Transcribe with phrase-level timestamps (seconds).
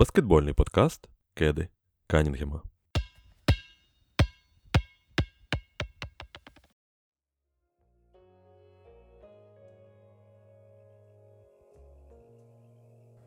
[0.00, 1.68] Баскетбольний подкаст Кеди
[2.06, 2.62] Канінгема.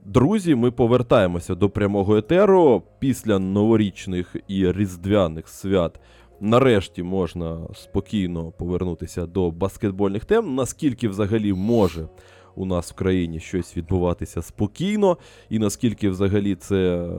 [0.06, 6.00] Друзі, ми повертаємося до прямого етеру після новорічних і різдвяних свят.
[6.40, 12.08] Нарешті можна спокійно повернутися до баскетбольних тем, наскільки взагалі може
[12.56, 15.18] у нас в країні щось відбуватися спокійно,
[15.50, 17.10] і наскільки взагалі це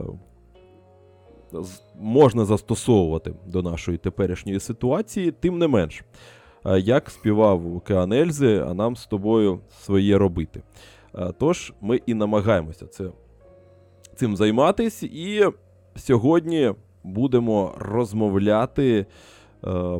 [1.99, 6.03] можна застосовувати до нашої теперішньої ситуації, тим не менш,
[6.77, 10.61] як співав Океан Ельзи, а нам з тобою своє робити.
[11.39, 13.09] Тож ми і намагаємося це,
[14.15, 15.45] цим займатись, і
[15.95, 16.73] сьогодні
[17.03, 19.05] будемо розмовляти е,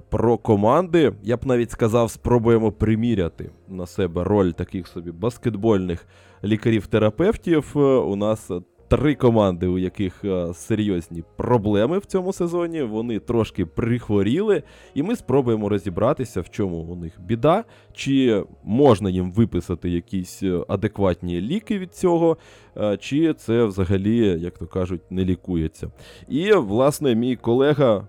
[0.09, 1.13] про команди.
[1.23, 6.07] Я б навіть сказав, спробуємо приміряти на себе роль таких собі баскетбольних
[6.43, 7.73] лікарів-терапевтів.
[7.75, 8.51] Е, у нас
[8.87, 12.81] три команди, у яких е, серйозні проблеми в цьому сезоні.
[12.81, 19.31] Вони трошки прихворіли, і ми спробуємо розібратися, в чому у них біда, чи можна їм
[19.31, 22.37] виписати якісь е, адекватні ліки від цього,
[22.77, 25.91] е, чи це взагалі, як то кажуть, не лікується.
[26.27, 28.07] І, власне, мій колега.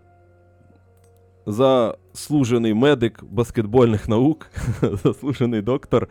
[1.47, 4.47] Заслужений медик баскетбольних наук,
[5.05, 6.09] заслужений доктор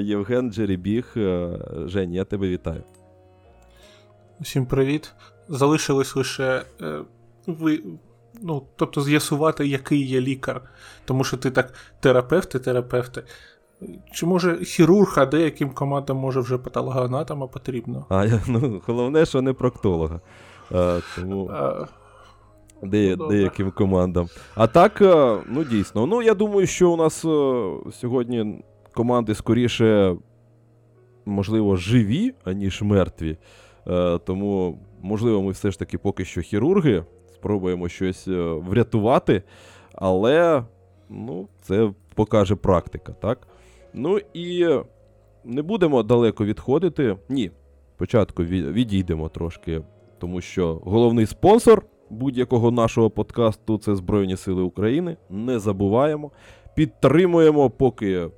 [0.00, 1.12] Євген Джеребіг.
[1.86, 2.82] Жень, я тебе вітаю.
[4.40, 5.12] Усім привіт.
[5.48, 7.00] Залишилось лише е,
[7.46, 7.82] ви,
[8.42, 10.62] ну, тобто з'ясувати, який є лікар.
[11.04, 13.22] Тому що ти так терапевти, терапевти.
[14.12, 18.06] Чи може хірург, а деяким командам може вже патологоанатома потрібно?
[18.08, 20.20] А ну, головне, що не проктолога.
[20.70, 21.50] А, тому...
[21.52, 21.86] А...
[22.82, 24.28] Де, ну, деяким командам.
[24.54, 26.06] А так, е, ну дійсно.
[26.06, 28.64] Ну, я думаю, що у нас е, сьогодні
[28.94, 30.16] команди скоріше,
[31.24, 33.36] можливо, живі, аніж мертві.
[33.86, 37.04] Е, тому, можливо, ми все ж таки поки що хірурги,
[37.34, 38.28] спробуємо щось
[38.66, 39.42] врятувати,
[39.94, 40.64] але
[41.08, 43.48] ну, це покаже практика, так?
[43.94, 44.66] Ну і
[45.44, 47.16] не будемо далеко відходити.
[47.28, 47.50] Ні,
[47.96, 49.82] спочатку відійдемо трошки,
[50.18, 55.16] тому що головний спонсор будь-якого нашого подкасту це Збройні Сили України.
[55.30, 56.30] Не забуваємо.
[56.74, 58.28] Підтримуємо, поки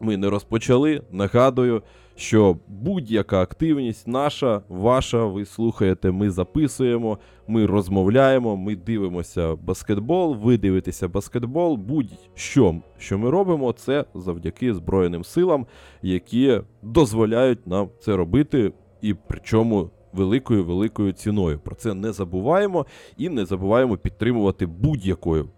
[0.00, 1.02] ми не розпочали.
[1.10, 1.82] Нагадую,
[2.16, 7.18] що будь-яка активність наша, ваша, ви слухаєте, ми записуємо,
[7.48, 11.76] ми розмовляємо, ми дивимося баскетбол, ви дивитеся баскетбол.
[11.76, 15.66] Будь-що, що ми робимо, це завдяки Збройним силам,
[16.02, 18.72] які дозволяють нам це робити,
[19.02, 21.58] і причому великою великою ціною.
[21.58, 25.48] Про це не забуваємо і не забуваємо підтримувати будь-якою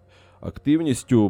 [0.40, 1.28] активністю,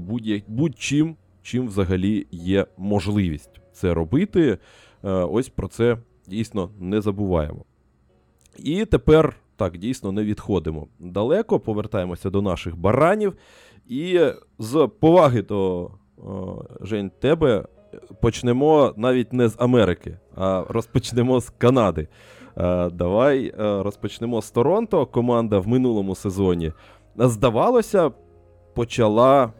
[0.48, 4.58] будь-чим, чим взагалі є можливість це робити.
[5.04, 7.64] Е, ось про це дійсно не забуваємо.
[8.58, 13.36] І тепер так, дійсно не відходимо далеко, повертаємося до наших баранів.
[13.88, 14.20] І
[14.58, 15.90] з поваги до
[16.80, 17.64] Жень тебе
[18.20, 22.08] почнемо навіть не з Америки, а розпочнемо з Канади.
[22.56, 25.06] Е, давай е, розпочнемо з Торонто.
[25.06, 26.72] Команда в минулому сезоні,
[27.16, 28.10] здавалося,
[28.74, 29.52] почала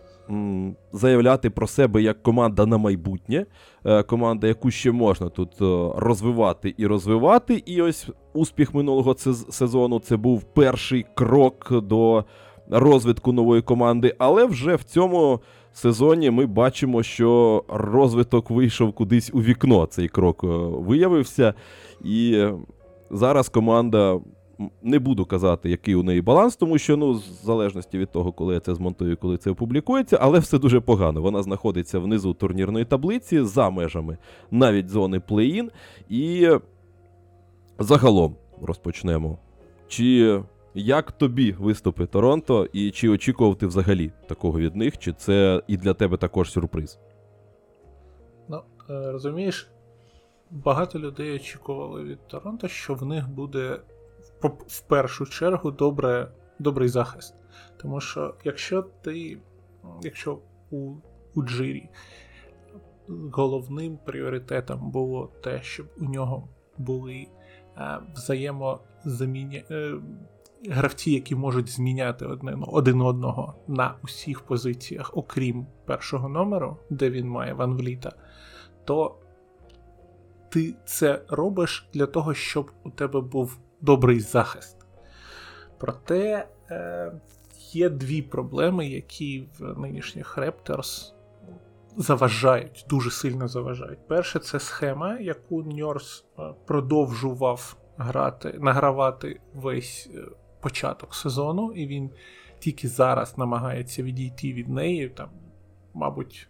[0.92, 3.46] заявляти про себе як команда на майбутнє,
[3.84, 7.62] е, команда, яку ще можна тут е, розвивати і розвивати.
[7.66, 9.14] І ось успіх минулого
[9.50, 12.24] сезону це був перший крок до
[12.70, 14.14] розвитку нової команди.
[14.18, 15.40] Але вже в цьому
[15.72, 19.86] сезоні ми бачимо, що розвиток вийшов кудись у вікно.
[19.86, 21.54] Цей крок е, виявився.
[22.04, 22.46] І
[23.12, 24.20] зараз команда
[24.82, 28.54] не буду казати, який у неї баланс, тому що, ну, в залежності від того, коли
[28.54, 31.22] я це змонтую, коли це опублікується, але все дуже погано.
[31.22, 34.18] Вона знаходиться внизу турнірної таблиці за межами
[34.50, 35.70] навіть зони плей-ін.
[36.08, 36.48] І
[37.78, 39.38] загалом розпочнемо.
[39.88, 40.40] Чи
[40.74, 45.76] як тобі виступи Торонто, і чи очікував ти взагалі такого від них, чи це і
[45.76, 46.98] для тебе також сюрприз?
[48.48, 48.60] Ну,
[48.90, 49.71] е, розумієш,
[50.52, 53.80] багато людей очікували від Торонто, що в них буде
[54.66, 57.34] в першу чергу добре, добрий захист.
[57.76, 59.38] Тому що якщо ти,
[60.02, 60.38] якщо
[60.70, 60.94] у,
[61.34, 61.88] у Джирі
[63.08, 67.26] головним пріоритетом було те, щоб у нього були
[67.76, 69.62] е, взаємозаміння.
[69.70, 69.94] Е,
[70.68, 77.28] Гравці, які можуть зміняти одне, один одного на усіх позиціях, окрім першого номеру, де він
[77.28, 78.12] має Ван Вліта,
[78.84, 79.21] то
[80.52, 84.76] ти це робиш для того, щоб у тебе був добрий захист.
[85.78, 87.12] Проте е,
[87.72, 91.12] є дві проблеми, які в нинішніх Raptors
[91.96, 94.08] заважають, дуже сильно заважають.
[94.08, 100.18] Перше, це схема, яку Ньорс е, продовжував грати, награвати весь е,
[100.60, 102.10] початок сезону, і він
[102.58, 105.08] тільки зараз намагається відійти від неї.
[105.08, 105.28] Там,
[105.94, 106.48] Мабуть,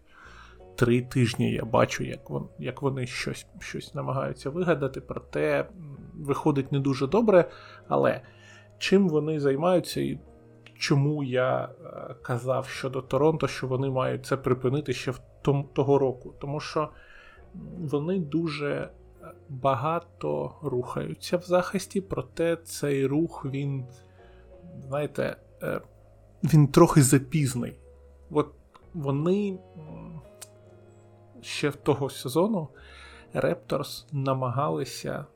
[0.76, 5.68] три тижні я бачу, як вон, як вони щось щось намагаються вигадати, проте
[6.14, 7.50] виходить не дуже добре.
[7.88, 8.20] Але
[8.78, 10.18] чим вони займаються, і
[10.78, 15.98] чому я е, казав щодо Торонто, що вони мають це припинити ще в том, того
[15.98, 16.34] року?
[16.40, 16.88] Тому що
[17.78, 18.90] вони дуже
[19.48, 23.84] багато рухаються в захисті, проте цей рух, він,
[24.88, 25.80] знаєте, е,
[26.44, 27.78] він трохи запізний.
[28.30, 28.52] От
[28.94, 29.58] вони
[31.42, 32.68] ще в того сезону
[33.32, 35.26] Репторс намагалися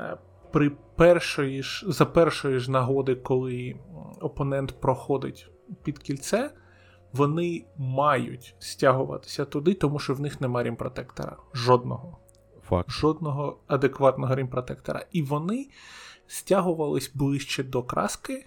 [0.00, 0.16] е,
[0.52, 3.76] при першої ж, за першої ж нагоди, коли
[4.20, 5.50] опонент проходить
[5.82, 6.50] під кільце,
[7.12, 11.36] вони мають стягуватися туди, тому що в них немає рімпротектора.
[11.54, 12.18] Жодного.
[12.68, 12.90] Факт.
[12.90, 15.06] Жодного адекватного рімпротектора.
[15.12, 15.68] І вони
[16.26, 18.46] стягувались ближче до краски.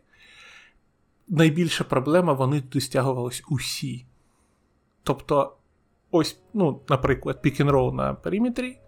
[1.27, 4.05] Найбільша проблема, вони туди стягувались усі.
[5.03, 5.57] Тобто,
[6.11, 8.79] ось, ну, наприклад, пік-н-рол на периметрі,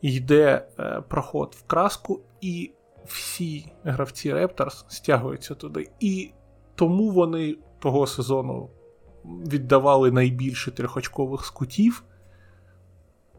[0.00, 2.70] йде е, проход в краску, і
[3.06, 5.90] всі гравці Raptors стягуються туди.
[6.00, 6.30] І
[6.74, 8.70] тому вони того сезону
[9.24, 12.04] віддавали найбільше трьохочкових скутів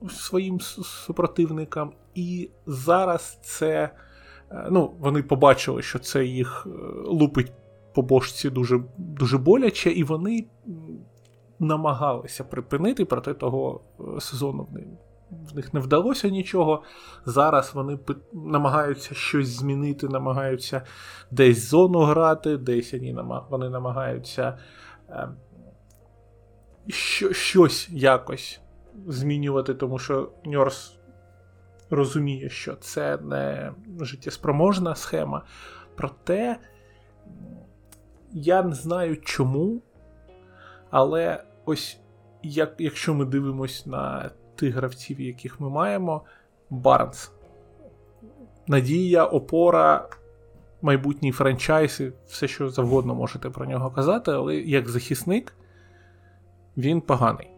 [0.10, 1.94] своїм супротивникам.
[2.16, 3.90] І зараз це.
[4.52, 6.70] Е, ну, Вони побачили, що це їх е,
[7.06, 7.52] лупить
[7.94, 10.46] по бошці дуже дуже боляче, і вони
[11.60, 14.68] намагалися припинити, проте того е, сезону
[15.32, 16.84] в них не вдалося нічого.
[17.26, 18.00] Зараз вони
[18.34, 20.82] намагаються щось змінити, намагаються
[21.32, 22.94] десь зону грати, десь
[23.50, 24.58] вони намагаються
[25.10, 25.30] е,
[27.32, 28.62] щось якось
[29.08, 30.98] змінювати, тому що Ньорс
[31.90, 33.72] розуміє, що це не
[34.02, 35.44] життєспроможна схема.
[35.96, 36.58] Проте
[38.32, 39.82] я не знаю чому,
[40.96, 42.00] але ось
[42.44, 46.22] як, якщо ми дивимось на тих гравців, яких ми маємо,
[46.70, 47.32] Барнс.
[48.68, 50.10] Надія, опора,
[50.82, 55.56] майбутній франчайз, і все, що завгодно можете про нього казати, але як захисник
[56.78, 57.52] він поганий.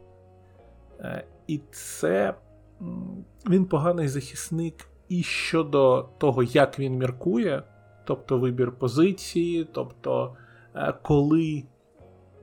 [1.00, 2.34] Е, і це
[3.50, 7.64] він поганий захисник і щодо того, як він міркує,
[8.06, 10.36] тобто вибір позиції, тобто
[10.76, 11.64] е, коли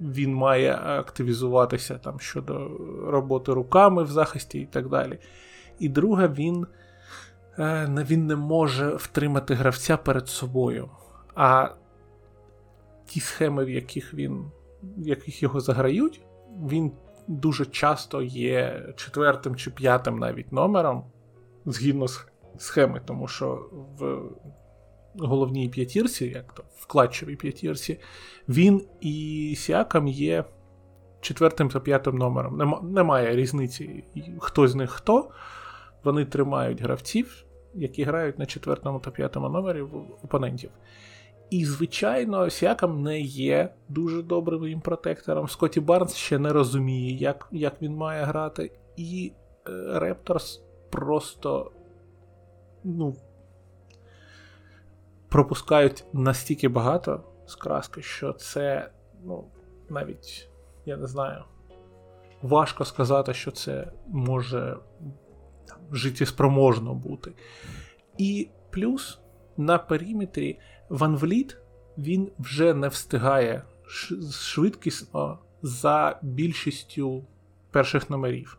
[0.05, 2.71] він має активізуватися там щодо
[3.07, 5.19] роботи руками в захисті і так далі.
[5.79, 6.67] І друге, він
[7.59, 10.91] е, він не може втримати гравця перед собою.
[11.35, 11.69] А
[13.07, 14.51] ті схеми, в яких він,
[14.83, 16.21] в яких його заграють,
[16.71, 16.93] він
[17.29, 21.05] дуже часто є четвертим чи п'ятим навіть номером
[21.67, 22.07] згідно
[22.59, 23.69] схеми, тому що
[23.99, 24.21] в
[25.19, 28.01] головній п'ятірці, як то в п'ятірці,
[28.49, 30.45] він і Сіакам є
[31.21, 32.81] четвертим та п'ятим номером.
[32.93, 34.05] Немає різниці,
[34.39, 35.31] хто з них хто.
[36.05, 37.45] Вони тримають гравців,
[37.75, 39.81] які грають на четвертому та п'ятому номері
[40.25, 40.71] опонентів.
[41.51, 45.49] І, звичайно, Сіакам не є дуже добрим їм протектором.
[45.49, 48.71] Скотті Барнс ще не розуміє, як як він має грати.
[48.97, 49.33] І
[49.93, 51.73] Репторс просто
[52.85, 53.17] ну,
[55.35, 58.91] пропускають настільки багато з краски, що це,
[59.25, 59.45] ну,
[59.91, 60.49] навіть,
[60.87, 61.45] я не знаю,
[62.43, 64.77] важко сказати, що це може
[65.69, 67.33] там, життєспроможно бути.
[68.19, 69.21] І плюс
[69.57, 71.57] на периметрі Ван Вліт
[71.99, 73.63] він вже не встигає
[74.31, 77.25] швидкісно за більшістю
[77.71, 78.59] перших номерів.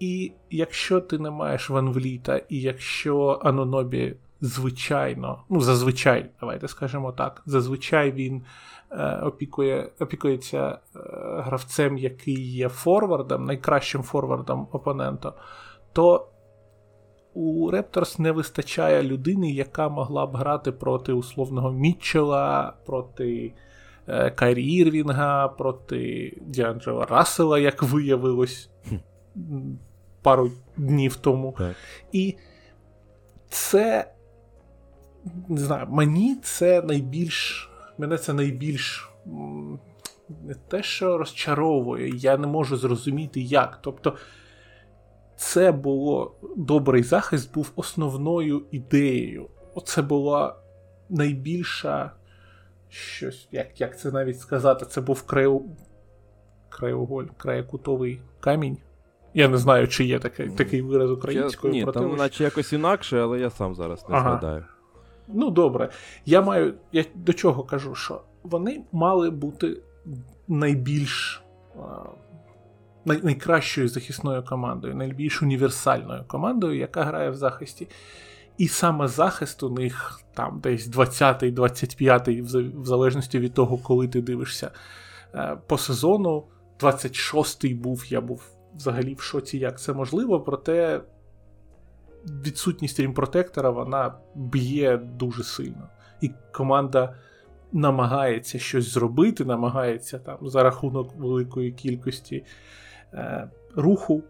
[0.00, 7.12] І якщо ти не маєш Ван Вліта, і якщо Анонобі звичайно, ну зазвичай, давайте скажемо
[7.12, 8.42] так, зазвичай він
[8.90, 10.98] е, опікує, опікується е,
[11.42, 15.32] гравцем, який є форвардом, найкращим форвардом опонента,
[15.92, 16.28] то
[17.34, 23.52] у Репторс не вистачає людини, яка могла б грати проти условного Мітчела, проти
[24.08, 28.70] е, Кайрі Ірвінга, проти Діанджела Рассела, як виявилось
[30.22, 31.54] пару днів тому.
[31.58, 31.76] Так.
[32.12, 32.36] І
[33.48, 34.13] це
[35.48, 37.70] не знаю, мені це найбільш.
[37.98, 39.10] Мене це найбільш
[40.44, 43.78] не те, що розчаровує, я не можу зрозуміти як.
[43.82, 44.16] Тобто,
[45.36, 49.48] це було добрий захист, був основною ідеєю.
[49.74, 50.56] Оце була
[51.08, 52.10] найбільша
[52.88, 55.62] щось, як як це навіть сказати, це був краю,
[56.68, 58.78] краюголь, краєкутовий камінь,
[59.34, 61.72] Я не знаю, чи є такий такий вираз українською.
[61.72, 64.30] Ні, там наче якось інакше, але я сам зараз не ага.
[64.30, 64.64] згадаю.
[65.28, 65.90] Ну, добре.
[66.26, 66.74] Я маю.
[66.92, 69.82] Я до чого кажу, що вони мали бути
[70.48, 71.42] найбільш
[73.04, 77.88] най, найкращою захисною командою, найбільш універсальною командою, яка грає в захисті.
[78.58, 82.40] І саме захист у них там десь 20-й, 25-й,
[82.80, 84.70] в залежності від того, коли ти дивишся
[85.34, 86.44] е, по сезону.
[86.80, 88.42] 26-й був, я був
[88.76, 91.00] взагалі в шоці, як це можливо, проте
[92.26, 95.88] відсутність рімпротектора вона б'є дуже сильно.
[96.20, 97.14] І команда
[97.72, 102.44] намагається щось зробити, намагається там за рахунок великої кількості
[103.12, 104.22] е, руху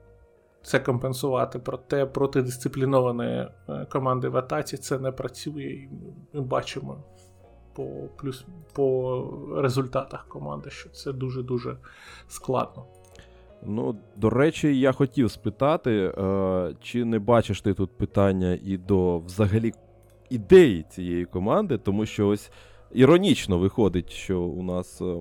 [0.62, 1.58] це компенсувати.
[1.58, 5.88] Проте проти дисциплінованої е, команди в атаці це не працює, і
[6.32, 7.04] ми бачимо
[7.74, 7.84] по
[8.16, 9.24] плюс по
[9.56, 11.76] результатах команди, що це дуже-дуже
[12.28, 12.86] складно.
[13.66, 19.18] Ну, до речі, я хотів спитати, е, чи не бачиш ти тут питання і до
[19.18, 19.73] взагалі
[20.30, 22.50] ідеї цієї команди, тому що ось
[22.92, 25.16] іронічно виходить, що у нас е,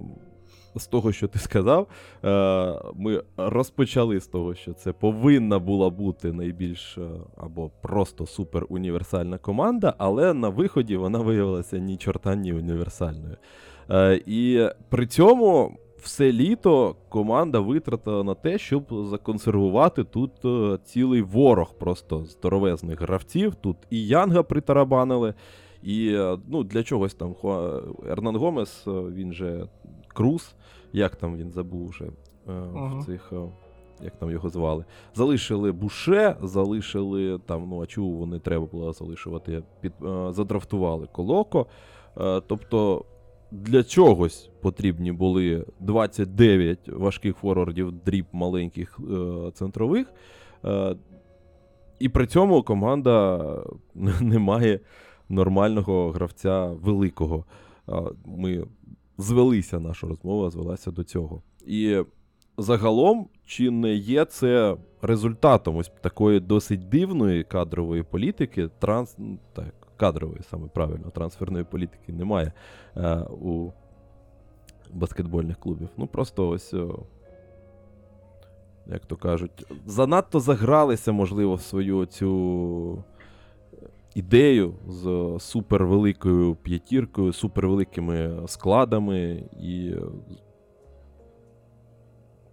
[0.76, 1.88] з того, що ти сказав,
[2.24, 6.98] е, ми розпочали з того, що це повинна була бути найбільш
[7.38, 13.38] або просто супер універсальна команда, але на виході вона виявилася ні чорта ні універсальною.
[14.26, 15.78] І при цьому.
[16.04, 20.32] Все літо команда витратила на те, щоб законсервувати тут
[20.84, 23.56] цілий ворог просто здоровезних гравців.
[23.56, 25.34] Тут і Янга притарабанили,
[25.84, 26.18] і
[26.48, 27.36] ну, для чогось там
[28.10, 29.68] Ернан Гомес, він же
[30.08, 30.56] Круз,
[30.94, 32.06] як там він забув вже
[32.48, 33.00] uh-huh.
[33.00, 33.34] в цих.
[33.34, 33.42] Е,
[34.02, 39.64] як там його звали, залишили Буше, залишили там, ну а чого вони треба було залишувати,
[39.82, 41.66] під, е, задрафтували Колоко.
[42.18, 43.06] Е, тобто
[43.54, 50.14] для чогось потрібні були 29 важких форвардів, дріб маленьких е, центрових.
[50.66, 50.96] Е,
[52.00, 53.40] і при цьому команда
[54.22, 54.80] не має
[55.30, 57.46] нормального гравця великого.
[58.26, 58.66] Ми
[59.18, 61.42] звелися, наша розмова звелася до цього.
[61.66, 62.04] І
[62.58, 69.18] загалом, чи не є це результатом ось такої досить дивної кадрової політики, транс,
[69.54, 72.52] так, кадрової, саме правильно, трансферної політики немає
[72.98, 73.72] е, у
[74.92, 75.90] баскетбольних клубів.
[75.98, 76.74] Ну, просто ось.
[76.74, 77.00] О,
[78.88, 83.04] як то кажуть, занадто загралися, можливо, в свою цю
[84.16, 89.44] ідею з супервеликою п'ятіркою, супервеликими складами.
[89.62, 89.96] І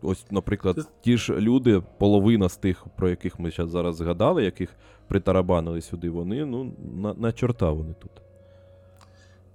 [0.02, 4.76] ось, наприклад, ті ж люди, половина з тих, про яких ми зараз згадали, яких
[5.08, 8.12] притарабанили сюди, вони ну, на, на чорта вони тут.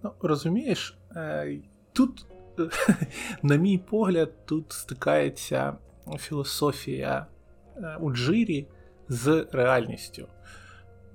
[0.04, 1.58] Ну, розумієш, е,
[1.94, 2.26] тут,
[3.44, 5.78] на мій погляд, тут стикається
[6.18, 7.26] філософія
[7.78, 8.68] е, у Джирі
[9.10, 10.28] з реальністю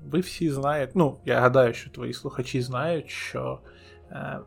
[0.08, 3.58] ви всі знаєте, ну, я гадаю, що твої слухачі знають, що
[4.10, 4.38] е,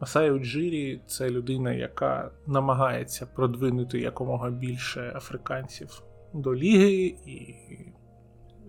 [0.00, 6.02] Масай Уджирі це людина, яка намагається продвинути якомога більше африканців
[6.32, 7.54] до ліги, і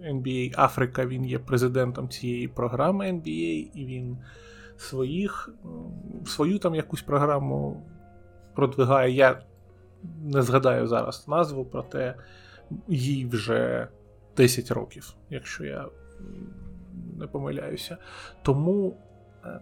[0.01, 4.17] NBA Африка він є президентом цієї програми NBA, і він
[4.77, 5.49] своїх,
[6.25, 7.83] свою там якусь програму
[8.55, 9.11] продвигає.
[9.11, 9.41] Я
[10.23, 12.15] не згадаю зараз назву, проте
[12.87, 13.87] їй вже
[14.37, 15.85] 10 років, якщо я
[17.17, 17.97] не помиляюся.
[18.41, 18.97] Тому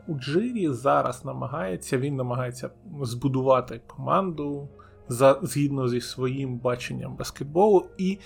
[0.07, 2.69] у Джирі зараз намагається, він намагається
[3.01, 4.69] збудувати команду
[5.07, 7.85] за, згідно зі своїм баченням баскетболу.
[7.97, 8.19] І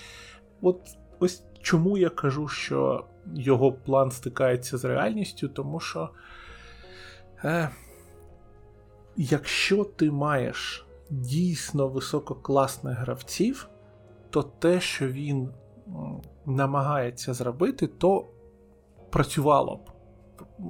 [0.62, 0.80] от
[1.18, 6.10] ось чому я кажу, що його план стикається з реальністю, тому що.
[7.44, 7.70] Е,
[9.16, 13.68] Якщо ти маєш дійсно висококласних гравців,
[14.30, 15.48] то те, що він
[16.46, 18.26] намагається зробити, то
[19.10, 19.90] працювало б.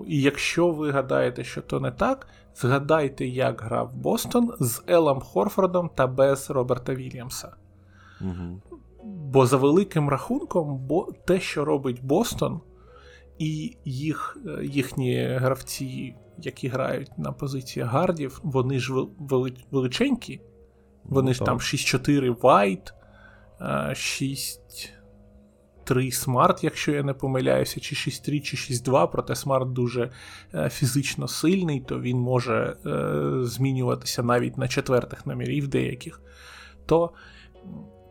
[0.06, 5.90] І якщо ви гадаєте, що то не так, згадайте, як грав Бостон з Елом Хорфордом
[5.94, 7.56] та без Роберта Вільямса.
[8.20, 8.62] Угу.
[9.04, 12.60] Бо за великим рахунком, бо те, що робить Бостон,
[13.38, 18.94] і їх, е, їхні гравці, які грають на позиції гардів, вони ж
[19.70, 20.40] величенькі.
[21.04, 22.94] Вони ну, ж там 6-4 Вайт,
[23.94, 24.93] 6
[25.84, 30.10] 3 Смарт, якщо я не помиляюся, чи 6.3, чи 6.2, проте Смарт дуже
[30.54, 36.20] е, фізично сильний, то він може е, змінюватися навіть на четвертих номерів деяких.
[36.86, 37.10] То,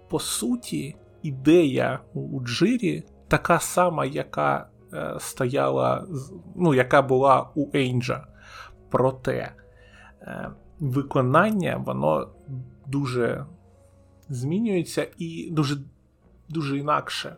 [0.09, 6.07] по суті, ідея у Джирі така сама, яка е, стояла,
[6.55, 8.27] ну, яка була у Ейнджа.
[8.89, 9.53] Проте
[10.79, 12.29] виконання, воно
[12.87, 13.45] дуже
[14.29, 15.77] змінюється і дуже
[16.49, 17.35] дуже інакше.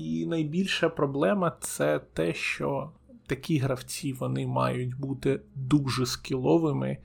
[0.00, 2.90] І найбільша проблема це те, що
[3.26, 6.98] такі гравці вони мають бути дуже скіловими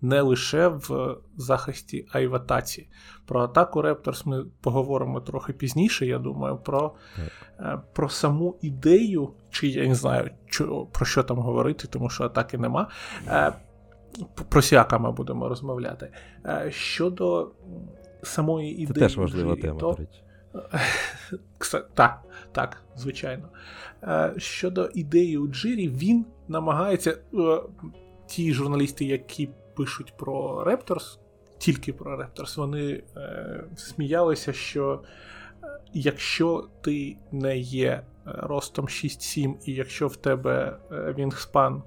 [0.00, 2.88] не лише в захисті, а й в атаці.
[3.26, 6.94] Про атаку Raptors ми поговоримо трохи пізніше, я думаю, про
[7.60, 10.30] е, про саму ідею, чи я не знаю,
[10.92, 12.88] про що там говорити, тому що атаки нема.
[13.28, 13.52] Е,
[14.48, 16.12] про Сіака ми будемо розмовляти.
[16.46, 17.50] Е, щодо
[18.22, 18.86] самої ідеї.
[18.86, 20.22] Це теж важлива тема, до речі.
[21.94, 23.48] Так, так, звичайно.
[24.36, 27.18] Щодо ідеї у Джирі, він намагається.
[28.26, 31.18] Ті журналісти, які пишуть про Raptors,
[31.58, 35.02] тільки про Raptors, вони е, сміялися, що
[35.64, 41.82] е, якщо ти не є е, ростом 6-7, і якщо в тебе вінгспан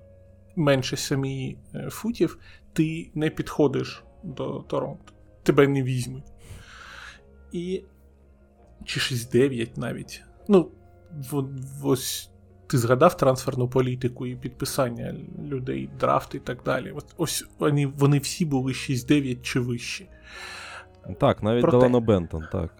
[0.55, 1.57] менше 7
[1.89, 2.39] футів,
[2.73, 5.13] ти не підходиш до Торонто.
[5.43, 6.31] Тебе не візьмуть.
[7.51, 7.83] І.
[8.85, 10.24] Чи 6-9 навіть.
[10.47, 10.71] Ну,
[11.31, 11.45] в,
[11.83, 12.29] ось
[12.67, 16.91] ти згадав трансферну політику і підписання людей, драфт і так далі.
[16.91, 20.09] От Ось вони вони всі були 6-9 чи вищі.
[21.19, 21.77] Так, навіть Проте...
[21.77, 22.73] Делано Бентон, так.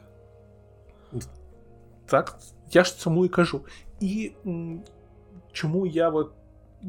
[2.05, 2.39] Так,
[2.72, 3.62] я ж цьому і кажу.
[4.00, 4.81] І м,
[5.51, 6.31] чому я от,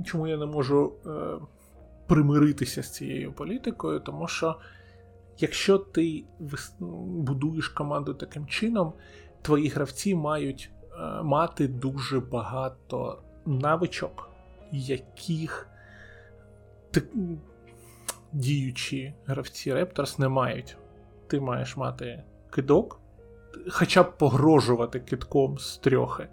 [0.05, 1.11] чому я не можу е,
[2.07, 4.01] примиритися з цією політикою?
[4.01, 4.57] Тому що
[5.39, 6.25] якщо ти
[7.11, 8.93] будуєш команду таким чином,
[9.43, 14.31] твої гравці мають Е, мати дуже багато навичок,
[14.73, 15.69] яких
[18.33, 20.77] діючі гравці Raptors не мають.
[21.27, 23.01] Ти маєш мати кидок,
[23.71, 26.29] хоча б погрожувати кидком з трьохи.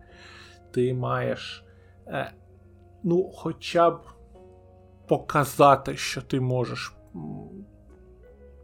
[0.72, 1.66] Ти маєш,
[2.08, 2.34] е,
[3.04, 4.00] ну, хоча б
[5.08, 6.96] показати, що ти можеш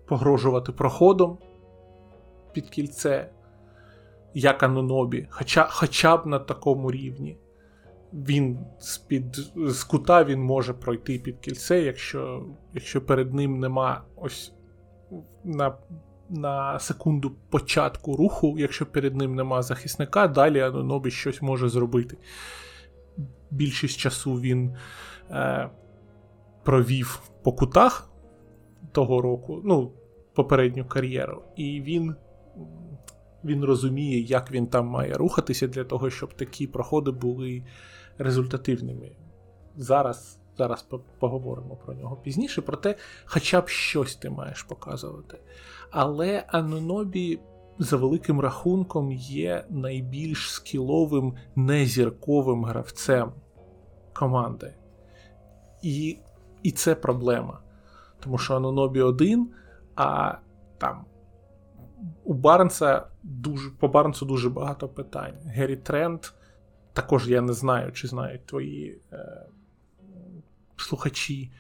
[0.08, 1.38] погрожувати проходом
[2.54, 3.30] під кільце
[4.34, 7.38] як Анонобі, хоча хоча б на такому рівні.
[8.14, 14.54] Він з-під з кута він може пройти під кільце, якщо якщо перед ним нема ось
[15.44, 15.78] на
[16.30, 22.18] на секунду початку руху, якщо перед ним нема захисника, далі Анонобі щось може зробити.
[23.52, 24.76] Більшість часу він
[25.32, 25.70] е,
[26.64, 28.12] провів по кутах
[28.92, 29.92] того року, ну,
[30.34, 32.16] попередню кар'єру, і він
[33.44, 37.64] він розуміє, як він там має рухатися для того, щоб такі проходи були
[38.18, 39.12] результативними.
[39.76, 40.88] Зараз зараз
[41.20, 45.40] поговоримо про нього пізніше, проте хоча б щось ти маєш показувати.
[45.92, 47.40] Але Анонобі,
[47.78, 53.32] за великим рахунком, є найбільш скіловим незірковим гравцем
[54.14, 54.74] команди.
[55.82, 56.18] І
[56.64, 57.60] і це проблема.
[58.20, 59.50] Тому що Анонобі один,
[59.96, 60.34] а
[60.78, 61.06] там
[62.24, 65.36] у Барнса дуже, по Барнсу дуже багато питань.
[65.46, 66.34] Геррі Трент,
[66.94, 69.46] також я не знаю, чи знають твої е,
[70.78, 71.52] слухачі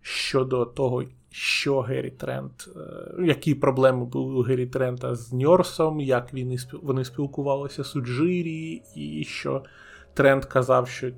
[0.00, 6.34] щодо того, що Геррі Трент, е, які проблеми були у Геррі Трента з Ньорсом, як
[6.34, 9.64] він, вони спілкувалися з Уджирі, і що
[10.14, 11.10] Трент казав, що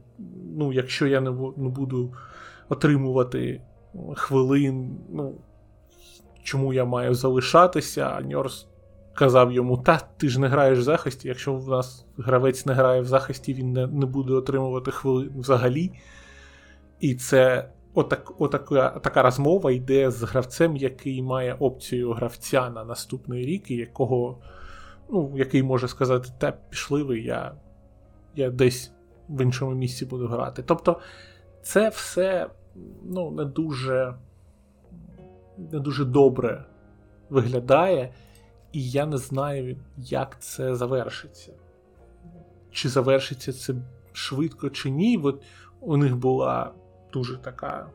[0.56, 2.14] ну, якщо я не буду
[2.68, 3.62] отримувати
[4.14, 5.34] хвилин, ну,
[6.42, 8.68] чому я маю залишатися, а Ньорс
[9.18, 11.28] казав йому: Та ти ж не граєш в захисті.
[11.28, 15.92] Якщо в нас гравець не грає в захисті, він не, не буде отримувати хвилин взагалі.
[17.00, 23.46] І це отак, отака, така розмова йде з гравцем, який має опцію гравця на наступний
[23.46, 24.38] рік, і якого,
[25.10, 27.54] ну, який може сказати, та пішли ви, я,
[28.34, 28.92] я десь
[29.28, 30.62] в іншому місці буду грати.
[30.66, 31.00] Тобто,
[31.62, 32.50] це все
[33.04, 34.14] ну, не дуже
[35.72, 36.64] не дуже добре
[37.30, 38.12] виглядає,
[38.72, 41.52] і я не знаю, як це завершиться.
[42.70, 43.74] Чи завершиться це
[44.12, 45.20] швидко, чи ні.
[45.24, 45.42] От
[45.80, 46.72] у них була
[47.12, 47.86] дуже така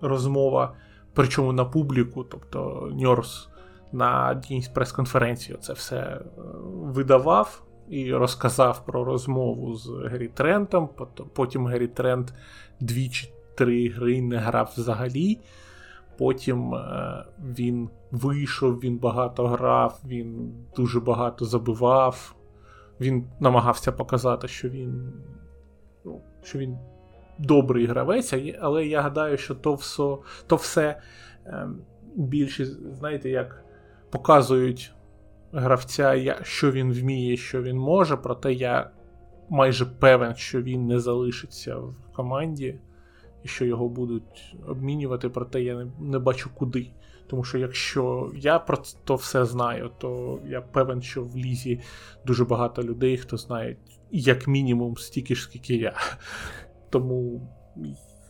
[0.00, 0.76] розмова,
[1.14, 3.48] причому на публіку, тобто Ньорс
[3.92, 6.20] на одній з прес-конференції це все е,
[6.66, 10.88] видавав і розказав про розмову з Гері Трентом.
[11.32, 12.34] Потім Гері Трент
[12.80, 15.38] дві чи три гри не грав взагалі.
[16.18, 22.34] Потім е, він вийшов, він багато грав, він дуже багато забивав.
[23.00, 25.12] Він намагався показати, що він
[26.04, 26.78] ну, що він
[27.38, 31.00] добрий гравець, але я гадаю, що то все то все
[31.46, 31.68] е,
[32.14, 33.64] більше, знаєте, як
[34.10, 34.92] показують
[35.52, 38.90] гравця, що він вміє, що він може, проте я
[39.48, 42.78] майже певен, що він не залишиться в команді
[43.44, 46.90] що його будуть обмінювати, проте я не, не бачу куди.
[47.26, 51.80] Тому що якщо я про то все знаю, то я певен, що в лізі
[52.26, 53.76] дуже багато людей, хто знає
[54.10, 55.94] як мінімум стільки ж, скільки я.
[56.90, 57.48] Тому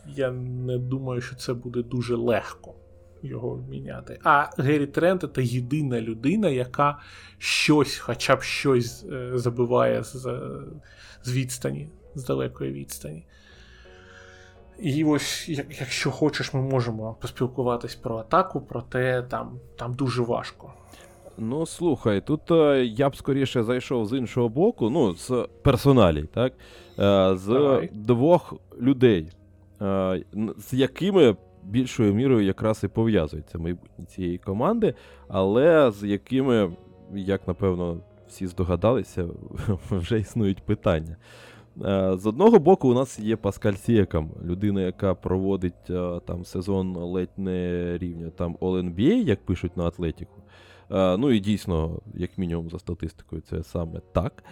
[0.07, 2.75] я не думаю, що це буде дуже легко
[3.21, 4.19] його міняти.
[4.23, 6.99] А Геррі Трент це єдина людина, яка
[7.37, 10.41] щось, хоча б щось е, забиває з,
[11.23, 13.25] з відстані, з далекої відстані.
[14.79, 20.73] І ось, якщо хочеш, ми можемо поспілкуватись про атаку, проте там, там дуже важко.
[21.37, 26.53] Ну, слухай, тут е, я б скоріше зайшов з іншого боку, ну, з персоналій, так?
[26.99, 27.89] Е, з Давай.
[27.93, 29.27] двох людей,
[29.81, 30.23] е,
[30.57, 34.93] з якими більшою мірою якраз і пов'язується майбутнє цієї команди,
[35.27, 36.71] але з якими,
[37.13, 39.25] як напевно, всі здогадалися,
[39.91, 41.15] вже існують питання.
[41.83, 46.95] Е, з одного боку, у нас є Паскаль Сієкам, людина, яка проводить е, там сезон
[46.95, 50.41] ледь не рівня там All-NBA, як пишуть на Атлетіку.
[50.91, 54.43] Е, ну і дійсно, як мінімум, за статистикою, це саме так.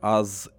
[0.00, 0.50] А з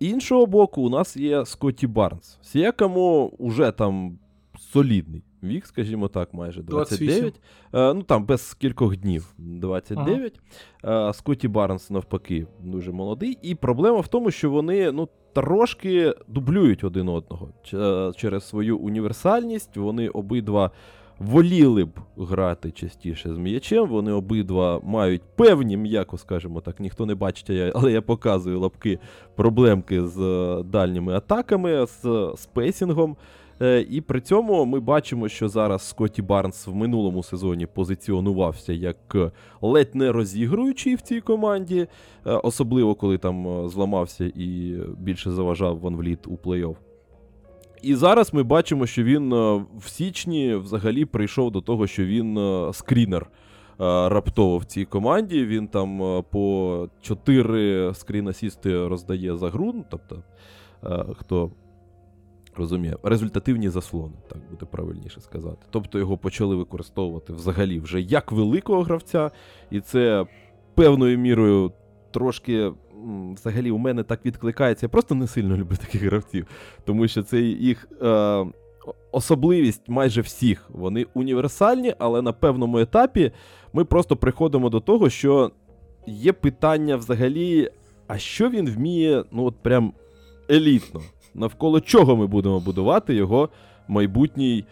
[0.00, 2.38] іншого боку, у нас є Скотті Барнс.
[2.42, 4.18] Сієкаму вже там
[4.58, 7.40] солідний вік, скажімо так, майже 29.
[7.74, 10.40] Е, ну там без кількох днів 29.
[10.82, 11.08] Ага.
[11.08, 13.38] Е, Скотті Барнс, навпаки, дуже молодий.
[13.42, 19.76] І проблема в тому, що вони ну, трошки дублюють один одного е, через свою універсальність.
[19.76, 20.70] Вони обидва.
[21.18, 27.14] Воліли б грати частіше з м'ячем, вони обидва мають певні, м'яко скажімо так, ніхто не
[27.14, 28.98] бачить, але я показую лапки
[29.34, 30.18] проблемки з
[30.66, 33.16] дальніми атаками, з спейсінгом.
[33.62, 39.16] Е, і при цьому ми бачимо, що зараз Скотті Барнс в минулому сезоні позиціонувався як
[39.60, 41.88] ледь не розігруючий в цій команді, е,
[42.32, 46.76] особливо коли там е, зламався і більше заважав Ван Вліт у плей-офф.
[47.82, 49.30] І зараз ми бачимо, що він
[49.78, 52.38] в січні взагалі прийшов до того, що він
[52.72, 53.26] скрінер
[53.78, 55.44] раптово в цій команді.
[55.44, 59.72] Він там по 4 скрін-асісти роздає за гру.
[59.74, 60.22] Ну, тобто,
[61.16, 61.50] хто
[62.56, 65.66] Розумію, результативні заслони, так буде правильніше сказати.
[65.70, 69.30] Тобто його почали використовувати взагалі вже як великого гравця,
[69.70, 70.26] і це
[70.74, 71.72] певною мірою
[72.10, 72.72] трошки
[73.34, 74.86] взагалі у мене так відкликається.
[74.86, 76.46] Я просто не сильно люблю таких гравців,
[76.84, 78.46] тому що це їх е,
[79.12, 80.70] особливість майже всіх.
[80.70, 83.32] Вони універсальні, але на певному етапі
[83.72, 85.50] ми просто приходимо до того, що
[86.06, 87.70] є питання взагалі,
[88.06, 89.92] а що він вміє, ну от прям
[90.50, 91.00] елітно
[91.34, 93.48] навколо чого ми будемо будувати його
[93.88, 94.64] майбутній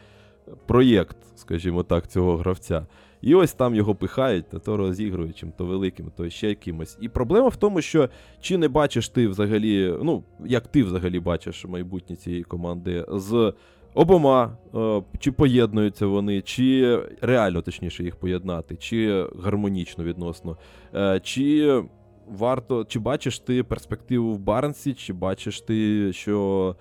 [0.66, 2.86] проєкт, скажімо так, цього гравця.
[3.22, 6.98] І ось там його пихають, то, розігруючим, то великим, то ще якимось.
[7.00, 8.08] І проблема в тому, що
[8.40, 13.52] чи не бачиш ти взагалі, ну, як ти взагалі бачиш майбутнє цієї команди з
[13.94, 20.56] обома, е, чи поєднуються вони, чи реально точніше їх поєднати, чи гармонічно відносно,
[20.94, 21.82] е, чи
[22.30, 26.76] варто, чи бачиш ти перспективу в Барнсі, чи бачиш ти, що.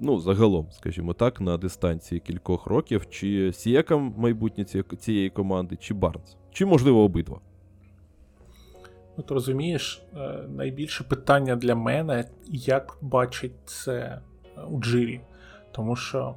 [0.00, 4.64] Ну, загалом, скажімо так, на дистанції кількох років, чи Сіакам майбутнє
[4.98, 7.40] цієї команди, чи Барнс, чи, можливо, обидва.
[9.16, 14.20] Ну, ти розумієш, е, найбільше питання для мене, як бачить це
[14.70, 15.20] Уджирі.
[15.72, 16.34] Тому що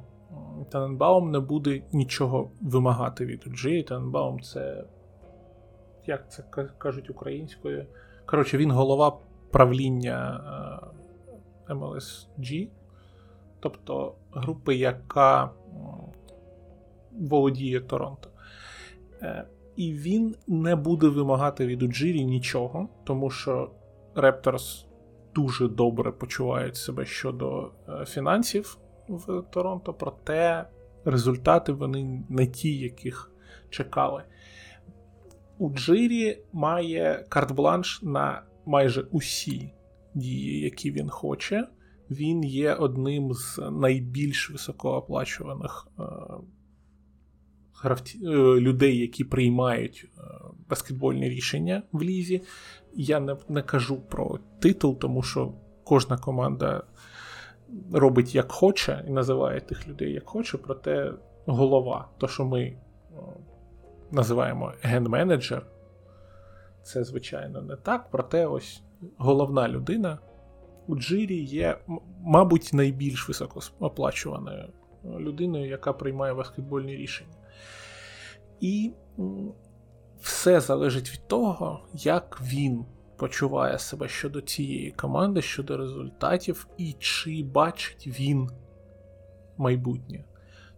[0.70, 3.82] Таненбаум не буде нічого вимагати від Уджирі.
[3.82, 4.84] Таненбаум це
[6.08, 6.44] як це
[6.78, 7.86] кажуть українською.
[8.26, 9.18] Коротше, він голова
[9.50, 10.40] правління
[11.68, 12.68] MLSG, е,
[13.60, 15.50] тобто групи, яка
[17.12, 18.28] володіє Торонто.
[19.22, 23.70] Е, і він не буде вимагати від Уджирі нічого, тому що
[24.14, 24.86] Репторс
[25.34, 30.66] дуже добре почувають себе щодо е, фінансів в Торонто, проте
[31.04, 33.30] результати вони не ті, яких
[33.70, 34.22] чекали
[35.58, 39.72] у Джирі має карт-бланш на майже усі
[40.14, 41.68] дії, які він хоче.
[42.10, 46.02] Він є одним з найбільш високооплачуваних е,
[47.74, 48.28] гравці, е,
[48.60, 50.20] людей, які приймають е,
[50.68, 52.42] баскетбольні рішення в лізі.
[52.94, 55.52] Я не, не кажу про титул, тому що
[55.84, 56.82] кожна команда
[57.92, 61.12] робить як хоче і називає тих людей як хоче, проте
[61.46, 62.76] голова, то що ми
[64.10, 65.66] називаємо ген-менеджер.
[66.82, 68.10] Це, звичайно, не так.
[68.10, 68.82] Проте ось
[69.16, 70.18] головна людина
[70.86, 71.78] у Джирі є,
[72.20, 74.72] мабуть, найбільш високооплачуваною
[75.04, 77.36] людиною, яка приймає баскетбольні рішення.
[78.60, 78.92] І
[80.20, 82.84] все залежить від того, як він
[83.16, 88.50] почуває себе щодо цієї команди, щодо результатів, і чи бачить він
[89.56, 90.24] майбутнє.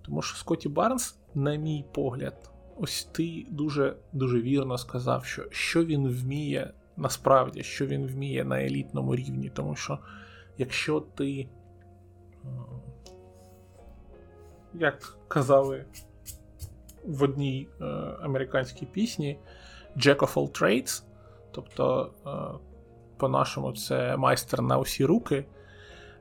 [0.03, 5.85] Тому що Скотті Барнс на мій погляд, ось ти дуже дуже вірно сказав, що що
[5.85, 9.51] він вміє насправді, що він вміє на елітному рівні.
[9.55, 9.99] Тому що
[10.59, 11.49] якщо ти,
[14.75, 15.85] як казали
[17.05, 17.85] в одній е,
[18.23, 19.39] американській пісні,
[19.97, 21.03] Jack of all trades,
[21.51, 22.59] тобто, е,
[23.17, 25.47] по-нашому, це майстер на усі руки.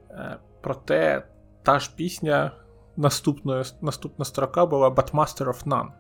[0.10, 1.28] Е, проте
[1.63, 2.52] та ж пісня
[2.98, 5.91] наступною, наступна строка була But of None.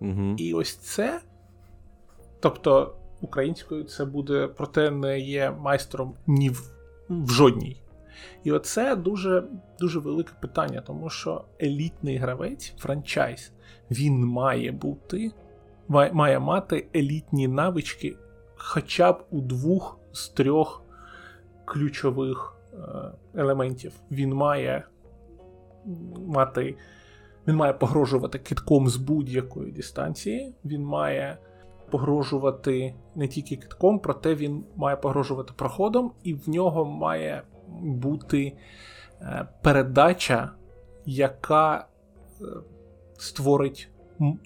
[0.00, 0.34] Угу.
[0.36, 1.20] І ось це.
[2.40, 6.72] Тобто, українською це буде, проте не є майстром ні в,
[7.08, 7.82] в жодній.
[8.44, 9.44] І оце дуже
[9.78, 13.52] дуже велике питання, тому що елітний гравець, франчайз,
[13.90, 15.32] він має бути,
[15.88, 18.16] має, має мати елітні навички
[18.60, 20.82] хоча б у двох з трьох
[21.64, 22.78] ключових е,
[23.34, 23.92] елементів.
[24.10, 24.84] Він має
[26.26, 26.76] мати.
[27.48, 30.54] Він має погрожувати китком з будь-якої дистанції.
[30.64, 31.38] Він має
[31.90, 37.42] погрожувати не тільки китком, проте він має погрожувати проходом, і в нього має
[37.82, 38.56] бути
[39.20, 40.50] е, передача,
[41.06, 41.86] яка
[42.40, 42.44] е,
[43.18, 43.88] створить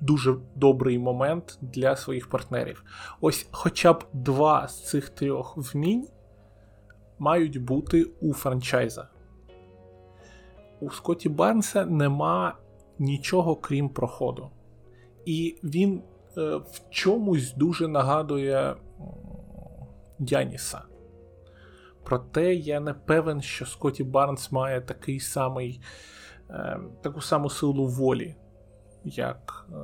[0.00, 2.84] дуже добрий момент для своїх партнерів.
[3.20, 6.08] Ось хоча б два з цих трьох вмінь
[7.18, 9.08] мають бути у франчайза.
[10.80, 12.56] У Скотті Барнса нема
[12.98, 14.50] нічого крім проходу.
[15.24, 16.02] І він
[16.38, 18.76] е, в чомусь дуже нагадує
[20.18, 20.82] Яніса.
[22.04, 25.80] Проте я не певен, що Скотті Барнс має такий самий,
[26.50, 28.34] е, таку саму силу волі,
[29.04, 29.76] як е,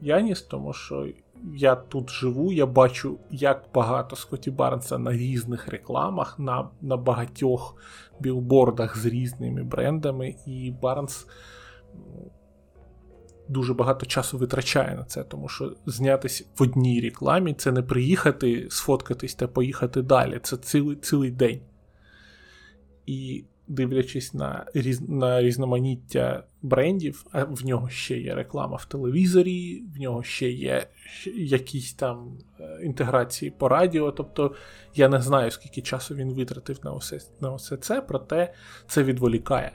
[0.00, 1.06] Яніс, тому що
[1.54, 7.76] я тут живу, я бачу, як багато Скотті Барнса на різних рекламах, на на багатьох
[8.20, 11.26] білбордах з різними брендами, і Барнс
[13.48, 18.66] дуже багато часу витрачає на це, тому що знятись в одній рекламі це не приїхати,
[18.70, 20.40] сфоткатись та поїхати далі.
[20.42, 21.60] Це цілий цілий день.
[23.06, 29.82] І дивлячись на різ, на різноманіття брендів, а в нього ще є реклама в телевізорі,
[29.96, 30.86] в нього ще є
[31.34, 34.12] якісь там е, інтеграції по радіо.
[34.12, 34.54] Тобто
[34.94, 38.54] я не знаю, скільки часу він витратив на усе, на усе це, проте
[38.86, 39.72] це відволікає.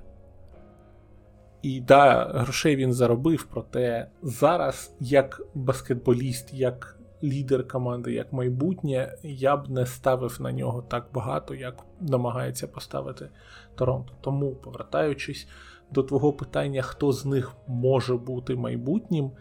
[1.63, 9.58] І да, грошей він заробив, проте зараз, як баскетболіст, як лідер команди, як майбутнє, я
[9.58, 13.30] б не ставив на нього так багато, як намагається поставити
[13.76, 14.13] Торонто.
[14.21, 15.47] Тому, повертаючись
[15.91, 19.32] до твого питання, хто з них може бути майбутнім,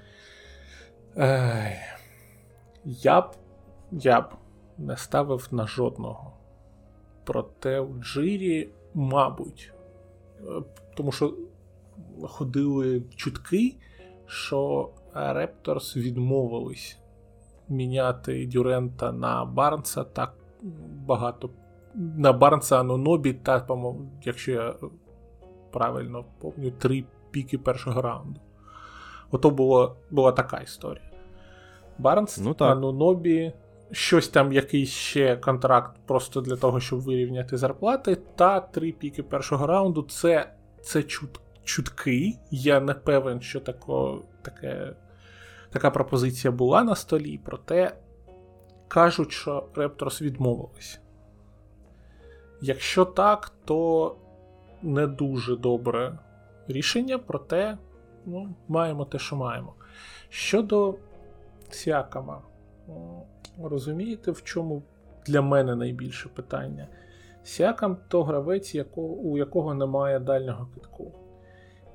[1.17, 1.77] е,
[2.85, 3.31] я б
[3.93, 4.25] я б
[4.79, 6.33] не ставив на жодного.
[7.25, 9.73] Проте у Джирі, мабуть,
[10.41, 10.45] е,
[10.95, 11.35] тому що
[12.23, 13.77] ходили чутки,
[14.27, 16.99] що Репторс відмовились
[17.69, 20.35] міняти Дюрента на Барнса так
[21.07, 21.51] багато.
[21.95, 24.75] На Барнса Анонобі, та, по-моєму, якщо я
[25.73, 28.41] правильно пам'ятаю, три піки першого раунду.
[29.31, 31.11] Ото було, була така історія.
[31.99, 33.53] Барнс, ну, Анонобі,
[33.93, 39.67] щось там, якийсь ще контракт просто для того, щоб вирівняти зарплати, та три піки першого
[39.67, 42.39] раунду це це чут, чутки.
[42.51, 44.95] Я не певен, що тако, таке
[45.71, 47.97] така пропозиція була на столі, проте
[48.89, 51.01] кажуть, що Репторс відмовились.
[52.61, 54.17] Якщо так, то
[54.83, 56.19] не дуже добре
[56.69, 57.79] рішення, проте
[58.27, 59.75] ну, маємо те, що маємо.
[60.29, 60.95] Щодо
[61.71, 62.43] Сіакама,
[62.89, 63.27] ну,
[63.63, 64.83] розумієте, в чому
[65.27, 66.89] для мене найбільше питання?
[67.45, 71.13] Сіакам то гравець, у якого немає дальнього кидку.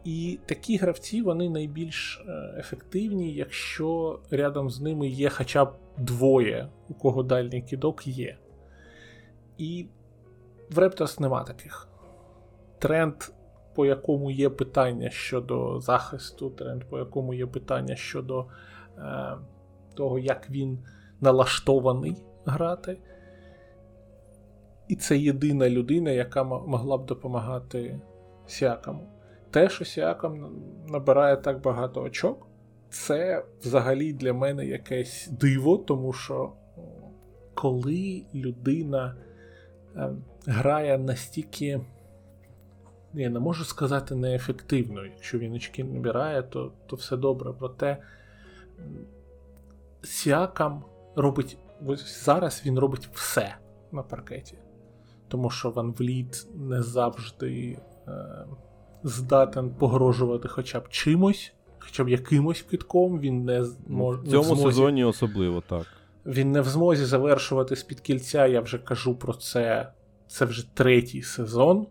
[0.08, 6.70] І такі гравці вони найбільш е, ефективні, якщо рядом з ними є хоча б двоє,
[6.90, 8.38] у кого дальній кидок є.
[9.58, 9.88] І
[10.70, 11.88] в Репторс нема таких.
[12.80, 13.14] Тренд,
[13.76, 18.46] по якому є питання щодо захисту, тренд, по якому є питання щодо
[18.98, 19.38] е,
[19.94, 20.80] того, як він
[21.22, 22.16] налаштований
[22.46, 22.98] грати.
[24.88, 28.00] І це єдина людина, яка могла б допомагати
[28.46, 29.17] Сіакаму
[29.58, 30.52] те, що Сіакам
[30.88, 32.48] набирає так багато очок,
[32.90, 36.54] це взагалі для мене якесь диво, тому що
[37.54, 39.16] коли людина
[39.96, 40.10] е,
[40.46, 41.82] грає настільки,
[43.14, 47.54] я не можу сказати неефективно, якщо він очки набирає, то то все добре.
[47.60, 47.98] Проте
[50.04, 50.84] Сіакам
[51.16, 53.56] робить ось зараз він робить все
[53.92, 54.58] на паркеті.
[55.28, 57.80] Тому що Ван Вліт не завжди.
[58.08, 58.46] Е,
[59.04, 61.54] здатен погрожувати хоча б чимось
[61.88, 64.22] хоча б якимось квітком, він не може.
[64.22, 65.86] В цьому змозі, сезоні особливо так.
[66.26, 69.92] Він не в змозі завершувати з-під кільця, я вже кажу про це.
[70.28, 71.88] Це вже третій сезон,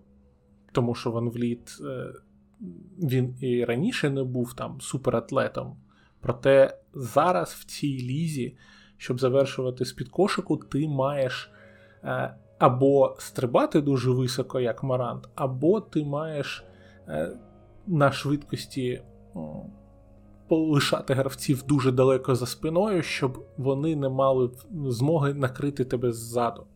[0.73, 2.13] тому що Ван Вліт е,
[2.99, 5.77] він і раніше не був там суператлетом.
[6.21, 8.57] Проте зараз в цій лізі,
[8.97, 11.51] щоб завершувати з-під кошику, ти маєш
[12.05, 16.65] е, або стрибати дуже високо, як Марант, або ти маєш
[17.87, 19.03] на швидкості
[20.49, 24.51] полишати гравців дуже далеко за спиною, щоб вони не мали
[24.87, 26.67] змоги накрити тебе ззаду.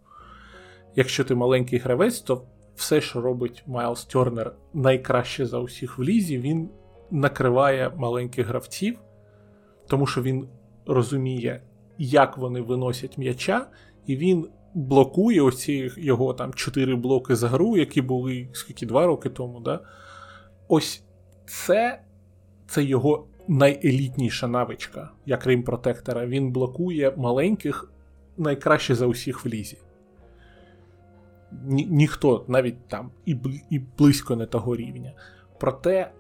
[0.97, 2.43] Якщо ти маленький гравець, то
[2.75, 6.69] все, що робить Майлз Тернер найкраще за усіх в лізі, він
[7.11, 8.99] накриває маленьких гравців,
[9.87, 10.49] тому що він
[10.87, 11.63] розуміє,
[11.99, 13.67] як вони виносять м'яча,
[14.07, 19.29] і він блокує оці його там чотири блоки за гру, які були скільки два роки
[19.29, 19.61] тому.
[19.61, 19.81] Да?
[20.73, 21.03] Ось
[21.47, 22.01] це
[22.67, 26.27] це його найелітніша навичка, як Рим Протектора.
[26.27, 27.93] Він блокує маленьких
[28.37, 29.79] найкраще за усіх в лізі.
[31.65, 33.37] Ні, Ніхто навіть там і
[33.71, 35.13] і близько не того рівня.
[35.59, 36.13] Проте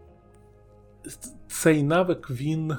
[1.48, 2.76] цей навик він, е,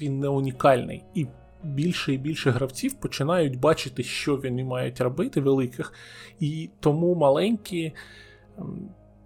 [0.00, 1.04] він не унікальний.
[1.14, 1.26] І
[1.62, 5.92] більше і більше гравців починають бачити, що вони мають робити великих,
[6.40, 7.92] і тому маленькі.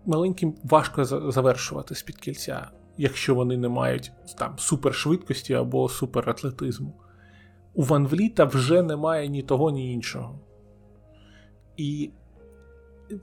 [0.07, 6.95] Маленьким важко завершувати з-під кільця якщо вони не мають там супершвидкості або суператлетизму.
[7.75, 10.39] У Ван Вліта вже немає ні того, ні іншого.
[11.77, 12.11] І,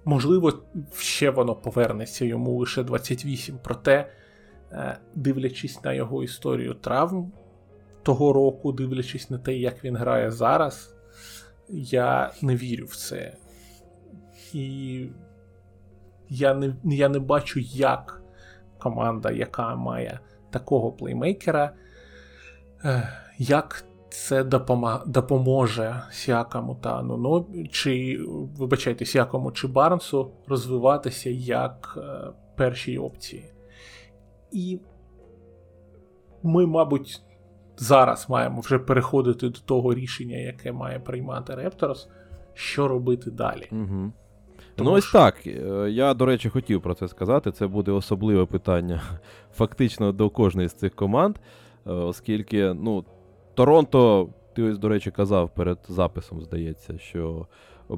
[0.06, 3.60] можливо, ще воно повернеться йому лише 28.
[3.64, 4.14] Проте,
[4.72, 7.32] е, дивлячись на його історію травм
[8.04, 10.96] того року, дивлячись на те, як він грає зараз,
[11.70, 13.38] я не вірю в це.
[14.54, 15.08] І
[16.34, 18.22] я не, я не бачу, як
[18.78, 20.20] команда, яка має
[20.50, 21.74] такого плеймейкера,
[22.86, 24.44] е, як це
[25.06, 28.20] допоможе Сіакаму та Нуно, чи,
[28.58, 33.54] вибачайте, Сіакаму чи Барнсу розвиватися як е, першій опції.
[34.52, 34.80] І
[36.44, 37.22] ми, мабуть,
[37.78, 42.10] зараз маємо вже переходити до того рішення, яке має приймати Репторс,
[42.54, 43.68] що робити далі.
[43.72, 44.14] Угу.
[44.76, 45.18] Тому ну, ось що...
[45.18, 45.48] так.
[45.48, 47.52] Е, я, до речі, хотів про це сказати.
[47.52, 49.02] Це буде особливе питання
[49.54, 51.36] фактично до кожної з цих команд,
[51.88, 53.06] е, оскільки, ну,
[53.54, 57.48] Торонто, ти ось, до речі, казав перед записом, здається, що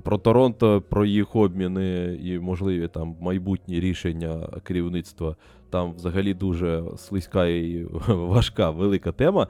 [0.03, 5.35] про Торонто, про їх обміни і можливі там майбутні рішення керівництва.
[5.75, 9.47] Там взагалі дуже слизька і важка велика тема.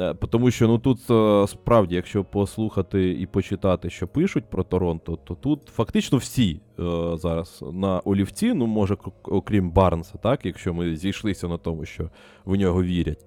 [0.00, 5.18] Е, тому що ну тут е, справді, якщо послухати і почитати, що пишуть про Торонто,
[5.24, 6.82] то тут фактично всі е,
[7.16, 12.10] зараз на олівці, ну може, окрім Барнса, так, якщо ми зійшлися на тому, що
[12.44, 13.24] в нього вірять.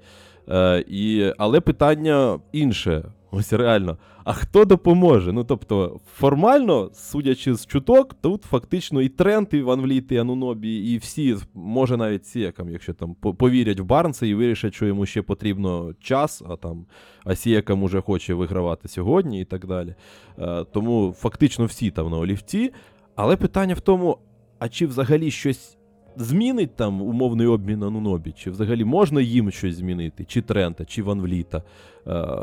[0.49, 3.03] Е, і, Але питання інше.
[3.35, 3.97] Ось реально.
[4.23, 5.33] А хто допоможе?
[5.33, 10.75] Ну тобто, формально, судячи з чуток, тут фактично і Трент, і Ван Вліт, і Анунобі,
[10.75, 15.21] і всі, може навіть Сіякам, якщо там повірять в Барнса і вирішать, що йому ще
[15.21, 16.85] потрібно час, а там
[17.23, 19.95] а Сіякам уже хоче вигравати сьогодні і так далі.
[20.39, 22.73] Е, тому фактично всі там на олівці.
[23.15, 24.17] Але питання в тому,
[24.59, 25.77] а чи взагалі щось
[26.15, 28.31] змінить там умовний обмін на Нунобі?
[28.31, 30.25] Чи взагалі можна їм щось змінити?
[30.25, 31.63] Чи Трента, чи Ван Вліта?
[32.07, 32.37] Е,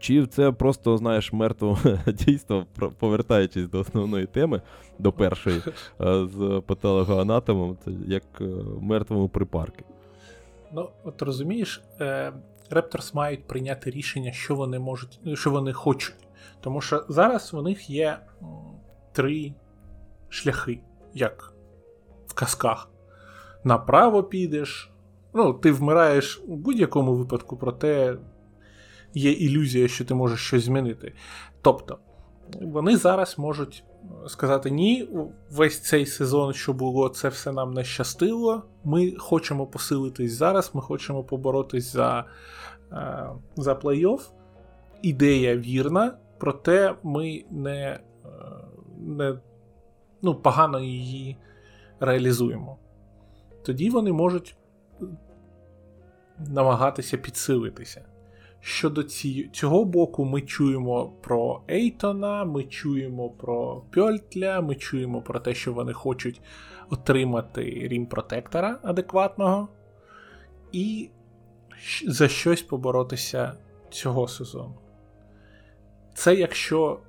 [0.00, 2.66] чи це просто, знаєш, мертво дійство,
[2.98, 4.62] повертаючись до основної теми,
[4.98, 8.44] до першої е, з патологоанатомом, це як е,
[8.80, 9.84] мертвому припарки?
[10.72, 11.82] Ну, от розумієш,
[12.70, 16.28] Репторс мають прийняти рішення, що вони можуть, що вони хочуть.
[16.60, 18.18] Тому що зараз у них є
[19.12, 19.54] три
[20.28, 20.80] шляхи,
[21.14, 21.52] як
[22.26, 22.88] в казках
[23.64, 24.90] направо підеш.
[25.34, 28.16] Ну, ти вмираєш у будь-якому випадку, проте
[29.14, 31.12] є ілюзія, що ти можеш щось змінити.
[31.62, 31.98] Тобто,
[32.62, 33.84] вони зараз можуть
[34.26, 35.08] сказати: ні,
[35.50, 38.62] весь цей сезон, що було, це все нам не щастило.
[38.84, 42.24] Ми хочемо посилитись зараз, ми хочемо поборотись за
[42.92, 44.20] е, за плей-офф.
[45.02, 48.00] Ідея вірна, проте ми не, е,
[48.98, 49.38] не
[50.22, 51.36] ну, погано її
[52.00, 52.78] реалізуємо
[53.62, 54.56] тоді вони можуть
[56.38, 58.04] намагатися підсилитися.
[58.60, 65.40] Щодо ці, цього боку, ми чуємо про Ейтона, ми чуємо про Пьольтля, ми чуємо про
[65.40, 66.40] те, що вони хочуть
[66.90, 69.68] отримати рім протектора адекватного
[70.72, 71.10] і
[72.06, 73.54] за щось поборотися
[73.90, 74.74] цього сезону.
[76.14, 77.00] Це якщо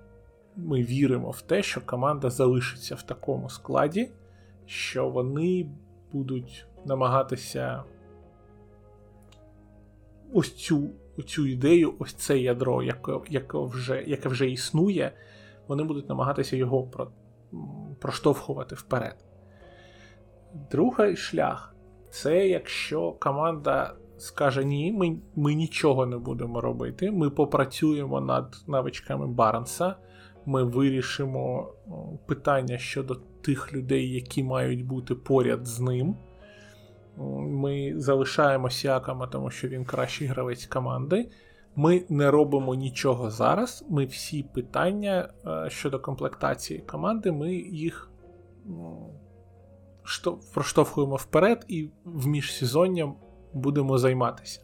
[0.55, 4.11] ми віримо в те, що команда залишиться в такому складі,
[4.65, 5.69] що вони
[6.11, 7.83] будуть намагатися
[10.33, 10.89] ось цю
[11.25, 15.11] цю ідею, ось це ядро, яке, яке, вже яке вже існує,
[15.67, 17.11] вони будуть намагатися його про,
[17.99, 19.25] проштовхувати вперед.
[20.71, 21.75] Другий шлях
[22.09, 27.11] це якщо команда скаже ні, ми ми нічого не будемо робити.
[27.11, 29.95] Ми попрацюємо над навичками Барнса,
[30.45, 31.73] ми вирішимо
[32.25, 36.15] питання щодо тих людей, які мають бути поряд з ним.
[37.39, 41.29] Ми залишаємо Сіакама, тому що він кращий гравець команди.
[41.75, 43.85] Ми не робимо нічого зараз.
[43.89, 48.11] Ми всі питання е, щодо комплектації команди, ми їх
[50.53, 53.15] проштовхуємо вперед і в міжсезонням
[53.53, 54.61] будемо займатися.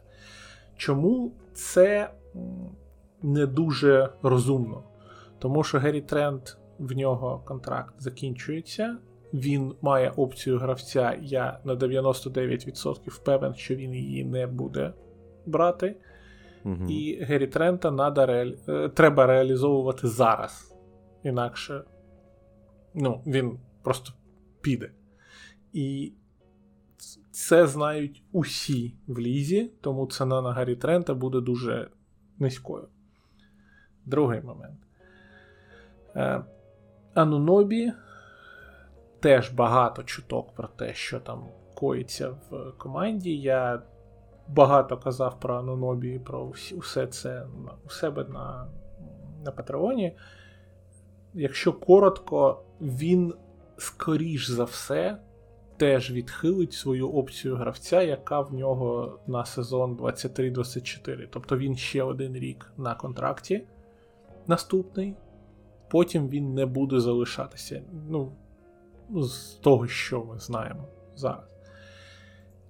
[0.77, 2.13] Чому це
[3.21, 4.83] не дуже розумно?
[5.39, 6.41] Тому що Геррі Тренд
[6.79, 8.97] в нього контракт закінчується.
[9.33, 11.17] Він має опцію гравця.
[11.21, 14.93] Я на 99% певен, що він її не буде
[15.45, 15.95] брати.
[16.65, 16.85] Угу.
[16.89, 18.57] І Геррі Трента надо реалі...
[18.67, 20.75] Е, треба реалізовувати зараз.
[21.23, 21.83] Інакше
[22.97, 24.13] ну, він просто
[24.61, 24.91] піде.
[25.73, 26.13] І
[27.31, 31.89] це знають усі в лізі, тому ціна на Гаррі Трента буде дуже
[32.39, 32.87] низькою.
[34.05, 34.79] Другий момент.
[36.15, 36.43] Е,
[37.13, 37.93] Анунобі
[39.27, 43.37] теж багато чуток про те, що там коїться в команді.
[43.37, 43.81] Я
[44.47, 47.45] багато казав про Анунобі і про усе це
[47.85, 48.67] у себе на,
[49.45, 50.17] на Патреоні.
[51.33, 53.33] Якщо коротко, він
[53.77, 55.17] скоріш за все
[55.77, 61.27] теж відхилить свою опцію гравця, яка в нього на сезон 23-24.
[61.31, 63.63] Тобто він ще один рік на контракті
[64.47, 65.15] наступний,
[65.89, 67.83] потім він не буде залишатися.
[68.09, 68.31] Ну,
[69.15, 71.57] з того, що ми знаємо зараз.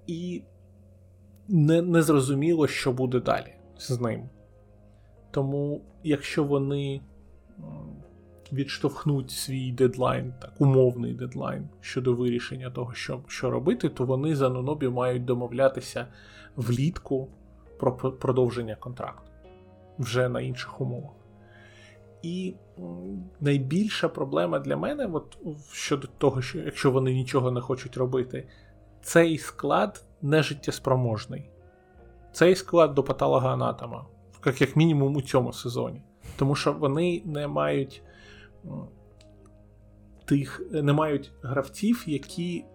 [0.07, 0.43] І
[1.47, 4.29] не, не зрозуміло, що буде далі з ним.
[5.31, 7.01] Тому, якщо вони
[8.53, 14.49] відштовхнуть свій дедлайн, так, умовний дедлайн щодо вирішення того, що що робити, то вони за
[14.49, 16.07] Нонобі мають домовлятися
[16.55, 17.29] влітку
[17.79, 19.31] про продовження контракту
[19.99, 21.16] вже на інших умовах.
[22.21, 22.55] І
[23.39, 25.37] найбільша проблема для мене, от
[25.71, 28.47] щодо того, що якщо вони нічого не хочуть робити,
[29.01, 31.49] цей склад не життєспроможний.
[32.31, 34.05] Цей склад до патологоанатома,
[34.45, 36.01] як як мінімум у цьому сезоні.
[36.37, 38.03] Тому що вони не мають
[40.25, 42.65] тих, не мають гравців, які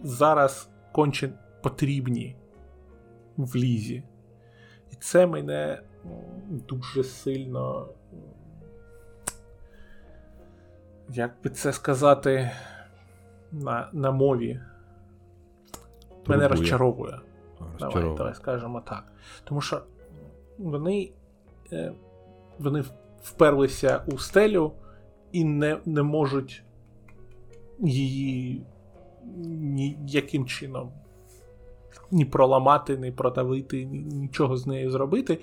[0.00, 2.36] зараз конче потрібні
[3.36, 4.02] в лізі.
[4.92, 5.82] І це мене
[6.68, 7.88] дуже сильно
[11.12, 12.50] як би це сказати
[13.52, 14.60] на на мові,
[16.10, 16.38] Турбує.
[16.38, 17.18] мене розчаровує.
[17.60, 18.02] розчаровує.
[18.02, 19.12] Давай, давай скажемо так.
[19.44, 19.82] Тому що
[20.58, 21.12] вони
[21.72, 21.92] е,
[22.58, 22.84] вони
[23.22, 24.72] вперлися у стелю
[25.32, 26.62] і не, не можуть
[27.80, 28.66] її
[29.36, 30.92] ніяким чином
[32.10, 35.40] ні проламати, ні продавити, ні, нічого з нею зробити.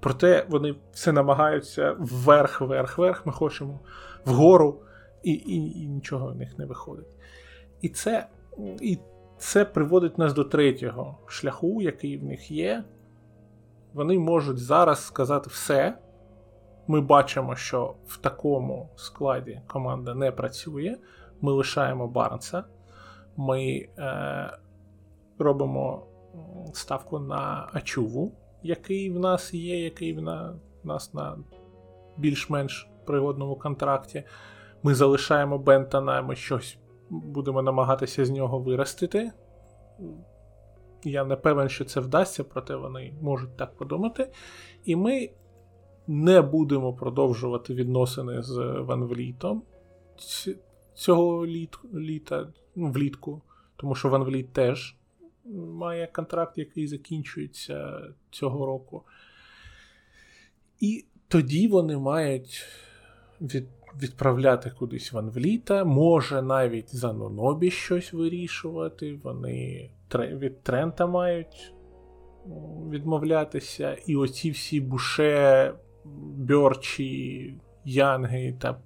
[0.00, 3.26] Проте вони все намагаються вверх, вверх, вверх.
[3.26, 3.80] Ми хочемо
[4.24, 4.80] вгору
[5.22, 7.16] і і, і нічого в них не виходить.
[7.80, 8.26] І це
[8.80, 8.98] і
[9.38, 12.84] це приводить нас до третього шляху, який в них є.
[13.92, 15.98] Вони можуть зараз сказати все.
[16.86, 20.96] Ми бачимо, що в такому складі команда не працює.
[21.40, 22.64] Ми лишаємо Барнса.
[23.36, 24.58] Ми е,
[25.38, 26.06] робимо
[26.72, 30.22] ставку на Ачуву, який в нас є, який в
[30.84, 31.38] нас на
[32.16, 34.24] більш-менш пригодному контракті.
[34.82, 36.78] Ми залишаємо Бентона, ми щось
[37.10, 39.32] будемо намагатися з нього виростити.
[41.04, 44.32] Я не певен, що це вдасться, проте вони можуть так подумати.
[44.84, 45.30] І ми
[46.06, 49.62] не будемо продовжувати відносини з Ван Влітом
[50.94, 53.42] цього літ, літа ну, влітку,
[53.76, 54.96] тому що Ван Вліт теж
[55.54, 59.02] має контракт, який закінчується цього року.
[60.80, 62.64] І тоді вони мають
[63.40, 63.68] від
[64.02, 69.20] відправляти кудись в Анвліта, може навіть за Нонобі щось вирішувати.
[69.22, 71.74] Вони від Трента мають
[72.90, 73.96] відмовлятися.
[74.06, 75.74] І оці всі буше,
[76.36, 78.80] Бьорчі, Янги та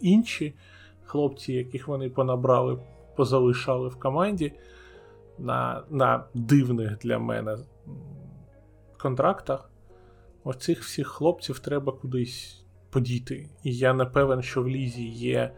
[0.00, 0.54] інші
[1.04, 2.78] хлопці, яких вони понабрали,
[3.16, 4.52] позалишали в команді
[5.38, 7.56] на на дивних для мене
[8.98, 9.70] контрактах.
[10.44, 12.61] Оцих всіх хлопців треба кудись
[12.92, 13.50] подіти.
[13.62, 15.54] І я не певен, що в Лізі є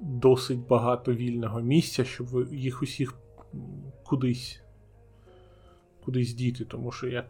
[0.00, 3.14] досить багато вільного місця, щоб їх усіх
[4.04, 4.62] кудись
[6.04, 6.64] кудись діти.
[6.64, 7.26] Тому що, як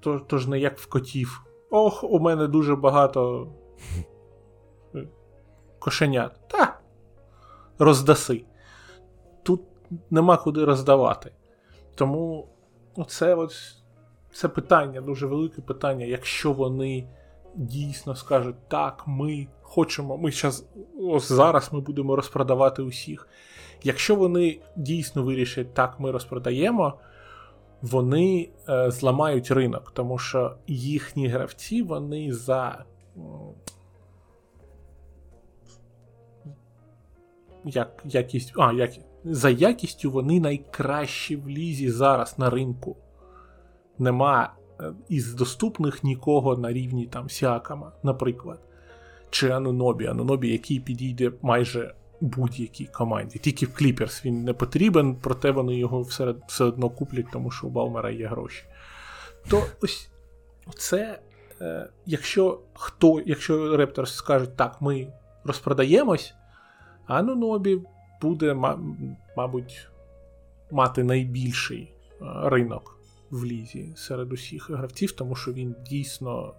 [0.00, 1.42] то, то ж не як в котів.
[1.70, 3.52] Ох, у мене дуже багато
[5.78, 6.40] кошенят.
[6.48, 6.80] Та,
[7.78, 8.44] роздаси.
[9.42, 9.62] Тут
[10.10, 11.32] нема куди роздавати.
[11.94, 12.48] Тому
[13.08, 13.82] це ось
[14.32, 17.08] це питання, дуже велике питання, якщо вони
[17.56, 20.66] дійсно скажуть, так, ми хочемо, ми зараз,
[21.00, 23.28] ось зараз ми будемо розпродавати усіх.
[23.82, 26.94] Якщо вони дійсно вирішать, так, ми розпродаємо,
[27.82, 32.84] вони е, зламають ринок, тому що їхні гравці вони за.
[37.64, 38.90] Як, якість, а, як,
[39.24, 42.96] За якістю вони найкращі в лізі зараз на ринку.
[43.98, 44.52] Нема
[45.08, 48.58] із доступних нікого на рівні там Сіакама, наприклад.
[49.30, 53.38] Чи Анунобі, Анунобі, який підійде майже будь-якій команді.
[53.38, 57.66] Тільки в Кліперс він не потрібен, проте вони його все, все одно куплять, тому що
[57.66, 58.64] у Балмера є гроші.
[59.48, 60.10] То ось
[60.76, 61.18] це,
[61.60, 65.08] е, якщо хто, якщо Репторс скажуть, так, ми
[65.44, 66.34] розпродаємось,
[67.06, 67.80] Анунобі
[68.22, 68.54] буде,
[69.36, 69.88] мабуть,
[70.70, 72.95] мати найбільший е, ринок
[73.30, 76.54] в лізі серед усіх гравців, тому що він дійсно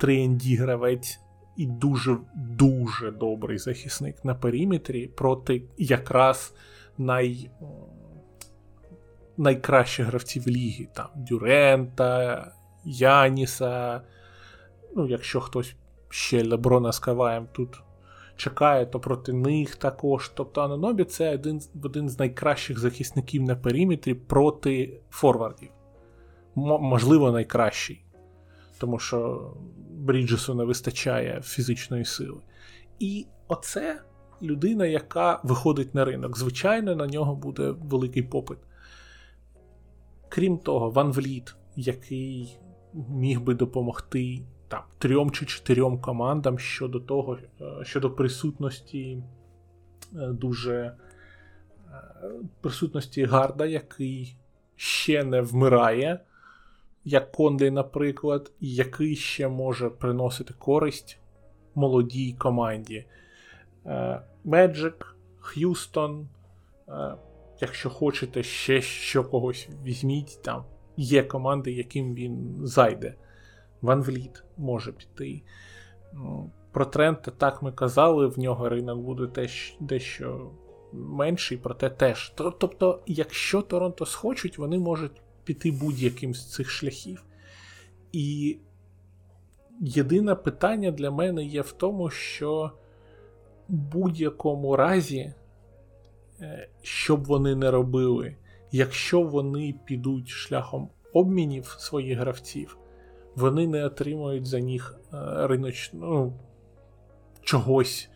[0.00, 1.20] 3D гравець
[1.56, 6.54] і дуже-дуже добрий захисник на периметрі проти якраз
[6.98, 7.50] най,
[9.36, 10.88] найкращих гравців ліги.
[10.94, 12.52] Там Дюрента,
[12.84, 14.00] Яніса.
[14.96, 15.74] Ну, якщо хтось
[16.08, 17.82] ще Леброна з Каваєм тут
[18.38, 20.28] чекає, то проти них також.
[20.28, 25.70] Тобто Ананобі це один один з найкращих захисників на периметрі проти форвардів.
[26.56, 28.04] М- можливо, найкращий.
[28.78, 29.50] Тому що
[29.90, 32.40] Бріджесу не вистачає фізичної сили.
[32.98, 34.02] І оце
[34.42, 36.38] людина, яка виходить на ринок.
[36.38, 38.58] Звичайно, на нього буде великий попит.
[40.28, 42.58] Крім того, Ван Вліт, який
[43.08, 49.22] міг би допомогти там, трьом чи чотирьом командам щодо того, е, щодо присутності
[50.16, 50.94] е, дуже е,
[52.60, 54.36] присутності Гарда, який
[54.76, 56.20] ще не вмирає
[57.04, 61.18] як Конлі, наприклад, і який ще може приносити користь
[61.74, 63.04] молодій команді.
[64.44, 66.28] Меджик, Х'юстон.
[67.60, 70.64] Якщо хочете ще що когось візьміть, там
[70.96, 73.14] є команди, яким він зайде.
[73.82, 75.42] Ван Вліт може піти.
[76.12, 80.50] Ну, про Трента так ми казали, в нього ринок буде теж дещо
[80.92, 82.32] менший, проте теж.
[82.36, 87.24] Тобто, якщо Торонто схочуть, вони можуть піти будь-яким з цих шляхів.
[88.12, 88.58] І
[89.80, 92.72] єдине питання для мене є в тому, що
[93.68, 95.32] в будь-якому разі,
[96.40, 98.36] е, що б вони не робили,
[98.72, 102.78] якщо вони підуть шляхом обмінів своїх гравців,
[103.38, 105.16] вони не отримують за них е,
[105.46, 106.32] риночну ну,
[107.42, 108.10] чогось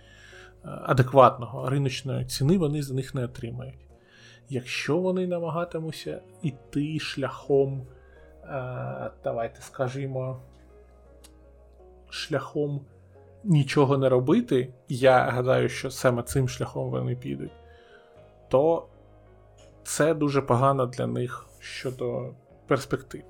[0.64, 3.82] е, адекватного, риночної ціни вони за них не отримають
[4.52, 7.86] якщо вони намагатимуться йти шляхом,
[8.44, 10.40] е, давайте скажімо,
[12.10, 12.80] шляхом
[13.44, 17.52] нічого не робити, я гадаю, що саме цим шляхом вони підуть,
[18.48, 18.88] то
[19.84, 22.34] це дуже погано для них щодо
[22.66, 23.22] перспектив.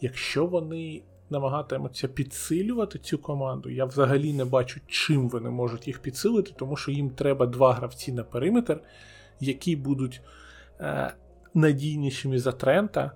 [0.00, 6.52] Якщо вони намагатимуться підсилювати цю команду, я взагалі не бачу, чим вони можуть їх підсилити,
[6.56, 8.80] тому що їм треба два гравці на периметр,
[9.40, 10.22] які будуть
[10.80, 11.12] Е,
[11.54, 13.12] надійнішими за Трента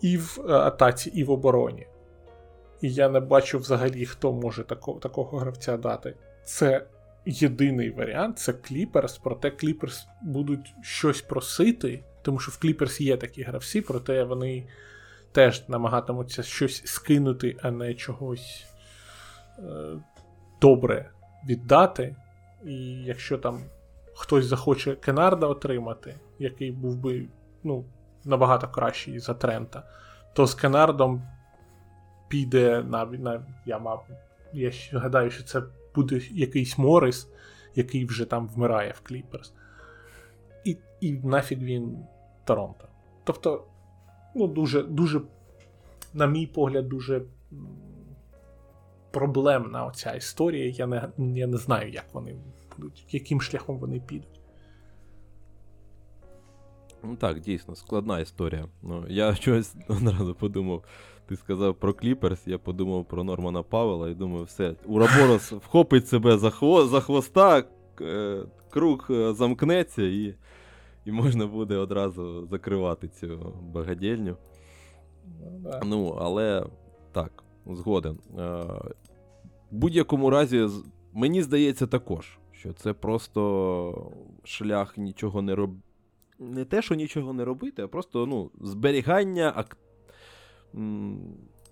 [0.00, 1.86] і в е, атаці, і в обороні.
[2.80, 6.14] І я не бачу взагалі, хто може такого, такого гравця дати.
[6.44, 6.86] Це
[7.26, 13.42] єдиний варіант, це Кліперс, проте Кліперс будуть щось просити, тому що в Кліперс є такі
[13.42, 14.66] гравці, проте вони
[15.36, 18.66] теж намагатимуться щось скинути, а не чогось
[19.58, 19.62] е,
[20.60, 21.10] добре
[21.46, 22.16] віддати.
[22.64, 22.74] І
[23.04, 23.62] якщо там
[24.14, 27.28] хтось захоче Кенарда отримати, який був би
[27.64, 27.84] ну,
[28.24, 29.82] набагато кращий за Трента,
[30.32, 31.22] то з Кенардом
[32.28, 33.04] піде на.
[33.04, 34.06] на я мав,
[34.52, 35.62] я гадаю, що це
[35.94, 37.28] буде якийсь Морис,
[37.74, 39.52] який вже там вмирає в Кліперс.
[40.64, 41.98] І і нафіг він
[42.44, 42.88] Торонто.
[43.24, 43.64] Тобто,
[44.36, 45.20] ну, дуже, дуже,
[46.14, 47.22] на мій погляд, дуже
[49.10, 50.70] проблемна оця історія.
[50.70, 52.36] Я не, Я не знаю, як вони
[52.76, 54.40] будуть, яким шляхом вони підуть.
[57.02, 58.68] Ну так, дійсно, складна історія.
[58.82, 60.84] Ну, Я щось одразу подумав.
[61.28, 66.38] Ти сказав про Кліперс, я подумав про Нормана Павела і думаю, все, Ураборос вхопить себе
[66.38, 67.64] за хво, за хвоста,
[68.00, 70.34] е, круг е, замкнеться, і
[71.06, 74.36] і можна буде одразу закривати цю багадільню.
[75.26, 75.80] Ну, да.
[75.84, 76.66] ну але
[77.12, 78.18] так, згоден.
[78.38, 78.42] Е,
[79.70, 80.68] в будь-якому разі,
[81.12, 84.12] мені здається, також, що це просто
[84.44, 85.82] шлях нічого не робити.
[86.38, 89.76] Не те, що нічого не робити, а просто ну, зберігання ак...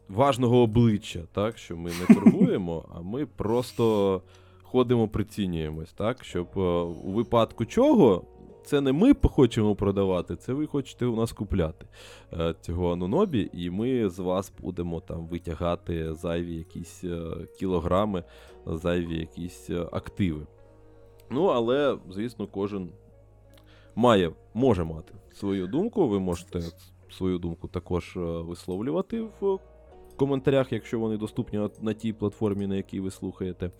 [0.08, 4.22] важного обличчя, так, що ми не торгуємо, а ми просто
[4.62, 8.24] ходимо, прицінюємось, так, щоб е, у випадку чого.
[8.64, 11.86] Це не ми хочемо продавати, це ви хочете у нас купляти
[12.32, 18.24] е, цього анунобі, і ми з вас будемо там витягати зайві якісь е, кілограми,
[18.66, 20.46] зайві якісь активи.
[21.30, 22.88] Ну, але, звісно, кожен
[23.94, 26.08] має, може мати свою думку.
[26.08, 26.60] Ви можете
[27.10, 29.58] свою думку також висловлювати в
[30.16, 33.70] коментарях, якщо вони доступні на тій платформі, на якій ви слухаєте.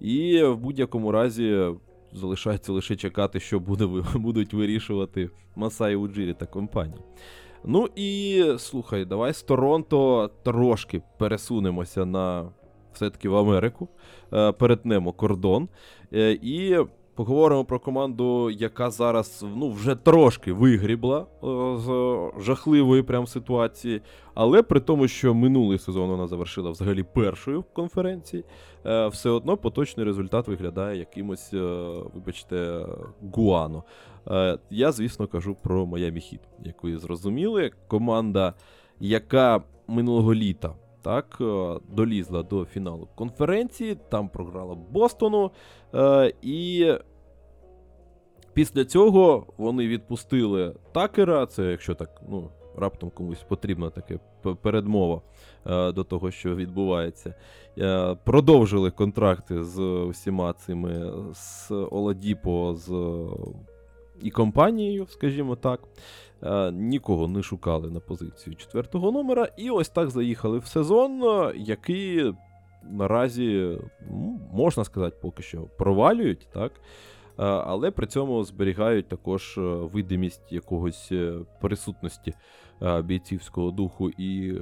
[0.00, 1.74] І в будь-якому разі
[2.14, 7.00] залишається лише чекати, що буде, будуть вирішувати Масай Уджирі та компанії.
[7.64, 12.52] Ну і слухай, давай з Торонто трошки пересунемося на
[12.92, 13.88] все-таки в Америку,
[14.32, 15.68] е, перетнемо кордон.
[16.12, 16.76] Е, і
[17.14, 21.26] Поговоримо про команду, яка зараз ну, вже трошки вигрібла е,
[21.76, 24.00] з жахливої прям ситуації.
[24.34, 28.44] Але при тому, що минулий сезон вона завершила взагалі першою в конференції,
[28.84, 31.58] все одно поточний результат виглядає якимось, е,
[32.14, 32.86] вибачте,
[33.34, 33.84] гуано.
[34.70, 37.70] Я, звісно, кажу про Майамі Хіт, як ви зрозуміли.
[37.88, 38.54] Команда,
[39.00, 41.38] яка минулого літа так,
[41.88, 45.50] долізла до фіналу конференції, там програла Бостону.
[46.42, 46.92] І
[48.54, 51.46] Після цього вони відпустили такера.
[51.46, 54.18] Це якщо так, ну, раптом комусь потрібна таке
[54.62, 55.20] передмова
[55.66, 57.34] е, до того, що відбувається.
[57.78, 62.90] Е, продовжили контракти з усіма цими з Оладіпо з
[64.22, 65.80] і компанією, скажімо так.
[66.42, 69.48] Е, нікого не шукали на позицію четвертого номера.
[69.56, 71.22] І ось так заїхали в сезон,
[71.56, 72.34] який
[72.90, 73.78] наразі,
[74.52, 76.48] можна сказати, поки що провалюють.
[76.52, 76.72] так.
[77.38, 82.34] Е, але при цьому зберігають також е, видимість якогось е, присутності
[83.04, 84.60] бійцівського духу і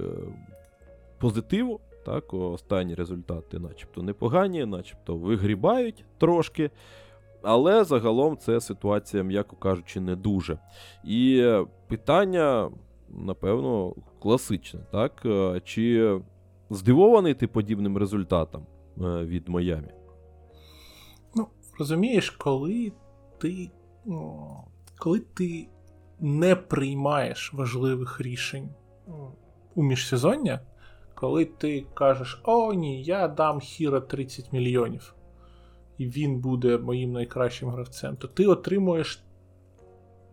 [1.18, 1.81] позитиву.
[2.07, 6.71] Так, Останні результати, начебто, непогані, начебто вигрібають трошки.
[7.43, 10.59] Але загалом це ситуація, м'яко кажучи, не дуже.
[11.05, 11.53] І
[11.89, 12.71] питання,
[13.09, 14.81] напевно, класичне.
[14.93, 15.27] так?
[15.64, 16.21] Чи
[16.71, 18.66] здивований ти подібним результатом
[18.99, 19.89] від Майамі?
[21.81, 22.93] Розумієш, коли
[23.39, 23.70] ти
[24.99, 25.68] коли ти
[26.20, 28.68] не приймаєш важливих рішень
[29.74, 30.61] у міжсезоння,
[31.14, 35.14] коли ти кажеш, о, ні, я дам Хіра 30 мільйонів,
[35.99, 39.24] і він буде моїм найкращим гравцем, то ти отримуєш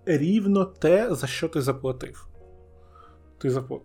[0.06, 2.28] рівно те, за що ти заплатив.
[3.38, 3.76] Ти запл...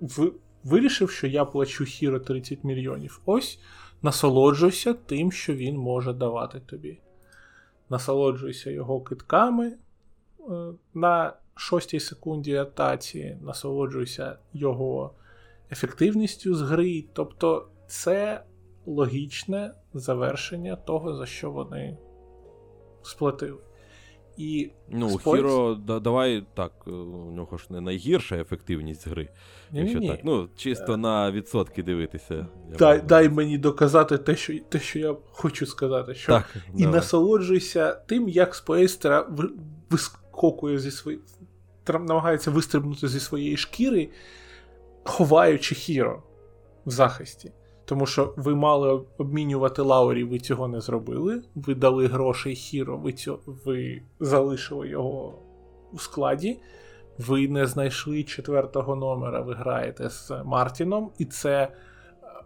[0.64, 3.20] вирішив, що я плачу Хіро 30 мільйонів.
[3.26, 3.60] Ось
[4.02, 7.00] насолоджуйся тим, що він може давати тобі
[7.92, 9.76] насолоджуйся його китками е,
[10.94, 15.14] на шостій секунді атаці, насолоджуйся його
[15.72, 17.04] ефективністю з гри.
[17.12, 18.44] Тобто це
[18.86, 21.98] логічне завершення того, за що вони
[23.02, 23.58] сплатили.
[24.42, 25.40] І Ну, спорт...
[25.40, 29.28] Хіро, да, давай так, е, у нього ж не найгірша ефективність гри.
[29.70, 30.20] Ні, якщо ні, так.
[30.24, 32.46] Ну, чисто на відсотки дивитися.
[32.78, 36.14] Дай дай мені доказати те, що те, що я хочу сказати.
[36.14, 36.94] Що так, І давай.
[36.94, 39.28] насолоджуйся тим, як Спейстера
[39.90, 41.20] вискокує зі свої...
[41.88, 44.08] намагається вистрибнути зі своєї шкіри,
[45.04, 46.22] ховаючи Хіро
[46.86, 47.52] в захисті.
[47.84, 51.42] Тому що ви мали обмінювати Лаурі, ви цього не зробили.
[51.54, 55.38] Ви дали грошей Хіро, ви цього, ви залишили його
[55.92, 56.60] у складі.
[57.18, 61.68] Ви не знайшли четвертого номера, ви граєте з Мартіном, і це е,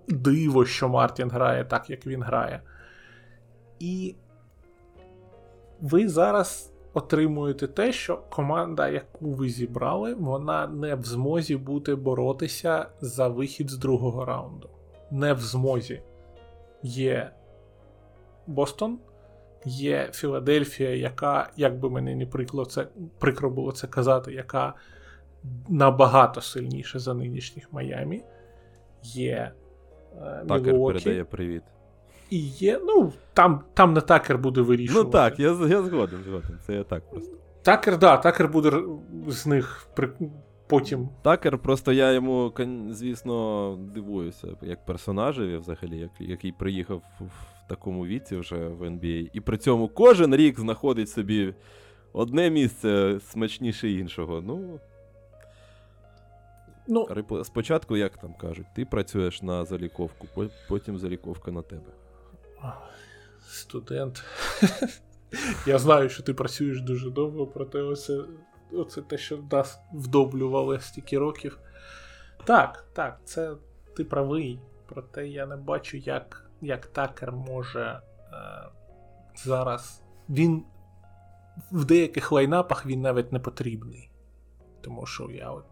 [0.09, 2.63] диво, що Мартін грає так, як він грає.
[3.79, 4.15] І
[5.81, 12.87] ви зараз отримуєте те, що команда, яку ви зібрали, вона не в змозі бути боротися
[13.01, 14.69] за вихід з другого раунду
[15.11, 16.03] не в змозі.
[16.83, 17.31] Є
[18.47, 18.99] Бостон,
[19.65, 22.87] є Філадельфія, яка, як би мені не прикро, це,
[23.19, 24.75] прикро було це казати, яка
[25.69, 28.23] набагато сильніша за нинішніх Майамі.
[29.03, 29.53] Є
[30.23, 31.63] е, Такер передає привіт.
[32.31, 35.07] І є, ну, там там не такер буде вирішувати.
[35.07, 36.59] Ну так, я я згоден, згоден.
[36.67, 37.37] Це я так просто.
[37.63, 38.83] Такер, да, такер буде
[39.29, 39.89] з них
[40.67, 41.09] потім.
[41.23, 42.53] Такер, просто я йому,
[42.91, 49.31] звісно, дивуюся, як персонажеві, взагалі, як, який приїхав в такому віці вже в NBA.
[49.33, 51.55] І при цьому кожен рік знаходить собі
[52.13, 54.41] одне місце смачніше іншого.
[54.41, 54.81] Ну.
[56.89, 57.09] Ну,
[57.45, 60.27] Спочатку, як там кажуть, ти працюєш на заліковку,
[60.69, 61.93] потім заліковка на тебе.
[63.49, 64.25] Студент.
[65.67, 68.25] Я знаю, що ти працюєш дуже довго, проте оце,
[68.73, 71.59] оце те, що нас вдоблювали стільки років.
[72.45, 73.55] Так, так, це
[73.97, 74.61] ти правий.
[74.87, 78.01] Проте я не бачу, як як такер може
[78.33, 78.37] е,
[79.37, 80.03] зараз.
[80.29, 80.65] Він
[81.73, 84.11] в деяких лайнапах він навіть не потрібний.
[84.81, 85.65] Тому що я от.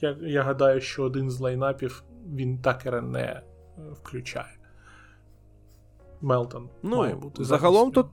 [0.00, 3.42] Я я гадаю, що один з лайнапів він такера не е,
[3.92, 4.58] включає.
[6.20, 7.44] Мелтон ну, має бути.
[7.44, 8.10] Загалом то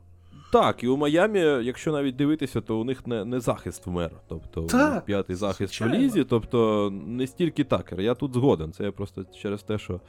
[0.51, 4.11] так, і у Майамі, якщо навіть дивитися, то у них не не захист вмер.
[4.27, 5.97] Тобто так, п'ятий захист звичайно.
[5.97, 8.01] в лізі, тобто не стільки такер.
[8.01, 8.73] Я тут згоден.
[8.73, 10.01] Це просто через те, що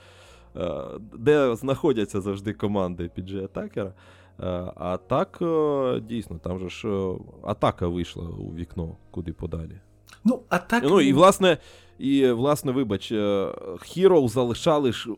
[0.56, 0.84] е,
[1.14, 3.92] де знаходяться завжди команди під Атакера.
[4.40, 9.80] Е, а так, е, дійсно, там же ж е, атака вийшла у вікно, куди подалі.
[10.24, 10.86] Ну, атака...
[10.88, 11.58] Ну, і власне,
[11.98, 15.10] і, власне, вибач, Hero залишали ж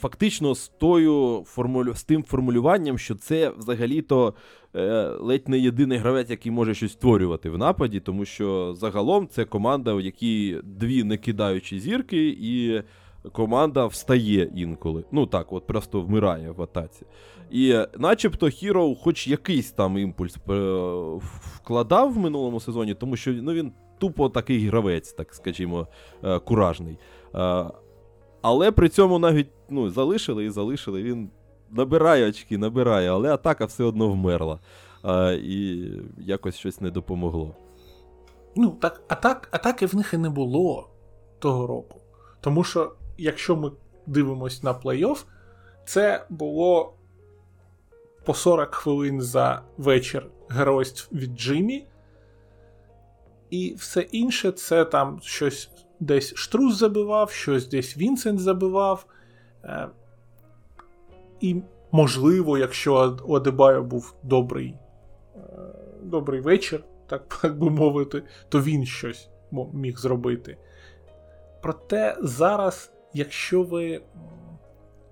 [0.00, 1.94] фактично з тою формулю...
[1.94, 4.34] з тим формулюванням, що це взагалі-то
[5.20, 9.94] ледь не єдиний гравець, який може щось створювати в нападі, тому що загалом це команда,
[9.94, 12.82] в якій дві не кидаючі зірки, і
[13.32, 15.04] команда встає інколи.
[15.12, 17.06] Ну так, от просто вмирає в атаці.
[17.50, 20.36] І начебто Hero хоч якийсь там імпульс
[21.54, 25.88] вкладав в минулому сезоні, тому що ну, він тупо такий гравець, так скажімо,
[26.24, 26.98] е, куражний.
[27.34, 27.64] Е,
[28.42, 31.02] але при цьому навіть ну, залишили і залишили.
[31.02, 31.30] Він
[31.72, 34.58] набирає очки, набирає, але атака все одно вмерла.
[35.04, 37.56] Е, і якось щось не допомогло.
[38.56, 40.90] Ну, так, атак, атаки в них і не було
[41.38, 42.00] того року.
[42.40, 43.70] Тому що, якщо ми
[44.06, 45.24] дивимося на плей-офф,
[45.84, 46.94] це було
[48.24, 51.86] по 40 хвилин за вечір геройств від Джиммі.
[53.50, 55.70] І все інше це там щось
[56.00, 59.06] десь Штрус забивав, щось десь Вінсент забивав.
[61.42, 61.62] І,
[61.92, 64.74] можливо, якщо у Адебайо був добрий
[65.36, 65.40] е,
[66.02, 69.30] добрий вечір, так, би мовити, то він щось
[69.72, 70.58] міг зробити.
[71.62, 74.02] Проте зараз, якщо ви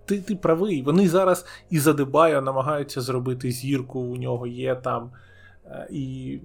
[0.05, 0.83] ти ти правий.
[0.83, 4.01] Вони зараз і Задебайо намагаються зробити зірку.
[4.01, 5.11] У нього є там
[5.67, 6.39] е, і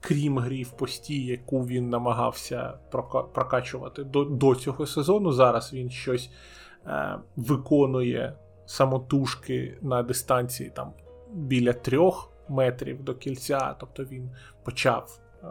[0.00, 2.74] крім грі в пості, яку він намагався
[3.34, 5.32] прокачувати до до цього сезону.
[5.32, 6.30] Зараз він щось
[7.36, 10.92] виконує самотужки на дистанції там
[11.32, 13.76] біля трьох метрів до кільця.
[13.80, 14.30] Тобто він
[14.64, 15.46] почав е,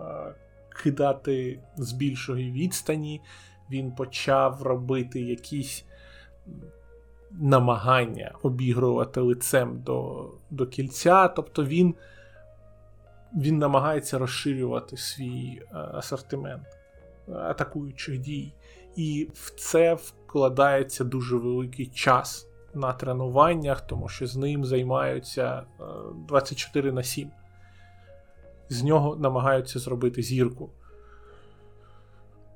[0.83, 3.21] кидати з більшої відстані.
[3.71, 5.85] Він почав робити якісь
[7.31, 11.27] намагання обігрувати лицем до до кільця.
[11.27, 11.95] Тобто він
[13.35, 16.67] він намагається розширювати свій е, асортимент
[17.27, 18.53] атакуючих дій.
[18.95, 25.63] І в це вкладається дуже великий час на тренуваннях, тому що з ним займаються
[26.27, 27.31] 24 е, на 7.
[28.69, 30.69] З нього намагаються зробити зірку.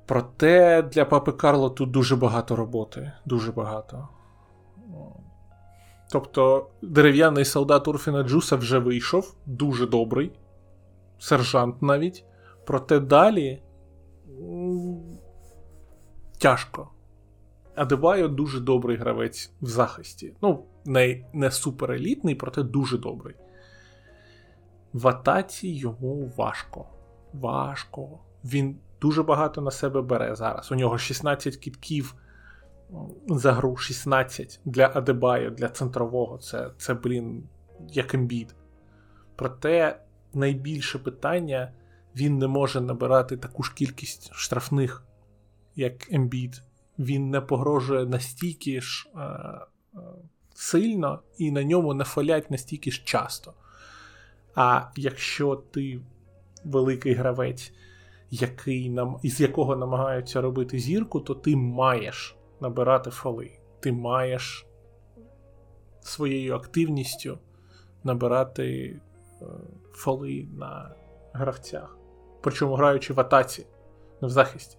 [0.06, 3.12] Проте для папи Карло тут дуже багато роботи.
[3.24, 4.08] Дуже багато.
[6.10, 10.32] Тобто дерев'яний солдат Урфіна Джуса вже вийшов, дуже добрий,
[11.18, 12.24] сержант навіть.
[12.64, 13.62] Проте далі
[16.46, 16.88] тяжко.
[17.74, 20.34] Адебайо дуже добрий гравець в захисті.
[20.42, 23.34] Ну, не не суперелітний, проте дуже добрий.
[24.92, 26.86] В атаці йому важко.
[27.32, 28.18] Важко.
[28.44, 30.72] Він дуже багато на себе бере зараз.
[30.72, 32.14] У нього 16 кітків
[33.28, 36.38] за гру, 16 для Адебаю, для центрового.
[36.38, 37.48] Це, це блін,
[37.88, 38.54] як ембід.
[39.36, 40.00] Проте
[40.34, 41.72] найбільше питання
[42.16, 45.06] він не може набирати таку ж кількість штрафних,
[45.76, 46.62] як ембід.
[46.98, 50.00] Він не погрожує настільки ж е, е,
[50.54, 53.54] сильно і на ньому не фалять настільки ж часто.
[54.54, 56.00] А якщо ти
[56.64, 57.72] великий гравець,
[58.30, 63.50] який нам, із якого намагаються робити зірку, то ти маєш набирати фоли.
[63.80, 64.66] Ти маєш
[66.00, 67.38] своєю активністю
[68.04, 69.00] набирати
[69.42, 69.44] е,
[69.92, 70.94] фоли на
[71.32, 71.98] гравцях.
[72.40, 73.66] Причому граючи в атаці,
[74.22, 74.78] не в захисті.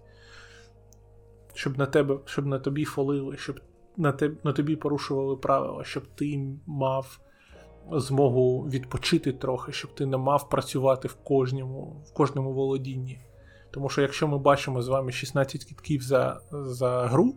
[1.58, 3.60] Щоб на тебе, щоб на тобі фолили, щоб
[3.96, 7.20] на, те, на тобі порушували правила, щоб ти мав
[7.92, 13.20] змогу відпочити трохи, щоб ти не мав працювати в кожному, в кожному володінні.
[13.70, 17.34] Тому що якщо ми бачимо з вами 16 кітків за за гру,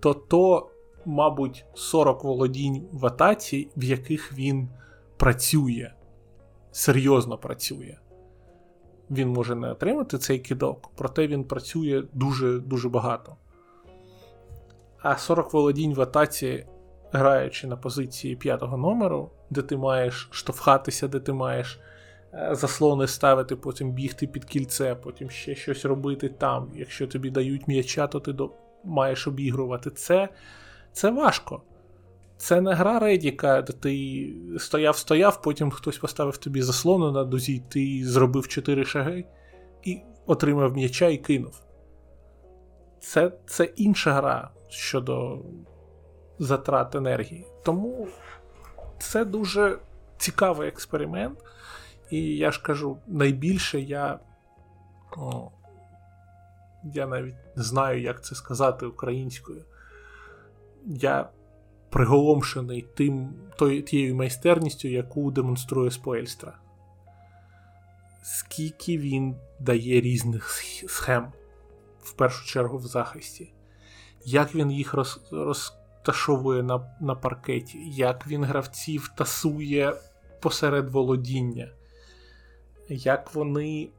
[0.00, 0.70] то то,
[1.04, 4.68] мабуть, 40 володінь в атаці, в яких він
[5.16, 5.92] працює,
[6.70, 7.98] серйозно працює.
[9.10, 13.36] він може не отримати цей кидок, проте він працює дуже-дуже багато.
[15.02, 16.66] А 40 володінь в атаці,
[17.12, 21.80] граючи на позиції п'ятого номеру, де ти маєш штовхатися, де ти маєш
[22.34, 26.70] е, заслони ставити, потім бігти під кільце, потім ще щось робити там.
[26.74, 28.34] Якщо тобі дають м'яча, то ти
[28.84, 29.90] маєш обігрувати.
[29.90, 30.28] Це,
[30.92, 31.62] Це важко.
[32.36, 34.26] Це не гра Редіка, де ти
[34.58, 39.24] стояв-стояв, потім хтось поставив тобі заслону на дозі, ти зробив 4 шаги
[39.82, 41.62] і отримав м'яча і кинув.
[43.00, 45.38] Це це інша гра щодо
[46.38, 47.46] затрат енергії.
[47.62, 48.08] Тому
[48.98, 49.78] це дуже
[50.18, 51.38] цікавий експеримент.
[52.10, 54.18] І я ж кажу, найбільше я.
[55.16, 55.50] О,
[56.84, 59.64] я навіть не знаю, як це сказати українською.
[60.86, 61.30] Я
[61.90, 63.34] приголомшений тим,
[63.86, 66.58] тією майстерністю, яку демонструє Споельстра.
[68.22, 70.50] Скільки він дає різних
[70.88, 71.32] схем,
[72.02, 73.52] в першу чергу в захисті,
[74.24, 79.94] як він їх роз, розташовує на на паркеті, як він гравців тасує
[80.40, 81.72] посеред володіння,
[82.88, 83.90] як вони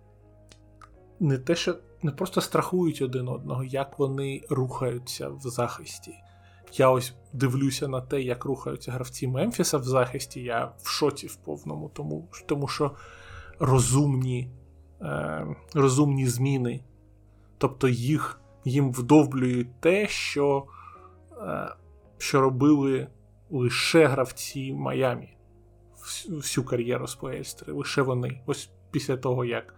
[1.19, 6.13] не те, що не просто страхують один одного, як вони рухаються в захисті
[6.73, 10.41] я ось дивлюся на те, як рухаються гравці Мемфіса в захисті.
[10.41, 12.91] Я в шоці в повному, тому тому що
[13.59, 14.51] розумні
[15.01, 16.83] е, розумні зміни,
[17.57, 20.65] тобто їх їм вдовблюють те, що,
[21.41, 21.75] е,
[22.17, 23.07] що робили
[23.49, 25.37] лише гравці Майамі
[26.29, 28.41] всю кар'єру з Поельстри, лише вони.
[28.45, 29.75] Ось після того, як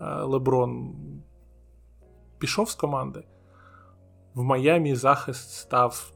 [0.00, 0.94] е, Леброн
[2.38, 3.24] пішов з команди.
[4.34, 6.12] В Майамі захист став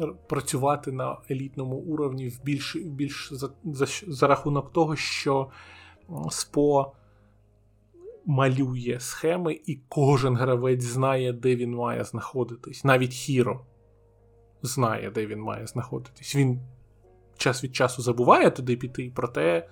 [0.00, 5.48] Е, працювати на елітному уровні в більш, більш за, за, за рахунок того, що
[6.30, 6.92] СПО
[8.26, 12.84] малює схеми, і кожен гравець знає, де він має знаходитись.
[12.84, 13.60] Навіть Хіро
[14.62, 16.36] знає, де він має знаходитись.
[16.36, 16.60] Він
[17.36, 19.68] час від часу забуває туди піти, проте.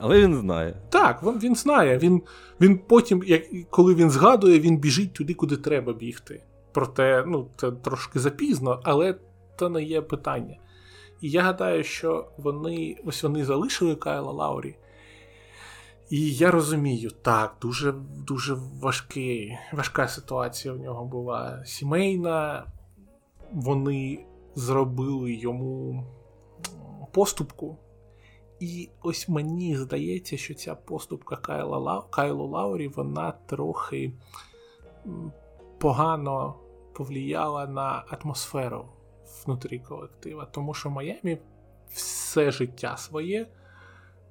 [0.00, 0.82] Але він знає.
[0.88, 1.98] Так, він він знає.
[1.98, 2.22] Він
[2.60, 6.42] він потім, як, коли він згадує, він біжить туди, куди треба бігти.
[6.72, 9.14] Проте, ну, це трошки запізно, але
[9.58, 10.56] це не є питання.
[11.20, 14.76] І я гадаю, що вони ось вони залишили Кайла Лаурі.
[16.10, 17.92] І я розумію, так, дуже
[18.26, 22.66] дуже важкий, важка ситуація в нього була сімейна.
[23.52, 26.04] Вони зробили йому
[27.12, 27.78] поступку.
[28.60, 34.12] І ось мені здається, що ця поступка Кайла Кайлу Лаурі, вона трохи
[35.78, 36.54] погано
[36.92, 38.88] повлияла на атмосферу
[39.44, 41.38] внутрі колектива, тому що Майамі
[41.88, 43.46] все життя своє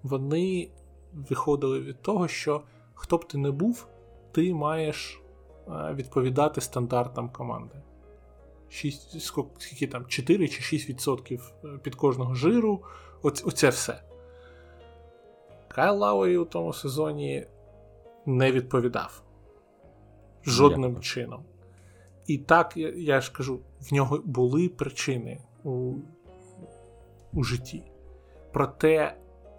[0.03, 0.69] вони
[1.13, 2.61] виходили від того, що
[2.93, 3.87] хто б ти не був,
[4.31, 5.21] ти маєш
[5.67, 7.75] е, відповідати стандартам команди.
[8.69, 9.21] 6,
[9.57, 12.83] скільки там 4 чи 6% е, під кожного жиру.
[13.21, 14.03] Оце, оце все.
[15.67, 17.47] Кайл Лауері у тому сезоні
[18.25, 19.23] не відповідав
[20.45, 21.03] жодним Дякую.
[21.03, 21.43] чином.
[22.27, 25.93] І так, я, я ж кажу, в нього були причини у,
[27.33, 27.83] у житті.
[28.51, 29.17] Проте,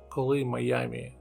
[0.08, 1.17] коли Майамі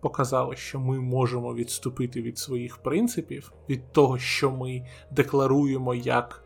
[0.00, 6.44] показало, що ми можемо відступити від своїх принципів, від того, що ми декларуємо як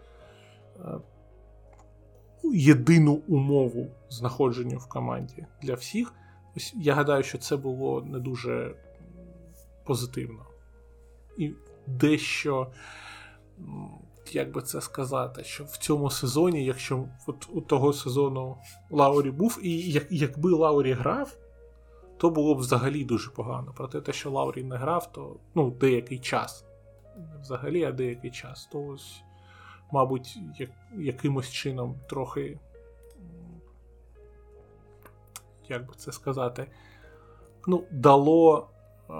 [0.80, 0.84] е,
[2.44, 6.14] єдину умову знаходження в команді для всіх,
[6.56, 8.74] ось я гадаю, що це було не дуже
[9.84, 10.46] позитивно.
[11.38, 11.52] І
[11.86, 12.66] дещо
[14.32, 18.56] як би це сказати, що в цьому сезоні, якщо от у того сезону
[18.90, 21.36] Лаурі був, і як, якби Лаурі грав,
[22.22, 23.72] то було б взагалі дуже погано.
[23.76, 26.64] Проте те, що Лаурі не грав, то ну, деякий час.
[27.16, 28.68] Не взагалі, а деякий час.
[28.72, 29.22] То ось,
[29.92, 32.58] мабуть, як, якимось чином трохи.
[35.68, 36.66] Як би це сказати,
[37.66, 38.68] ну, дало
[39.10, 39.14] е,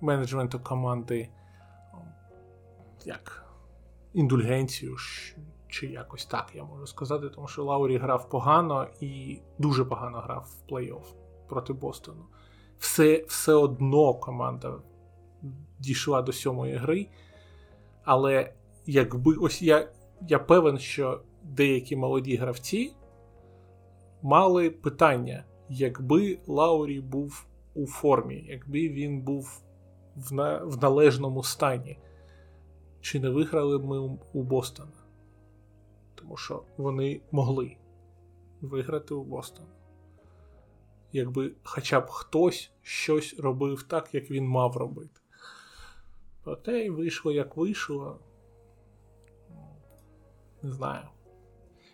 [0.00, 1.28] менеджменту команди
[3.04, 3.44] як
[4.12, 4.96] індульгенцію,
[5.68, 10.48] чи якось так я можу сказати, тому що Лаурі грав погано і дуже погано грав
[10.48, 11.14] в плей-офф
[11.48, 12.26] проти Бостону.
[12.80, 14.74] Все все одно команда
[15.78, 17.06] дійшла до сьомої гри.
[18.04, 18.52] Але
[18.86, 19.88] якби ось я,
[20.28, 22.92] я певен, що деякі молоді гравці
[24.22, 29.62] мали питання, якби Лаурі був у формі, якби він був
[30.16, 31.98] в, на, в належному стані
[33.00, 34.92] чи не виграли ми у Бостона.
[36.14, 37.76] Тому що вони могли
[38.60, 39.66] виграти у Бостон.
[41.12, 45.20] Якби хоча б хтось щось робив так, як він мав робити.
[46.44, 48.20] Проте й вийшло, як вийшло.
[50.62, 51.04] Не знаю.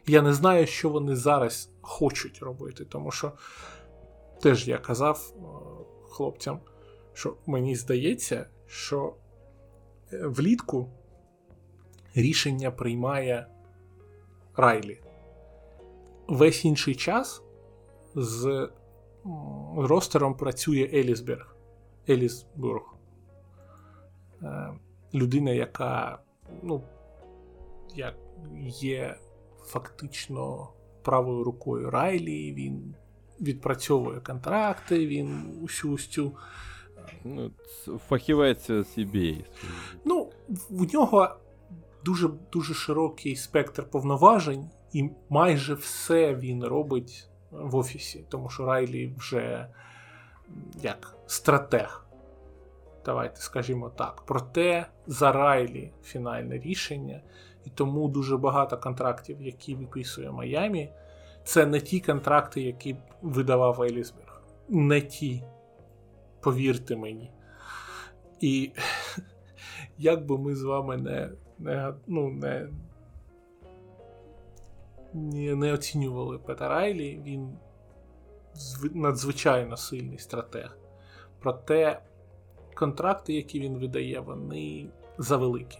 [0.06, 3.32] Я не знаю, що вони зараз хочуть робити, тому що
[4.42, 5.40] теж я казав е,
[6.10, 6.60] хлопцям,
[7.12, 9.14] що мені здається, що
[10.12, 10.90] е, влітку
[12.14, 13.46] рішення приймає
[14.56, 15.00] Райлі.
[16.28, 17.42] Весь інший час
[18.14, 18.68] з
[19.76, 21.56] ростером працює Елісберг.
[22.08, 22.82] Елісбург.
[24.42, 24.72] Е,
[25.14, 26.18] людина, яка
[26.62, 26.82] ну,
[27.94, 28.14] як
[28.66, 29.16] є
[29.58, 30.68] фактично
[31.02, 32.94] правою рукою Райлі, він
[33.40, 36.32] відпрацьовує контракти, він усю.
[37.24, 37.50] Ну,
[38.08, 39.44] Фахівець CBA.
[40.04, 40.30] Ну,
[40.70, 41.36] в нього
[42.04, 47.28] дуже дуже широкий спектр повноважень, і майже все він робить
[47.60, 49.68] в офісі, тому що Райлі вже
[50.82, 52.06] як стратег.
[53.04, 54.22] Давайте скажімо так.
[54.26, 57.20] Проте за Райлі фінальне рішення,
[57.64, 60.92] і тому дуже багато контрактів, які виписує Майамі,
[61.44, 64.42] це не ті контракти, які видавав Елісберг.
[64.68, 65.42] Не ті.
[66.40, 67.30] Повірте мені.
[68.40, 68.72] І
[69.98, 72.68] як би ми з вами не не, ну, не,
[75.14, 77.58] не, оцінювали Пета Райлі, він
[78.94, 80.78] надзвичайно сильний стратег.
[81.40, 82.00] Проте
[82.74, 84.86] контракти, які він видає, вони
[85.18, 85.78] завеликі.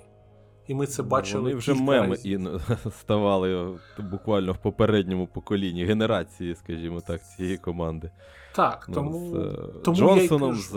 [0.67, 1.43] І ми це бачили.
[1.43, 2.39] Вони вже меми і
[3.01, 8.11] ставали буквально в попередньому поколінні генерації, скажімо так, цієї команди.
[8.55, 9.31] Так, ну, тому.
[9.31, 10.63] З е, тому Джонсоном, кажу...
[10.63, 10.77] з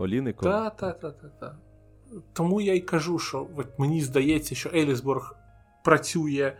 [0.00, 0.52] Оліником.
[0.52, 1.56] Так, так, так, так.
[2.32, 5.36] Тому я й кажу, що от мені здається, що Елісборг
[5.84, 6.56] працює е,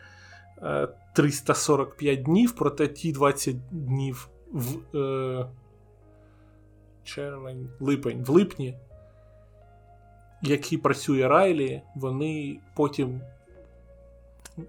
[1.12, 5.46] 345 днів, проте ті 20 днів в е,
[7.04, 8.76] червень, липень, в липні
[10.42, 13.20] які працює Райлі, вони потім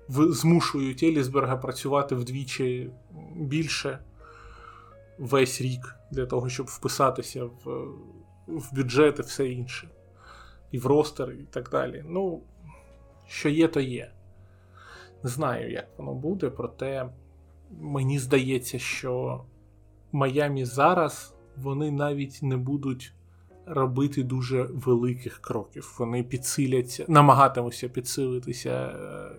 [0.10, 2.90] змушують Елісберга працювати вдвічі
[3.36, 4.00] більше
[5.18, 7.88] весь рік для того, щоб вписатися в
[8.48, 9.88] в бюджет і все інше.
[10.72, 12.04] І в ростер, і так далі.
[12.08, 12.42] Ну,
[13.28, 14.12] що є, то є.
[15.24, 17.10] Не знаю, як воно буде, проте
[17.80, 19.44] мені здається, що
[20.12, 23.14] Майамі зараз вони навіть не будуть
[23.66, 25.96] робити дуже великих кроків.
[26.00, 29.32] Вони підсиляться, намагатимуться підсилитися е,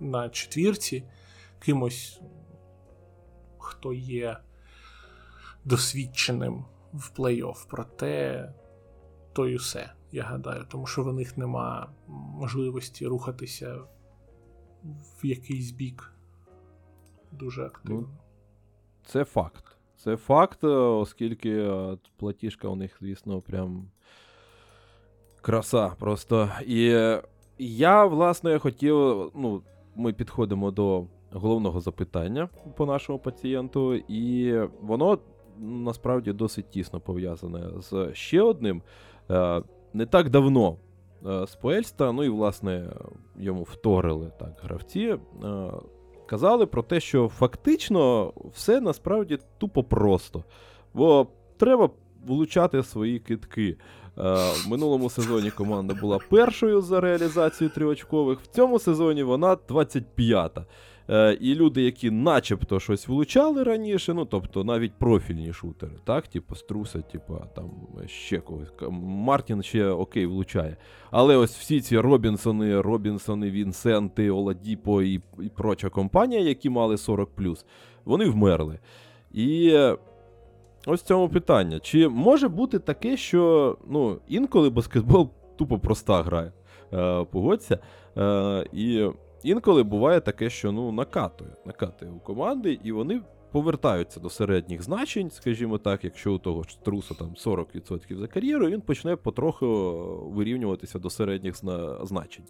[0.00, 1.04] на четвірці
[1.58, 2.20] кимось,
[3.58, 4.36] хто є
[5.64, 7.66] досвідченим в плей-офф.
[7.68, 8.52] Проте
[9.32, 13.78] то й усе, я гадаю, тому що в них нема можливості рухатися
[14.84, 16.12] в якийсь бік
[17.32, 18.00] дуже активно.
[18.00, 18.08] Ну,
[19.04, 19.64] це факт.
[19.96, 23.88] Це факт, е, оскільки е, платіжка у них, звісно, прям
[25.40, 26.48] краса просто.
[26.66, 27.08] І
[27.58, 28.96] я, власне, хотів.
[29.34, 29.62] ну,
[29.96, 35.18] Ми підходимо до головного запитання по нашому пацієнту, і воно
[35.58, 38.82] насправді досить тісно пов'язане з ще одним.
[39.30, 39.62] Е,
[39.92, 40.76] не так давно
[41.24, 42.90] з Поельста, ну і, власне,
[43.36, 45.18] йому вторили так гравці
[46.32, 50.44] казали про те, що фактично все насправді тупо просто.
[50.94, 51.90] Бо треба
[52.26, 53.76] влучати свої китки.
[54.18, 54.22] Е,
[54.64, 60.66] в минулому сезоні команда була першою за реалізацію триочкових, в цьому сезоні вона 25-та.
[61.10, 66.54] Е, і люди, які начебто щось влучали раніше, ну тобто навіть профільні шутери, так, типу
[66.54, 67.70] Струса, типу, там
[68.06, 68.72] ще когось.
[69.02, 70.76] Мартін ще окей влучає.
[71.10, 77.30] Але ось всі ці Робінсони, Робінсони, Вінсенти, Оладіпо і і проча компанія, які мали 40,
[78.04, 78.78] вони вмерли.
[79.32, 79.78] І
[80.86, 86.52] ось в цьому питання: чи може бути таке, що ну, інколи баскетбол тупо проста грає?
[86.92, 87.78] Е, Погодься.
[88.18, 89.08] Е, І
[89.42, 93.20] Інколи буває таке, що ну, накатує накатує у команди, і вони
[93.52, 98.70] повертаються до середніх значень, скажімо так, якщо у того ж струса там 40% за кар'єру,
[98.70, 99.66] він почне потроху
[100.34, 101.56] вирівнюватися до середніх
[102.02, 102.44] значень.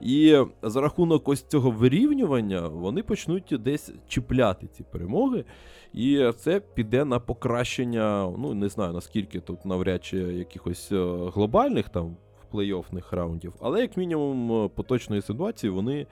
[0.00, 5.44] І за рахунок ось цього вирівнювання вони почнуть десь чіпляти ці перемоги,
[5.92, 8.32] і це піде на покращення.
[8.38, 12.16] Ну не знаю наскільки тут навряд чи якихось е, глобальних там
[12.56, 16.06] плей-оффних раундів, але, як мінімум, е, поточної ситуації вони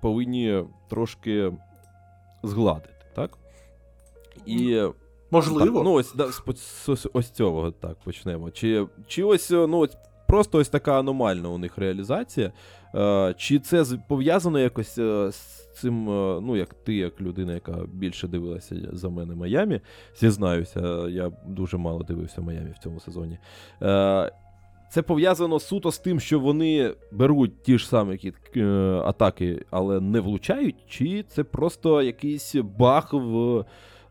[0.00, 1.52] повинні трошки
[2.42, 3.38] згладити, так?
[4.46, 4.82] І
[5.30, 5.76] Можливо.
[5.76, 6.28] Так, ну, ось да,
[6.86, 8.50] ось, ось цього так почнемо.
[8.50, 9.96] Чи чи ось, е, ну, ось
[10.28, 12.52] просто ось така аномальна у них реалізація.
[12.94, 17.76] Е, чи це пов'язано якось е, з цим, е, ну, як ти, як людина, яка
[17.92, 19.80] більше дивилася за мене Майамі,
[20.16, 23.38] зізнаюся, я дуже мало дивився Майамі в цьому сезоні.
[24.94, 28.32] Це пов'язано суто з тим, що вони беруть ті ж самі
[29.04, 33.64] атаки, але не влучають, чи це просто якийсь баг в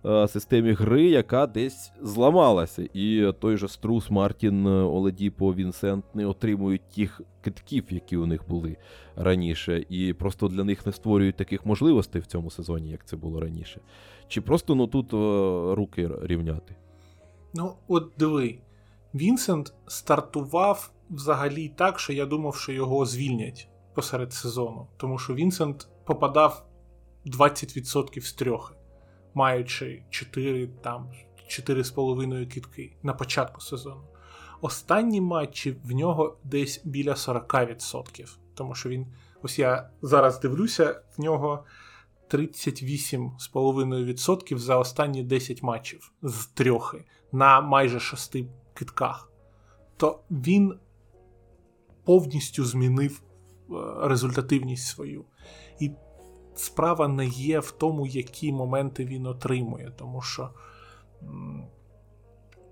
[0.05, 2.87] Е, системі гри, яка десь зламалася.
[2.93, 8.77] І той же Струс, Мартін, Оледіпо, Вінсент не отримують тих китків, які у них були
[9.15, 13.39] раніше, і просто для них не створюють таких можливостей в цьому сезоні, як це було
[13.39, 13.81] раніше.
[14.27, 16.75] Чи просто ну тут о, руки рівняти?
[17.53, 18.57] Ну, от диви,
[19.15, 25.87] Вінсент стартував взагалі так, що я думав, що його звільнять посеред сезону, тому що Вінсент
[26.05, 26.65] попадав
[27.25, 28.75] 20% з трьох
[29.33, 31.11] маючи 4 там
[31.49, 34.03] 4,5 кітки на початку сезону.
[34.61, 38.37] Останні матчі в нього десь біля 40%.
[38.53, 39.07] Тому що він,
[39.41, 41.65] ось я зараз дивлюся, в нього
[42.29, 48.35] 38,5% за останні 10 матчів з трьохи на майже 6
[48.73, 49.31] китках.
[49.97, 50.79] То він
[52.03, 55.25] повністю змінив е, результативність свою.
[55.79, 55.91] І
[56.55, 60.49] справа не є в тому, які моменти він отримує, тому що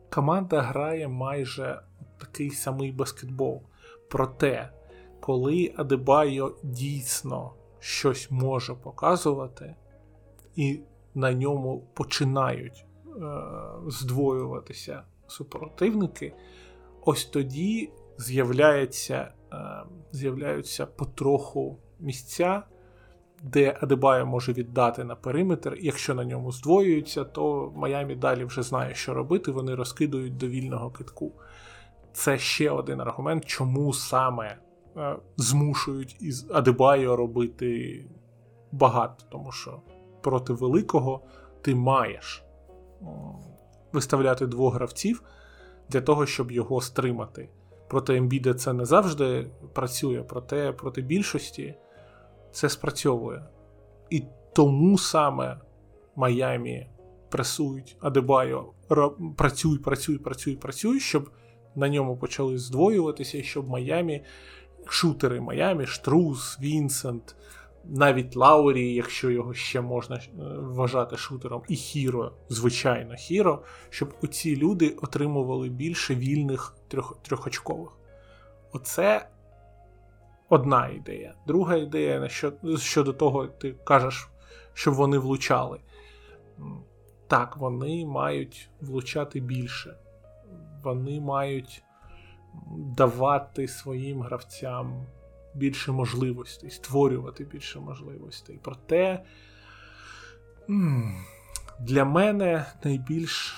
[0.10, 1.82] команда грає майже
[2.18, 3.62] такий самий баскетбол.
[4.10, 4.74] Проте,
[5.20, 9.76] коли Адебайо дійсно щось може показувати,
[10.56, 10.80] і
[11.16, 13.22] на ньому починають е,
[13.88, 16.34] здвоюватися супротивники,
[17.02, 19.58] ось тоді з'являється, е,
[20.12, 22.64] з'являються потроху місця
[23.44, 25.78] де Адебайо може віддати на периметр.
[25.80, 29.52] Якщо на ньому здвоюються, то Майамі далі вже знає, що робити.
[29.52, 31.32] Вони розкидують до вільного китку.
[32.14, 34.58] Це ще один аргумент, чому саме
[34.98, 38.06] е, змушують із Адебайо робити
[38.72, 39.82] багато, тому що
[40.22, 41.22] проти великого
[41.62, 42.44] ти маєш
[43.94, 45.24] виставляти двох гравців
[45.89, 47.50] для того, щоб його стримати.
[47.89, 51.76] Проти Ембіда це не завжди працює, проте проти більшості
[52.52, 53.44] це спрацьовує.
[54.10, 54.24] І
[54.54, 55.58] тому саме
[56.16, 56.88] Майамі
[57.30, 58.74] пресують Адебайо,
[59.38, 61.30] працюй, працюй, працюй, працюй, щоб
[61.76, 64.24] на ньому почали здвоюватися, і щоб Майамі,
[64.86, 67.36] шутери Майамі, Штрус, Вінсент,
[67.84, 74.56] навіть Лаурі, якщо його ще можна е, вважати шутером, і Хіро, звичайно, Хіро, щоб оці
[74.56, 77.92] люди отримували більше вільних трьох, трьохочкових.
[78.72, 79.30] Оце
[80.50, 81.34] одна ідея.
[81.48, 82.30] Друга ідея
[82.78, 84.30] щодо того, ти кажеш,
[84.74, 85.80] щоб вони влучали.
[87.28, 89.98] Так, вони мають влучати більше.
[90.84, 91.84] Вони мають
[92.98, 95.06] давати своїм гравцям
[95.56, 98.60] більше можливостей, створювати більше можливостей.
[98.64, 99.24] Проте
[101.80, 103.56] для мене найбільш,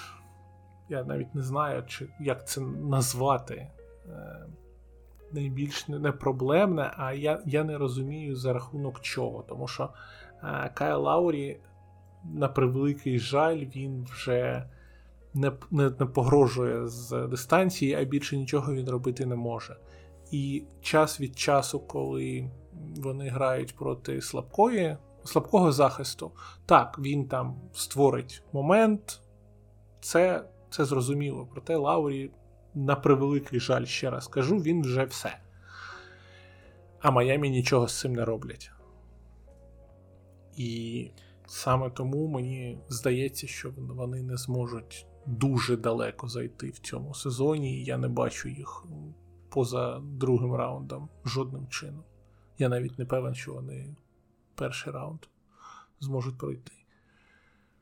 [0.89, 3.68] я навіть не знаю, чи, як це назвати.
[4.10, 4.46] Е,
[5.32, 9.46] найбільш не проблемне, а я я не розумію за рахунок чого.
[9.50, 9.89] Тому що
[10.44, 11.60] е, Кайл Лаурі,
[12.34, 14.70] на превеликий жаль, він вже
[15.34, 19.78] не, не, не погрожує з дистанції, а більше нічого він робити не може.
[20.34, 22.50] І час від часу, коли
[22.96, 26.32] вони грають проти слабкої, слабкого захисту,
[26.66, 29.22] так, він там створить момент,
[30.02, 31.48] це це зрозуміло.
[31.52, 32.32] Проте Лаурі
[32.74, 35.38] на превеликий жаль, ще раз кажу, він вже все.
[36.99, 38.72] А Майамі нічого з цим не роблять.
[40.57, 41.12] І
[41.48, 47.84] саме тому мені здається, що вони не зможуть дуже далеко зайти в цьому сезоні, і
[47.84, 48.86] я не бачу їх
[49.54, 52.04] поза другим раундом жодним чином.
[52.58, 53.96] Я навіть не певен, що вони
[54.56, 55.20] перший раунд
[56.00, 56.72] зможуть пройти.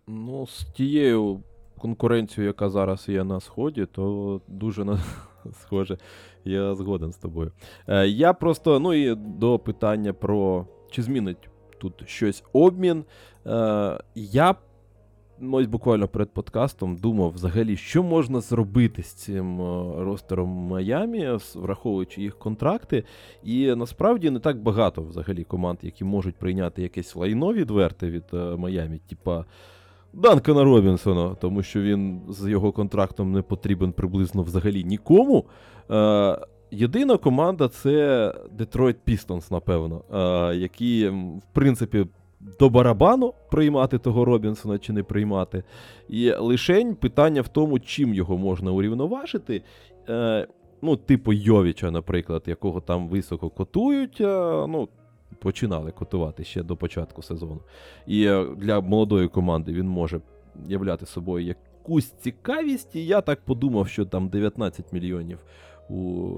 [0.08, 1.44] Ну, з тією
[1.78, 5.00] конкуренцію, яка зараз є на сході, то дуже на...
[5.62, 5.98] схоже,
[6.46, 7.52] я згоден з тобою.
[7.88, 13.06] Е, Я просто, ну і до питання про чи змінить тут щось обмін.
[13.46, 14.56] Е, Я
[15.52, 22.22] ось буквально перед подкастом думав взагалі, що можна зробити з цим е, ростером Майамі, враховуючи
[22.22, 23.04] їх контракти.
[23.44, 28.38] І насправді не так багато взагалі команд, які можуть прийняти якесь лайно відверте від е,
[28.38, 29.46] Майамі, типа.
[30.14, 35.46] Данкана Робінсона, тому що він з його контрактом не потрібен приблизно взагалі нікому.
[35.92, 36.38] Е,
[36.72, 38.28] Єдина команда це
[38.58, 42.06] Detroit Pistons, напевно, е, які, в принципі,
[42.60, 45.64] до барабану приймати того Робінсона чи не приймати.
[46.10, 49.62] І лишень питання в тому, чим його можна урівноважити.
[50.10, 50.48] Е,
[50.82, 54.90] ну, типу Йовіча, наприклад, якого там високо котують, ну,
[55.40, 57.62] починали котувати ще до початку сезону.
[58.08, 60.22] І е, для молодої команди він може
[60.68, 62.96] являти собою якусь цікавість.
[62.96, 65.40] І я так подумав, що там 19 мільйонів
[65.90, 66.34] у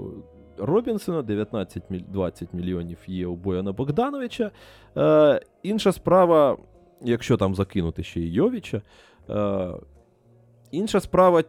[0.57, 4.51] Робінсона, 19-20 мільйонів є у Бояна Богдановича.
[4.97, 6.57] Е, Інша справа,
[7.01, 8.81] якщо там закинути ще і Йовіча,
[9.29, 9.69] е,
[10.71, 11.43] інша справа,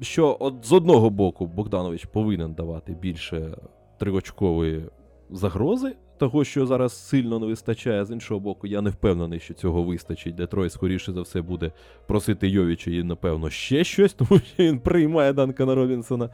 [0.00, 3.58] що от з одного боку Богданович повинен давати більше
[3.98, 4.84] триочкової
[5.30, 8.04] загрози того, що зараз сильно не вистачає.
[8.04, 10.34] З іншого боку, я не впевнений, що цього вистачить.
[10.34, 11.72] Детрой, скоріше за все, буде
[12.06, 16.30] просити Йовіча і, напевно, ще щось, тому що він приймає Данкана Робінсона.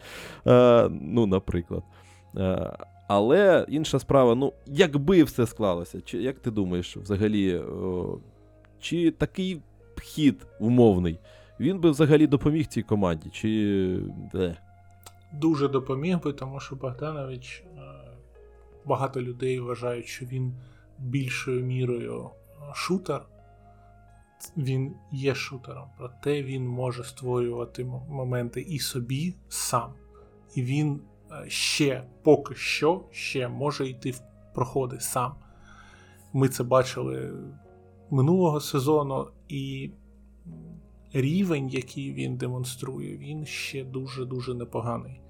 [0.47, 1.82] Е, ну, наприклад.
[2.36, 2.77] Е,
[3.09, 8.19] але інша справа, ну, якби все склалося, чи як ти думаєш, взагалі, о,
[8.81, 9.61] чи такий
[10.02, 11.19] хід умовний,
[11.61, 13.31] він би взагалі допоміг цій команді?
[13.32, 14.01] чи...
[14.32, 14.56] Де?
[15.32, 17.81] Дуже допоміг би, тому що Богданович е,
[18.85, 20.55] багато людей вважають, що він
[20.98, 22.31] більшою мірою
[22.74, 23.23] шутер.
[24.56, 29.93] Він є шутером, проте він може створювати моменти і собі сам.
[30.55, 31.14] І він е,
[31.48, 34.20] ще поки що ще може йти в
[34.55, 35.35] проходи сам.
[36.32, 37.32] Ми це бачили
[38.11, 39.90] минулого сезону, і
[41.12, 45.20] рівень, який він демонструє, він ще дуже-дуже непоганий.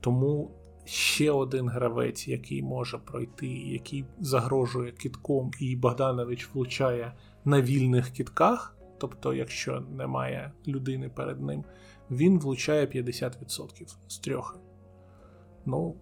[0.00, 0.50] Тому
[0.84, 7.12] ще один гравець, який може пройти, який загрожує кітком, і Богданович влучає
[7.44, 11.64] на вільних кітках, тобто, якщо немає людини перед ним,
[12.10, 14.61] він влучає 50% з трьох.
[15.66, 15.96] Ну,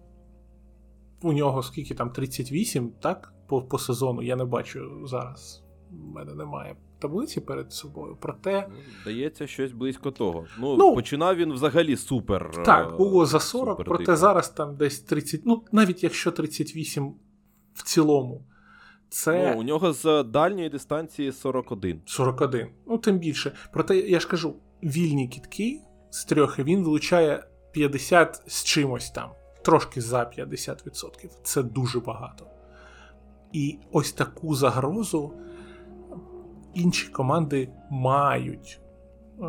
[1.21, 3.33] у нього скільки там 38, так?
[3.47, 5.63] По, по сезону я не бачу зараз.
[5.91, 8.17] У мене немає таблиці перед собою.
[8.21, 8.67] Проте.
[8.69, 10.45] Ну, здається, щось близько того.
[10.59, 12.63] Ну, ну починав він взагалі супер.
[12.65, 17.13] Так, було за 40, супер проте зараз там десь 30, ну, навіть якщо 38
[17.73, 18.47] в цілому.
[19.09, 19.51] Це...
[19.53, 22.01] Ну, У нього з дальньої дистанції 41.
[22.05, 22.67] 41.
[22.87, 23.51] Ну, тим більше.
[23.73, 29.29] Проте я ж кажу, вільні кітки з трьох він вилучає 50 з чимось там,
[29.61, 31.29] трошки за 50%.
[31.43, 32.47] Це дуже багато.
[33.51, 35.33] І ось таку загрозу
[36.73, 38.79] інші команди мають
[39.41, 39.45] е,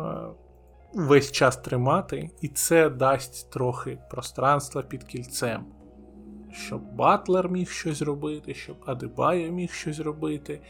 [0.93, 5.65] весь час тримати, і це дасть трохи пространства під кільцем.
[6.51, 10.61] Щоб Батлер міг щось робити, щоб Адебайо міг щось робити.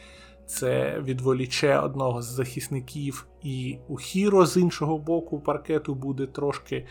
[0.45, 6.87] Це відволіче одного з захисників, і у Хіро з іншого боку паркету буде трошки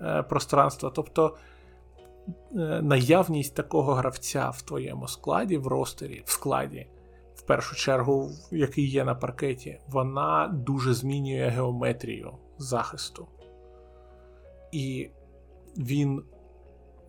[0.00, 0.90] е, пространства.
[0.94, 1.36] Тобто
[2.82, 6.86] наявність такого гравця в твоєму складі, в ростері, в складі,
[7.34, 13.28] в першу чергу, який є на паркеті, вона дуже змінює геометрію захисту.
[14.72, 15.10] І
[15.76, 16.22] він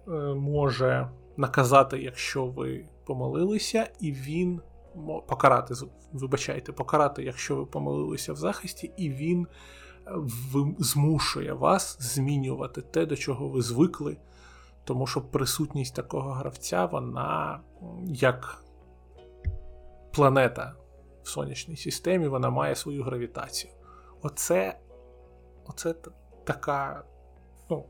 [0.08, 4.62] е, може наказати, якщо ви помилилися, і він
[5.28, 5.74] покарати,
[6.14, 9.48] вибачайте, покарати, якщо ви помилилися в захисті, і він
[10.08, 10.12] е,
[10.80, 14.18] змушує вас змінювати те, до чого ви звикли.
[14.84, 17.60] Тому що присутність такого гравця, вона
[18.06, 18.64] як
[20.12, 20.76] планета
[21.24, 23.74] в сонячній системі, вона має свою гравітацію.
[24.22, 24.80] Оце
[25.66, 25.96] оце
[26.44, 27.04] така
[27.70, 27.86] ну,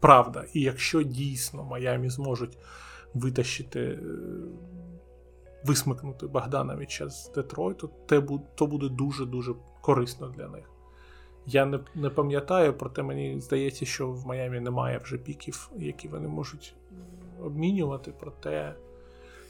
[0.00, 0.44] правда.
[0.52, 2.58] І якщо дійсно Майамі зможуть
[3.14, 3.98] витащити, е,
[5.64, 7.90] висмикнути Богдановича з Детройту,
[8.54, 10.73] то буде дуже-дуже корисно для них.
[11.46, 16.28] Я не не пам'ятаю, проте мені здається, що в Майамі немає вже піків, які вони
[16.28, 16.74] можуть
[17.42, 18.12] обмінювати.
[18.20, 18.74] Проте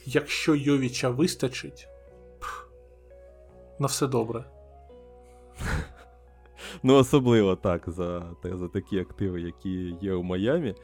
[0.07, 1.89] якщо Йовіча вистачить,
[3.79, 4.45] на все добре.
[6.83, 10.75] Ну, особливо так, за за такі активи, які є у Майамі.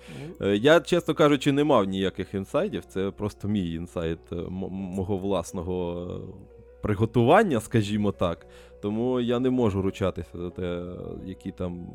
[0.41, 2.85] Е, я, чесно кажучи, не мав ніяких інсайдів.
[2.85, 4.37] Це просто мій інсайд е,
[4.71, 6.07] мого власного
[6.83, 8.47] приготування, скажімо так.
[8.81, 10.85] Тому я не можу ручатися за те,
[11.25, 11.87] які там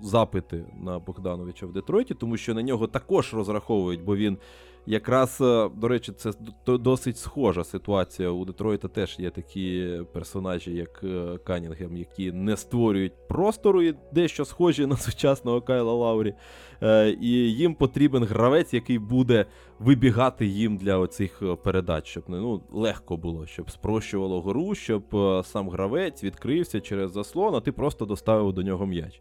[0.00, 4.38] запити на Богдановича в Детройті, тому що на нього також розраховують, бо він
[4.86, 6.32] якраз, е, до речі, це
[6.66, 8.30] досить схожа ситуація.
[8.30, 14.44] У Детройта теж є такі персонажі, як е, Канінгем, які не створюють простору і дещо
[14.44, 16.34] схожі на сучасного Кайла Лаурі.
[16.82, 19.46] Е, і їм потрібен гравець, який буде
[19.78, 25.02] вибігати їм для оцих передач, щоб ну, легко було, щоб спрощувало гру, щоб
[25.44, 29.20] сам гравець відкрився через заслон, а ти просто доставив до нього м'яч.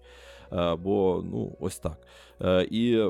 [0.79, 1.97] Бо ну, ось так.
[2.71, 3.03] І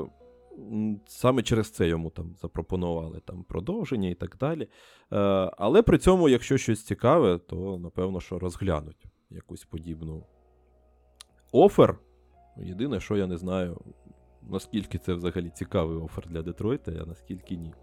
[1.06, 4.62] саме через це йому там запропонували там продовження і так далі.
[4.62, 5.16] Е,
[5.58, 10.26] але при цьому, якщо щось цікаве, то напевно, що розглянуть якусь подібну
[11.52, 11.98] офер.
[12.56, 13.80] Єдине, що я не знаю,
[14.42, 17.74] наскільки це взагалі цікавий офер для Детройта, а наскільки ні.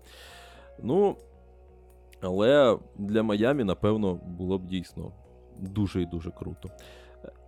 [0.83, 1.17] Ну,
[2.21, 5.11] але для Майамі, напевно, було б дійсно
[5.59, 6.69] дуже і дуже круто.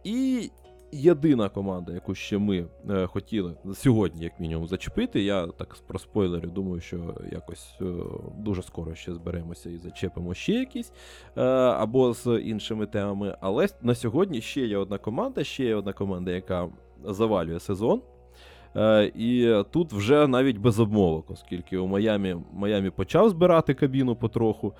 [0.03, 0.49] І
[0.91, 5.23] єдина команда, яку ще ми е, хотіли сьогодні, як мінімум, зачепити.
[5.23, 7.85] Я так про спойлери думаю, що якось е,
[8.37, 10.91] дуже скоро ще зберемося і зачепимо ще якісь
[11.37, 13.37] е, або з іншими темами.
[13.41, 16.69] Але на сьогодні ще є одна команда, ще є одна команда, яка
[17.03, 18.01] завалює сезон.
[18.75, 24.73] Е, і тут вже навіть без обмовок, оскільки у Майамі Майамі почав збирати кабіну потроху.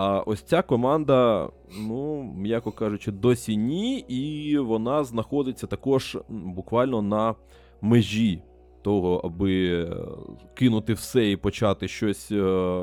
[0.00, 1.48] А ось ця команда,
[1.78, 7.34] ну, м'яко кажучи, досі ні, і вона знаходиться також буквально на
[7.80, 8.42] межі
[8.82, 9.96] того, аби е,
[10.54, 12.82] кинути все і почати щось е,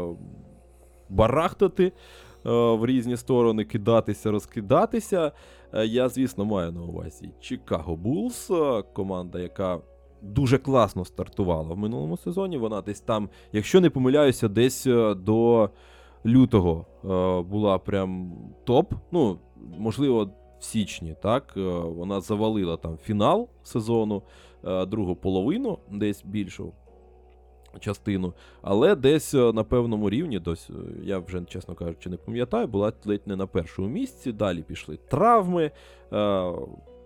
[1.10, 1.92] барахтати
[2.44, 5.32] в різні сторони, кидатися, розкидатися.
[5.86, 8.52] Я, звісно, маю на увазі Чикаго Булс,
[8.94, 9.80] команда, яка
[10.22, 12.58] дуже класно стартувала в минулому сезоні.
[12.58, 15.70] Вона десь там, якщо не помиляюся, десь е, до
[16.26, 18.34] лютого е, була прям
[18.64, 18.94] топ.
[19.12, 19.40] Ну,
[19.78, 20.30] можливо,
[20.60, 24.24] в січні, так, е, вона завалила там фінал сезону,
[24.88, 26.74] другу половину, десь більшу.
[27.80, 30.70] Частину, але десь на певному рівні, дось,
[31.04, 34.32] я вже, чесно кажучи, не пам'ятаю, була ледь не на першому місці.
[34.32, 35.72] Далі пішли травми,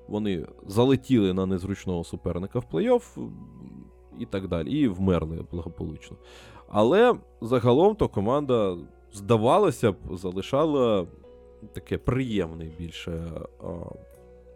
[0.08, 3.30] вони залетіли на незручного суперника в плей-офф
[4.20, 6.18] і так далі, і вмерли благополучно.
[6.70, 8.78] Але загалом то команда,
[9.14, 11.08] здавалося б, залишала
[11.74, 13.32] таке приємне більше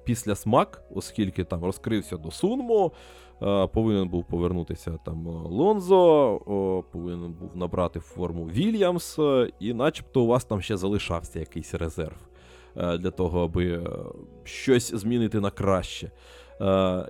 [0.03, 2.91] після смак, оскільки там розкрився до Сунмо,
[3.73, 9.19] повинен був повернутися там Лонзо, повинен був набрати форму Вільямс,
[9.59, 12.17] і начебто у вас там ще залишався якийсь резерв.
[12.75, 13.89] Для того, аби
[14.43, 16.11] щось змінити на краще.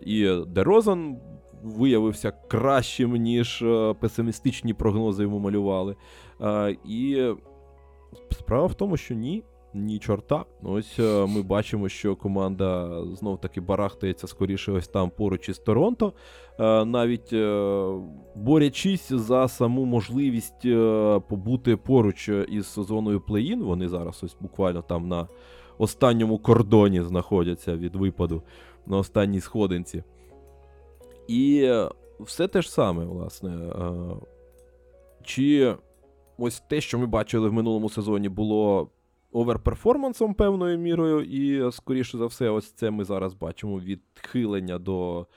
[0.01, 1.17] І Дерозан
[1.63, 3.65] виявився кращим, ніж
[3.99, 5.95] песимістичні прогнози йому малювали.
[6.85, 7.27] І
[8.31, 9.43] справа в тому, що ні.
[9.75, 10.45] Ні, чорта.
[10.63, 16.13] Ось ми бачимо, що команда знов таки барахтається скоріше ось там поруч із Торонто,
[16.85, 17.33] навіть
[18.35, 20.61] борячись за саму можливість
[21.29, 25.27] побути поруч із зоною плей-ін, Вони зараз ось буквально там на
[25.77, 28.43] останньому кордоні знаходяться від випаду
[28.85, 30.03] на останній сходинці.
[31.27, 31.71] І
[32.19, 33.73] все те ж саме, власне.
[35.23, 35.75] Чи
[36.37, 38.89] ось те, що ми бачили в минулому сезоні, було
[39.31, 45.27] оверперформансом певною мірою, і, скоріше за все, ось це ми зараз бачимо відхилення до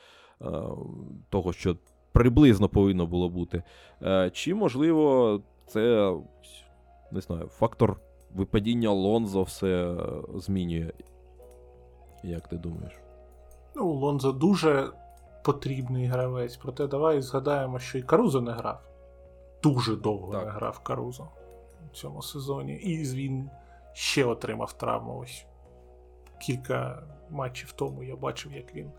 [1.30, 1.76] того, що
[2.12, 3.62] приблизно повинно було бути.
[4.32, 6.12] Чи, можливо, це
[7.12, 8.00] не знаю, фактор
[8.34, 9.96] випадіння Лонзо все е,
[10.34, 10.92] змінює.
[12.24, 12.92] Як ти думаєш?
[13.76, 14.88] Ну, Лонзо дуже
[15.46, 18.80] потрібний гравець, проте давай згадаємо, що і Карузо не грав.
[19.62, 20.44] Дуже довго так.
[20.44, 21.28] не грав Карузо
[21.90, 22.72] у цьому сезоні.
[22.72, 23.50] І він
[23.92, 25.18] ще отримав травму.
[25.18, 25.46] Ось
[26.40, 28.90] кілька матчів тому я бачив, як він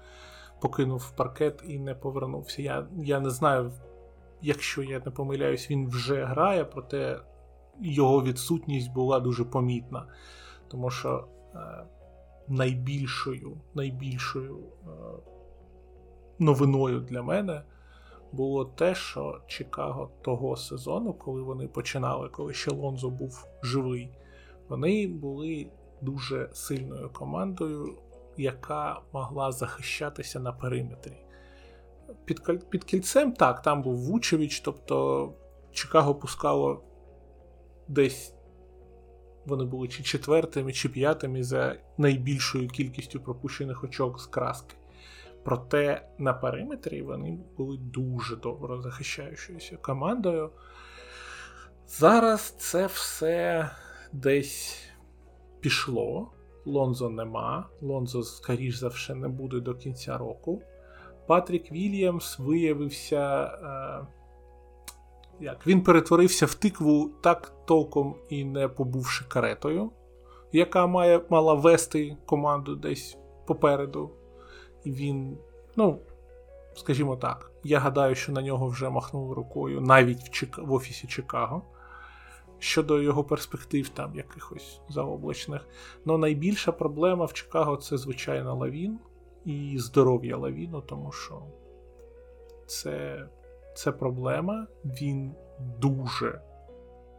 [0.61, 2.61] покинув паркет і не повернувся.
[2.61, 3.71] Я я не знаю,
[4.41, 7.19] якщо я не помиляюсь, він вже грає, проте
[7.81, 10.05] його відсутність була дуже помітна.
[10.67, 11.59] Тому що е,
[12.47, 14.89] найбільшою найбільшою е,
[16.39, 17.61] новиною для мене
[18.31, 24.11] було те, що Чикаго того сезону, коли вони починали, коли ще Лонзо був живий,
[24.69, 25.67] вони були
[26.01, 27.97] дуже сильною командою,
[28.37, 31.17] яка могла захищатися на периметрі.
[32.25, 35.33] Під під кільцем так, там був Вучевич, тобто
[35.71, 36.83] Чикаго пускало
[37.87, 38.33] десь
[39.45, 44.75] вони були чи четвертими, чи п'ятими за найбільшою кількістю пропущених очок з краски.
[45.47, 50.49] Проте на периметрі вони були дуже добре захищаючоюся командою.
[51.87, 53.69] Зараз це все
[54.13, 54.89] десь
[55.59, 56.31] пішло.
[56.65, 57.69] Лонзо нема.
[57.81, 60.61] Лонзо, скоріш за все, не буде до кінця року.
[61.27, 64.07] Патрік Вільямс виявився е,
[65.39, 69.91] як він перетворився в тикву так толком і не побувши каретою,
[70.51, 74.11] яка має, мала вести команду десь попереду.
[74.91, 75.37] Він,
[75.75, 75.99] ну,
[76.75, 80.57] скажімо так, я гадаю, що на нього вже махнули рукою навіть в, Чик...
[80.57, 81.61] в офісі Чикаго.
[82.59, 85.67] Щодо його перспектив, там якихось заоблачних.
[86.05, 88.99] Но найбільша проблема в Чикаго це, звичайно, лавін
[89.45, 91.41] і здоров'я лавіну, тому що
[92.65, 93.27] це
[93.75, 94.67] це проблема.
[94.85, 95.35] Він
[95.79, 96.41] дуже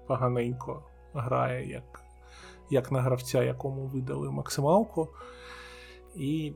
[0.06, 0.82] поганенько
[1.14, 2.04] грає, як
[2.70, 5.08] як на гравця, якому видали максималку.
[6.14, 6.52] І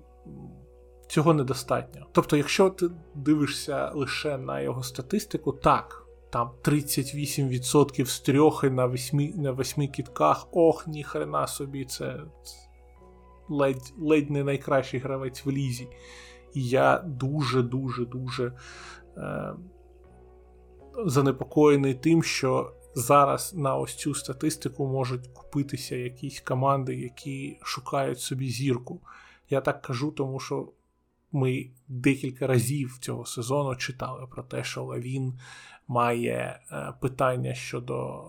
[1.12, 2.06] цього недостатньо.
[2.12, 9.32] Тобто, якщо ти дивишся лише на його статистику, так, там 38% з трьох на восьми,
[9.36, 12.20] на восьми кітках, ох, ніхрена собі, це
[13.48, 15.88] ледь, ледь не найкращий гравець в лізі.
[16.54, 18.52] І я дуже-дуже дуже
[19.16, 19.54] е,
[21.04, 28.50] занепокоєний тим, що зараз на ось цю статистику можуть купитися якісь команди, які шукають собі
[28.50, 29.00] зірку.
[29.50, 30.68] Я так кажу, тому що
[31.32, 35.38] ми декілька разів цього сезону читали про те, що Лавін
[35.88, 38.24] має е, питання щодо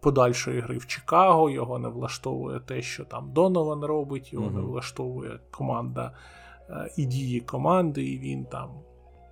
[0.00, 1.50] подальшої гри в Чикаго.
[1.50, 6.14] Його не влаштовує те, що там Донован робить, його не влаштовує команда
[6.70, 8.70] е, і дії команди, і він там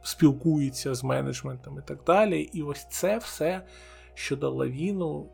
[0.03, 2.41] спілкується з менеджментом і так далі.
[2.41, 3.63] І ось це все
[4.15, 5.29] щодо Лавіну.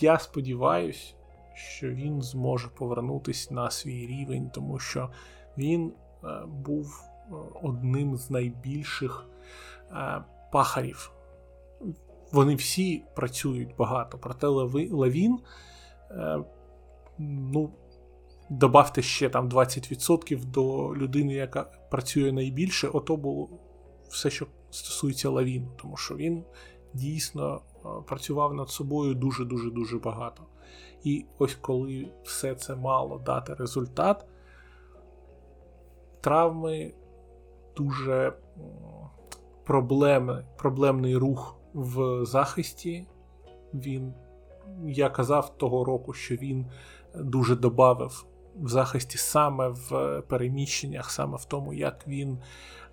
[0.00, 1.14] Я сподіваюся,
[1.54, 5.10] що він зможе повернутися на свій рівень, тому що
[5.58, 5.92] він
[6.46, 9.26] був е, одним з найбільших
[9.90, 11.12] е, пахарів.
[12.32, 15.38] Вони всі працюють багато, проте Лавін,
[17.18, 17.70] ну,
[18.50, 23.48] добавте ще там 20% до людини, яка працює найбільше, ото було
[24.08, 26.44] все, що стосується Лавіну, тому що він
[26.94, 27.60] дійсно
[28.06, 30.42] працював над собою дуже-дуже дуже багато.
[31.04, 34.26] І ось коли все це мало дати результат,
[36.20, 36.94] травми
[37.76, 38.32] дуже
[39.64, 43.06] проблемний, проблемний рух в захисті.
[43.74, 44.14] Він,
[44.86, 46.66] Я казав того року, що він
[47.14, 48.26] дуже додав
[48.56, 52.38] в захисті саме в переміщеннях, саме в тому, як він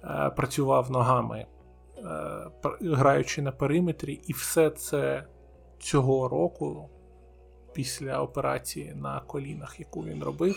[0.04, 1.46] е, працював ногами,
[1.98, 2.06] е,
[2.82, 5.24] граючи на периметрі, і все це
[5.80, 6.90] цього року,
[7.74, 10.56] після операції на колінах, яку він робив,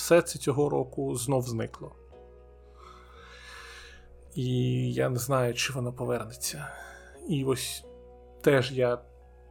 [0.00, 1.92] все це цього року знов зникло.
[4.34, 4.46] І
[4.92, 6.68] я не знаю, чи воно повернеться.
[7.28, 7.84] І ось
[8.40, 8.98] теж я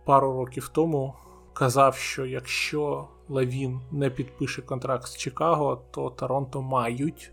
[0.06, 1.14] пару років тому
[1.54, 7.32] казав, що якщо Лавін не підпише контракт з Чикаго, то Торонто мають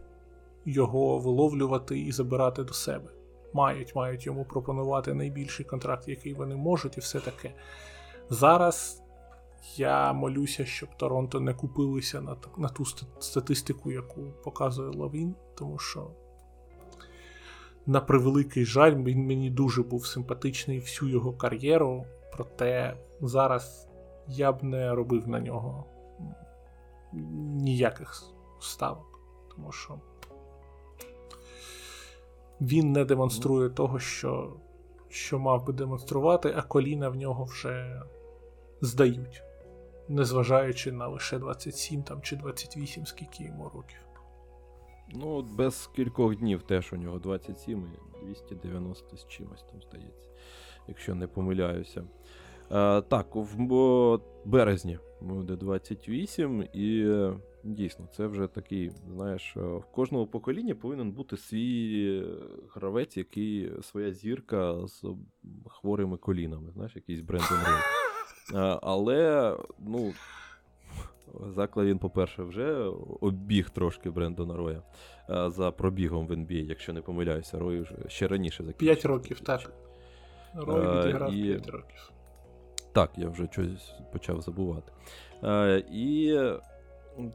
[0.65, 3.11] його виловлювати і забирати до себе.
[3.53, 7.55] Мають, мають йому пропонувати найбільший контракт, який вони можуть, і все таке.
[8.31, 9.03] Зараз
[9.77, 12.85] я молюся, щоб Торонто не купилися на на ту
[13.19, 16.11] статистику, яку показує Лавін, тому що,
[17.87, 23.89] на превеликий жаль, він мені дуже був симпатичний всю його кар'єру, проте зараз
[24.29, 25.85] я б не робив на нього
[27.63, 28.23] ніяких
[28.61, 29.21] ставок,
[29.55, 30.01] тому що
[32.61, 34.57] він не демонструє того, що
[35.09, 38.03] що мав би демонструвати, а коліна в нього вже
[38.81, 39.43] здають,
[40.09, 43.99] незважаючи на лише 27 там, чи 28, скільки йому років.
[45.15, 47.93] Ну, без кількох днів теж у нього 27
[48.23, 50.29] і 290 з чимось там здається,
[50.89, 52.05] якщо не помиляюся.
[52.71, 57.17] Е, так, в березні буде 28, і
[57.65, 62.25] дійсно, це вже такий, знаєш, е, в кожного покоління повинен бути свій
[62.75, 65.05] гравець, який своя зірка з
[65.67, 67.21] хворими колінами, знаєш, якийсь.
[67.21, 68.06] Е,
[68.83, 70.13] але, ну.
[71.55, 72.91] Закла він, по-перше, вже
[73.21, 74.83] обіг трошки Брендона Роя
[75.29, 78.95] за пробігом в NBA, якщо не помиляюся, Рой вже ще раніше закінчив.
[78.95, 79.73] 5 років, так.
[80.55, 82.13] Рой відіграв 5 років.
[82.93, 84.93] Так, я вже щось почав забувати.
[85.45, 86.39] Е, І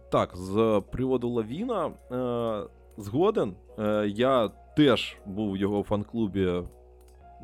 [0.09, 3.55] так, з приводу Лавіна е, згоден.
[3.79, 6.63] Е, Я теж був в його фан-клубі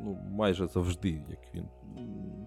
[0.04, 1.64] ну, майже завжди, як він,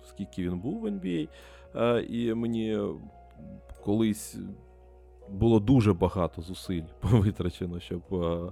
[0.04, 1.30] скільки він був в NBA.
[1.76, 2.80] Е, І мені
[3.84, 4.38] колись
[5.30, 8.02] було дуже багато зусиль витрачено, щоб.
[8.14, 8.52] Е,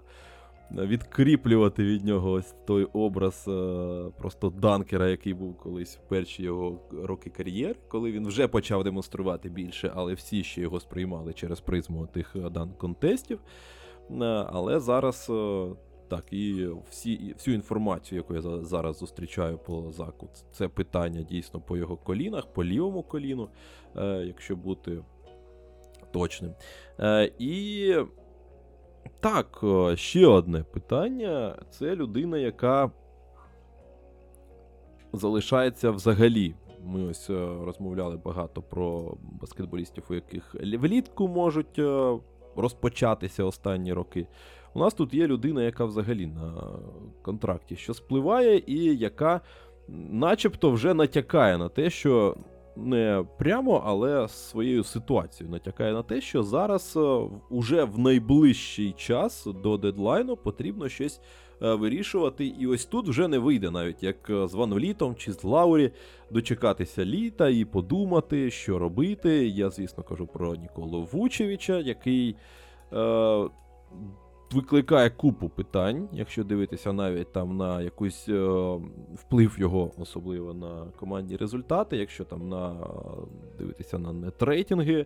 [0.72, 6.80] відкріплювати від нього ось той образ е, просто данкера, який був колись в перші його
[7.04, 12.08] роки кар'єри, коли він вже почав демонструвати більше, але всі ще його сприймали через призму
[12.08, 13.40] тих дан-контестів.
[14.12, 15.32] Е, але зараз.
[16.10, 21.77] Так, і всі, всю інформацію, яку я зараз зустрічаю по заку, це питання дійсно по
[21.77, 23.49] його колінах, по лівому коліну,
[23.98, 25.03] е, якщо бути
[26.11, 26.53] точним.
[26.99, 27.95] Е, І
[29.19, 29.64] так,
[29.95, 31.56] ще одне питання.
[31.69, 32.91] Це людина, яка
[35.14, 36.56] залишається взагалі.
[36.84, 42.18] Ми ось е, розмовляли багато про баскетболістів, у яких влітку можуть е,
[42.56, 44.27] розпочатися останні роки.
[44.80, 46.54] У нас тут є людина, яка взагалі на
[47.22, 49.42] контракті що спливає, і яка
[50.10, 52.36] начебто вже натякає на те, що
[52.76, 57.20] не прямо, але своєю ситуацією натякає на те, що зараз е,
[57.50, 61.22] уже в найближчий час до дедлайну потрібно щось
[61.62, 62.46] е, вирішувати.
[62.46, 65.92] І ось тут вже не вийде, навіть як з Ван Літом чи з Лаурі,
[66.32, 69.48] дочекатися літа і подумати, що робити.
[69.48, 72.36] Я, звісно, кажу про Ніколу Вучевича, який.
[72.94, 73.50] Е,
[74.54, 78.80] викликає купу питань, якщо дивитися навіть там на якийсь е,
[79.14, 82.76] вплив його, особливо на командні результати, якщо там на
[83.58, 85.06] дивитися на нетрейтинги, е,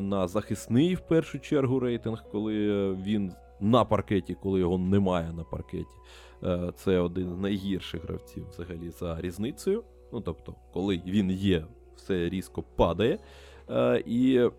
[0.00, 2.54] на захисний в першу чергу рейтинг, коли
[2.92, 5.96] він на паркеті, коли його немає на паркеті.
[6.44, 9.84] Е, це один з найгірших гравців взагалі за різницею.
[10.12, 11.66] Ну тобто, коли він є,
[11.96, 13.18] все різко падає.
[13.70, 14.50] Е, і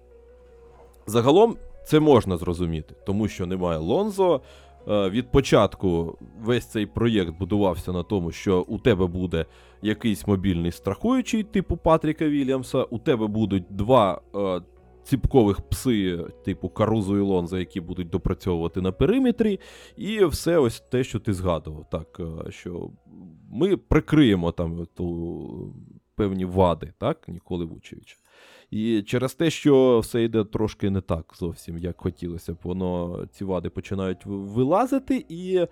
[1.08, 4.42] загалом це можна зрозуміти, тому що немає Лонзо.
[4.88, 9.46] Е, від початку весь цей проєкт будувався на тому, що у тебе буде
[9.82, 14.62] якийсь мобільний страхуючий, типу Патріка Вільямса, у тебе будуть два е,
[15.04, 19.60] ціпкових пси, типу Карузу і Лонзо, які будуть допрацьовувати на периметрі,
[19.98, 21.86] і все ось те, що ти згадував.
[21.92, 22.90] Так, е, що
[23.52, 25.74] ми прикриємо там ту
[26.16, 28.16] певні вади, так, Ніколи Вучевича.
[28.74, 33.46] І через те, що все йде трошки не так зовсім, як хотілося б, воно ці
[33.46, 35.26] вади починають вилазити.
[35.30, 35.68] І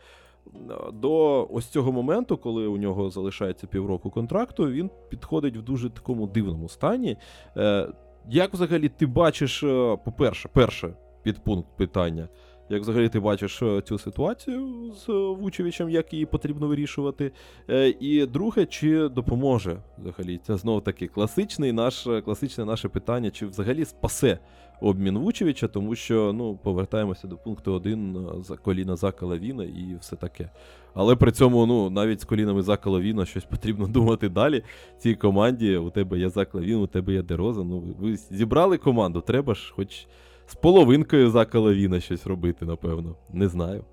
[0.93, 6.27] до ось цього моменту, коли у нього залишається півроку контракту, він підходить в дуже такому
[6.27, 7.17] дивному стані.
[7.57, 7.87] Е,
[8.29, 12.27] як взагалі ти бачиш, е, по-перше, перше підпункт питання.
[12.69, 15.07] Як взагалі ти бачиш е, цю ситуацію з
[15.41, 17.31] Вучевичем, як її потрібно вирішувати?
[17.69, 20.39] Е, і друге, чи допоможе взагалі?
[20.43, 24.39] Це знову таки класичний наш, класичне наше питання, чи взагалі спасе
[24.81, 29.97] обмін Вучевича, тому що ну, повертаємося до пункту 1 е, за коліна за Калавіна і
[29.99, 30.49] все таке.
[30.93, 34.63] Але при цьому, ну, навіть з колінами за Калавіна щось потрібно думати далі.
[34.97, 37.63] Цій команді у тебе є за Лавін, у тебе є Дероза.
[37.63, 40.07] Ну, ви зібрали команду, треба ж хоч
[40.51, 43.15] з половинкою за Калавіна щось робити, напевно.
[43.29, 43.85] Не знаю.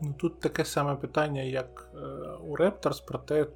[0.00, 1.98] Ну, Тут таке саме питання, як е,
[2.48, 3.46] у Репторс, проте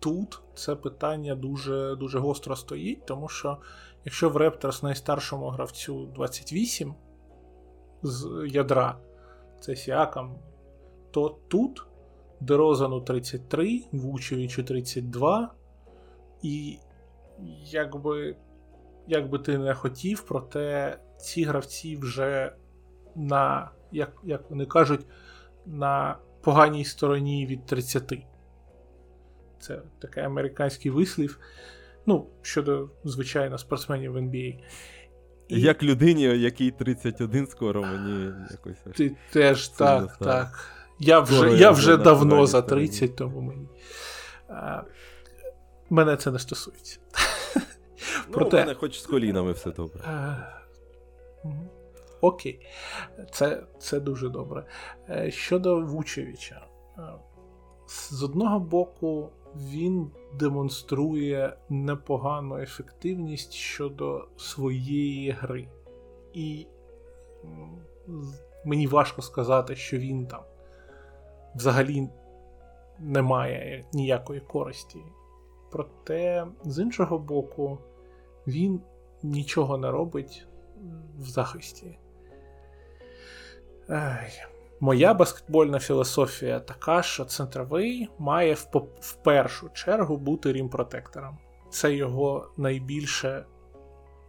[0.00, 3.58] тут це питання дуже дуже гостро стоїть, тому що
[4.04, 6.94] якщо в Репторс найстаршому гравцю 28
[8.02, 8.98] з ядра,
[9.60, 10.34] це Сіакам,
[11.10, 11.86] то тут
[12.40, 15.54] Дерозану 33, Вучевичу 32,
[16.42, 16.78] і
[17.64, 18.36] якби
[19.06, 22.52] як би ти не хотів, проте ці гравці вже
[23.16, 25.06] на, як як вони кажуть,
[25.66, 28.12] на поганій стороні від 30.
[29.60, 31.38] Це такий американський вислів.
[32.06, 34.58] Ну, щодо, звичайно, спортсменів в NBA.
[35.48, 35.60] І...
[35.60, 38.76] Як людині, який 31 скоро мені якось.
[38.96, 40.28] Ти теж так, став.
[40.28, 40.70] так.
[40.98, 43.68] Я вже я вже давно за 30, тому мені.
[44.48, 44.82] А,
[45.90, 46.98] Мене це не стосується.
[48.28, 48.56] Ну, Проте...
[48.56, 50.00] У мене хоч з колінами все добре.
[52.20, 52.66] Окей,
[53.32, 54.66] це це дуже добре.
[55.10, 56.66] Е, щодо Вучевича,
[56.98, 57.02] е,
[57.86, 65.68] з одного боку, він демонструє непогану ефективність щодо своєї гри.
[66.32, 66.66] І
[68.64, 70.42] мені важко сказати, що він там
[71.54, 72.08] взагалі
[72.98, 74.98] не має ніякої користі.
[75.70, 77.78] Проте, з іншого боку,
[78.46, 78.80] він
[79.22, 80.46] нічого не робить
[81.18, 81.98] в захисті.
[83.88, 84.30] Ай.
[84.80, 88.68] Моя баскетбольна філософія така, що центровий має в,
[89.00, 91.38] в першу чергу бути рімпротектором.
[91.70, 93.46] Це його найбільше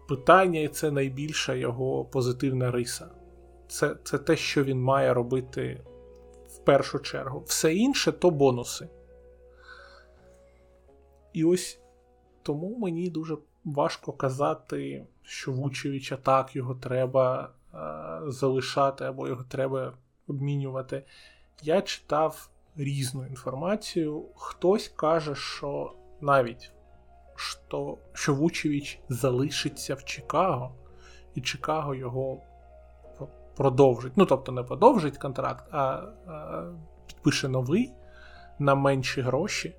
[0.08, 3.08] питання, і це найбільша його позитивна риса.
[3.68, 5.82] Це, Це те, що він має робити
[6.48, 7.44] в першу чергу.
[7.48, 8.90] Все інше то бонуси.
[11.34, 11.80] І ось
[12.44, 19.94] тому мені дуже важко казати, що Вучевича так його треба е, залишати або його треба
[20.28, 21.04] обмінювати.
[21.64, 24.26] Я читав різну інформацію.
[24.36, 26.72] Хтось каже, що навіть
[27.36, 30.76] що, що Вучевич залишиться в Чикаго,
[31.36, 32.42] і Чикаго його
[33.56, 34.14] продовжить.
[34.16, 35.80] Ну, тобто, не продовжить контракт, а,
[36.28, 36.64] а
[37.08, 37.94] підпише новий
[38.60, 39.76] на менші гроші.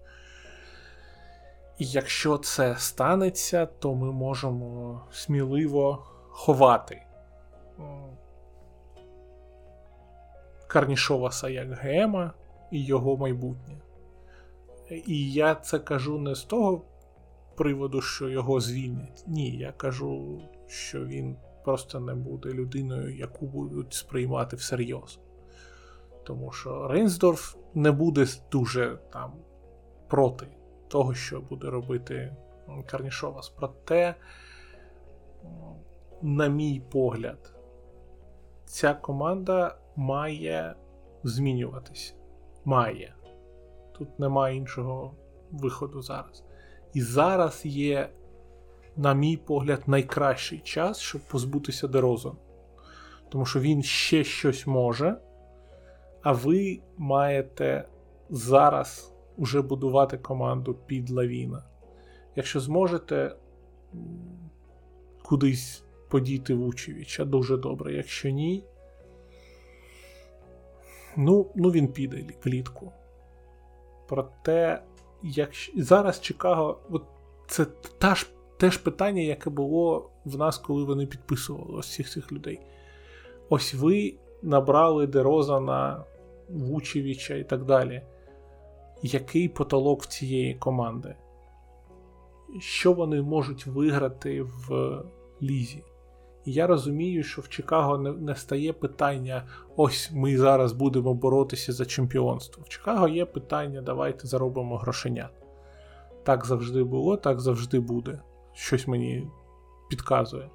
[1.78, 7.02] І якщо це станеться, то ми можемо сміливо ховати
[10.66, 12.32] Карнішоваса як Гема
[12.70, 13.74] і його майбутнє.
[14.90, 16.82] І я це кажу не з того
[17.56, 19.24] приводу, що його звільнять.
[19.26, 25.18] Ні, я кажу, що він просто не буде людиною, яку будуть сприймати всерйоз.
[26.24, 29.32] Тому що Рейнсдорф не буде дуже там
[30.08, 30.46] проти
[30.88, 32.36] того, що буде робити
[32.86, 33.48] Карнішовас.
[33.48, 34.14] Проте,
[36.22, 37.54] на мій погляд,
[38.64, 40.74] ця команда має
[41.24, 42.14] змінюватися.
[42.64, 43.14] Має.
[43.98, 45.14] Тут немає іншого
[45.50, 46.44] виходу зараз.
[46.94, 48.08] І зараз є,
[48.96, 52.32] на мій погляд, найкращий час, щоб позбутися Дероза.
[53.28, 55.16] Тому що він ще щось може,
[56.22, 57.88] а ви маєте
[58.30, 61.64] зараз уже будувати команду під Лавіна.
[62.36, 63.36] Якщо зможете
[65.22, 67.94] кудись подіти Вучевича, дуже добре.
[67.94, 68.64] Якщо ні,
[71.16, 72.92] ну, ну він піде влітку.
[74.08, 74.82] Проте,
[75.22, 77.04] якщо зараз Чикаго, от
[77.46, 77.64] це
[77.98, 78.26] та ж,
[78.56, 82.60] те ж питання, яке було в нас, коли вони підписували ось всіх цих людей.
[83.48, 86.04] Ось ви набрали Дерозана,
[86.48, 88.02] Вучевича і так далі.
[89.02, 91.16] Який потолок цієї команди?
[92.58, 95.02] Що вони можуть виграти в
[95.42, 95.84] Лізі?
[96.44, 99.44] І я розумію, що в Чикаго не, не стає питання:
[99.76, 102.62] ось ми зараз будемо боротися за чемпіонство.
[102.66, 105.30] В Чикаго є питання, давайте заробимо грошенят.
[106.22, 108.20] Так завжди було, так завжди буде.
[108.52, 109.28] Щось мені
[109.90, 110.50] підказує.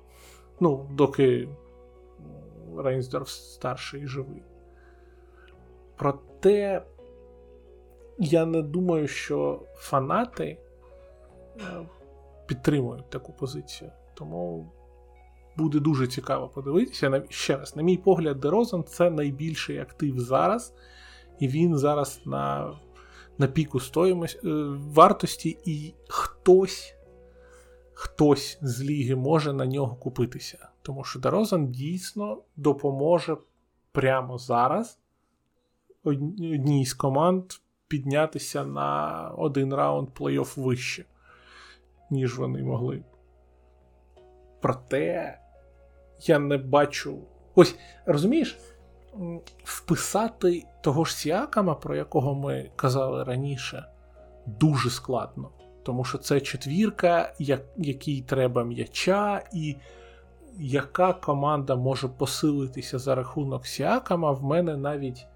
[0.59, 1.49] Ну, доки
[2.77, 4.43] Рейнсдорф старший і живий.
[5.97, 6.81] Проте
[8.22, 10.57] я не думаю, що фанати
[11.60, 11.64] е,
[12.45, 13.91] підтримують таку позицію.
[14.14, 14.72] Тому
[15.57, 17.23] буде дуже цікаво подивитися.
[17.30, 20.73] Ще раз, на мій погляд, Дерозан це найбільший актив зараз,
[21.39, 22.73] і він зараз на
[23.38, 24.52] на піку стоїмості, е,
[24.93, 26.95] вартості, і хтось
[27.93, 30.69] хтось з ліги може на нього купитися.
[30.81, 33.38] Тому що Дерозан дійсно допоможе
[33.91, 34.99] прямо зараз
[36.03, 37.43] одній з команд
[37.91, 41.05] піднятися на один раунд плей-офф вище,
[42.09, 43.03] ніж вони могли.
[44.61, 45.39] Проте
[46.22, 47.19] я не бачу.
[47.55, 48.59] Ось, розумієш,
[49.63, 53.85] вписати того ж Сіакама, про якого ми казали раніше,
[54.45, 55.49] дуже складно.
[55.84, 59.76] Тому що це четвірка, як, якій треба м'яча, і
[60.59, 65.27] яка команда може посилитися за рахунок Сіакама, в мене навіть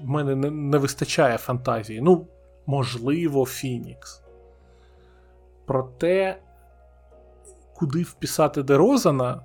[0.00, 2.00] в мене не, не вистачає фантазії.
[2.00, 2.26] Ну,
[2.66, 4.22] можливо, Фінікс.
[5.66, 6.42] Проте
[7.74, 9.42] куди вписати Дерозана,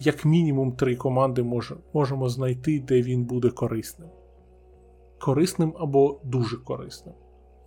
[0.00, 4.10] як мінімум три команди може, можемо знайти, де він буде корисним.
[5.18, 7.14] Корисним або дуже корисним.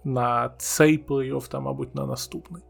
[0.03, 2.64] На цей плей-офф та, мабуть, на наступний.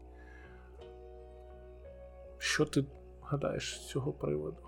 [2.38, 2.84] Що ти
[3.22, 4.63] гадаєш з цього приводу?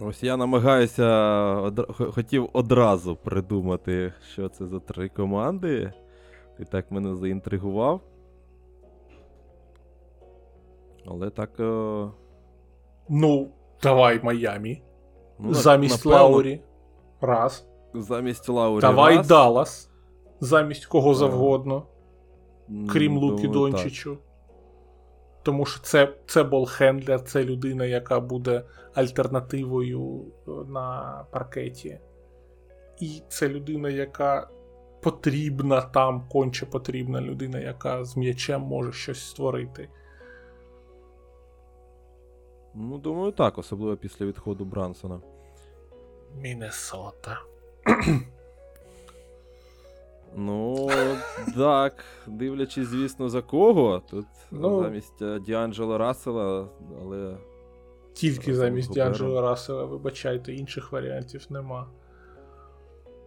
[0.00, 1.72] Ось я намагаюся
[2.14, 5.92] хотів одразу придумати, що це за три команди.
[6.58, 8.00] Ти так мене заінтригував.
[11.06, 11.60] Але так.
[11.60, 11.62] О...
[11.62, 12.10] Е,
[13.08, 13.48] ну,
[13.82, 14.82] давай Майамі.
[15.38, 16.60] Ну, Замість напевно, Лаурі.
[17.20, 17.66] Раз.
[17.94, 18.80] Замість Лаурі.
[18.80, 19.26] Давай раз.
[19.26, 19.90] Даллас.
[20.40, 21.10] Замість кого.
[21.10, 21.86] Е, завгодно.
[22.92, 24.18] Крім Луки Дончичу.
[25.42, 28.64] Тому що це це болхендлер, це людина, яка буде
[28.94, 32.00] альтернативою е, на паркеті.
[33.00, 34.48] І це людина, яка
[35.02, 39.88] потрібна там, конче потрібна людина, яка з м'ячем може щось створити.
[42.74, 45.20] Ну, думаю, так, особливо після відходу Брансона.
[46.34, 47.38] Міннесота.
[50.36, 50.90] Ну,
[51.56, 54.02] так, дивлячись, звісно, за кого.
[54.10, 56.68] Тут ну, замість е, Діанджело Рассела,
[57.02, 57.36] але.
[58.12, 61.86] Тільки замість Діанджело Рассела, вибачайте, інших варіантів нема.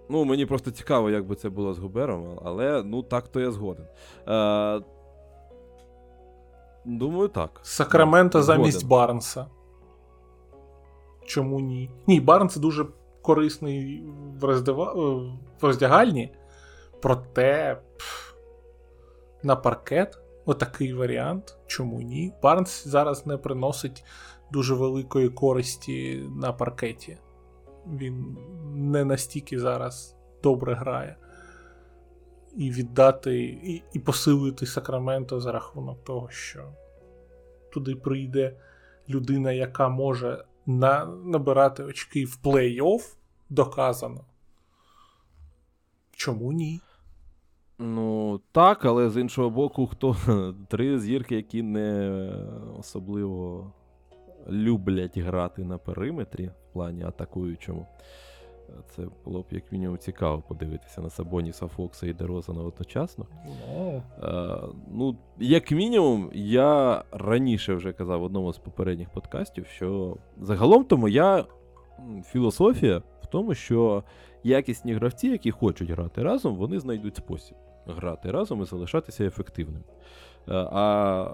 [0.10, 3.52] Ну, мені просто цікаво, як би це було з Губером, але ну так то я
[3.52, 3.86] згоден.
[4.28, 4.82] Е,
[6.86, 7.60] Думаю, так.
[7.64, 9.48] Сакраменто замість Барнса.
[11.26, 11.92] Чому ні?
[12.08, 12.86] Ні, Барнс дуже
[13.22, 14.04] корисний
[14.40, 14.94] в, роздива...
[15.62, 16.34] в роздягальні,
[17.06, 18.34] проте пф,
[19.44, 21.58] на паркет отакий варіант.
[21.68, 22.34] Чому ні?
[22.44, 24.04] Барнс зараз не приносить
[24.52, 27.18] дуже великої користі на паркеті.
[27.88, 28.38] Він
[28.74, 31.16] не настільки зараз добре грає
[32.56, 36.74] і віддати, і і посилити Сакраменто за рахунок того, що
[37.74, 38.58] туди прийде
[39.10, 43.16] людина, яка може на, набирати очки в плей-офф,
[43.50, 44.26] доказано.
[46.12, 46.82] Чому ні?
[47.80, 50.16] Ну, так, але з іншого боку, хто
[50.68, 52.30] три зірки, які не
[52.80, 53.72] особливо
[54.50, 57.86] люблять грати на периметрі в плані атакуючому.
[58.90, 63.26] Це було б як мінімум цікаво подивитися на Сабоніса, Фокса і Дерозана одночасно.
[63.48, 64.02] No.
[64.24, 70.84] Е, ну, Як мінімум, я раніше вже казав в одному з попередніх подкастів, що загалом
[70.84, 71.46] то моя
[72.24, 74.04] філософія в тому, що
[74.46, 77.58] якісні гравці, які хочуть грати разом, вони знайдуть спосіб
[77.88, 79.84] грати разом і залишатися ефективним.
[80.48, 81.32] Е, а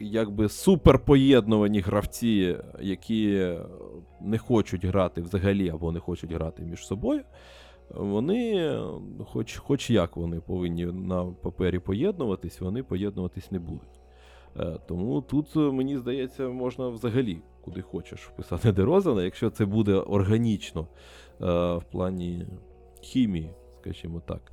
[0.00, 3.54] якби суперпоєднувані гравці, які
[4.20, 7.22] не хочуть грати взагалі або не хочуть грати між собою,
[7.90, 8.78] вони,
[9.26, 14.00] хоч хоч як вони повинні на папері поєднуватись, вони поєднуватись не будуть.
[14.60, 20.80] Е, тому тут, мені здається, можна взагалі куди хочеш вписати Дерозана, якщо це буде органічно
[20.80, 20.86] е,
[21.40, 22.46] в плані
[23.04, 23.50] хімії,
[23.80, 24.52] скажімо так.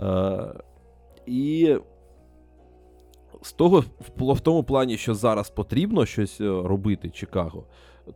[0.00, 0.54] Е,
[1.26, 1.76] і
[3.42, 3.84] з того
[4.18, 7.64] в тому плані, що зараз потрібно щось е, робити Чикаго.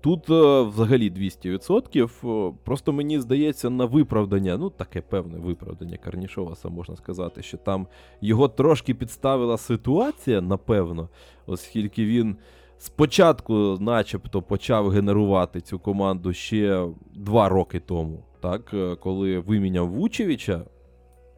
[0.00, 2.54] Тут е, взагалі 200%.
[2.64, 7.86] Просто мені здається, на виправдання, ну таке певне виправдання Карнішоваса, можна сказати, що там
[8.20, 11.08] його трошки підставила ситуація, напевно,
[11.46, 12.36] оскільки він
[12.84, 20.64] спочатку, начебто, почав генерувати цю команду ще два роки тому, так, е, коли виміняв Вучевича,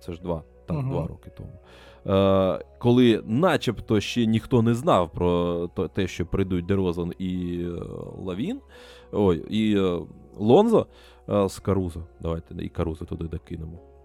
[0.00, 1.58] це ж два, так, uh два роки тому.
[2.06, 7.82] Е, коли начебто ще ніхто не знав про те, що прийдуть Дерозан і е,
[8.24, 8.60] Лавін,
[9.12, 9.78] ой, і
[10.36, 10.86] Лонзо
[11.28, 12.00] з Карузо.
[12.20, 13.95] Давайте і Карузо туди докинемо.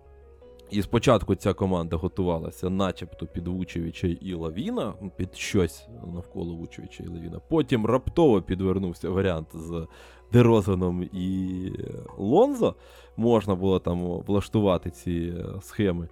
[0.71, 7.07] І спочатку ця команда готувалася, начебто під Вучевича і Лавіна, під щось навколо Вучевича і
[7.07, 7.39] Лавіна.
[7.49, 9.87] Потім раптово підвернувся варіант з
[10.33, 11.71] Дерозаном і
[12.17, 12.75] Лонзо.
[13.17, 16.07] Можна було там влаштувати ці схеми.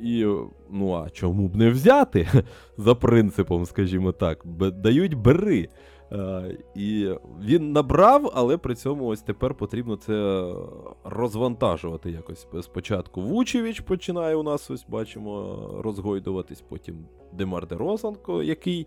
[0.00, 0.26] І
[0.70, 2.28] ну а чому б не взяти
[2.76, 5.68] за принципом, скажімо так, дають бери.
[6.12, 10.46] Uh, і він набрав, але при цьому ось тепер потрібно це
[11.04, 12.46] розвантажувати якось.
[12.62, 18.86] Спочатку Вучевич починає у нас, ось бачимо, розгойдуватись, потім Демар Де Розанко, який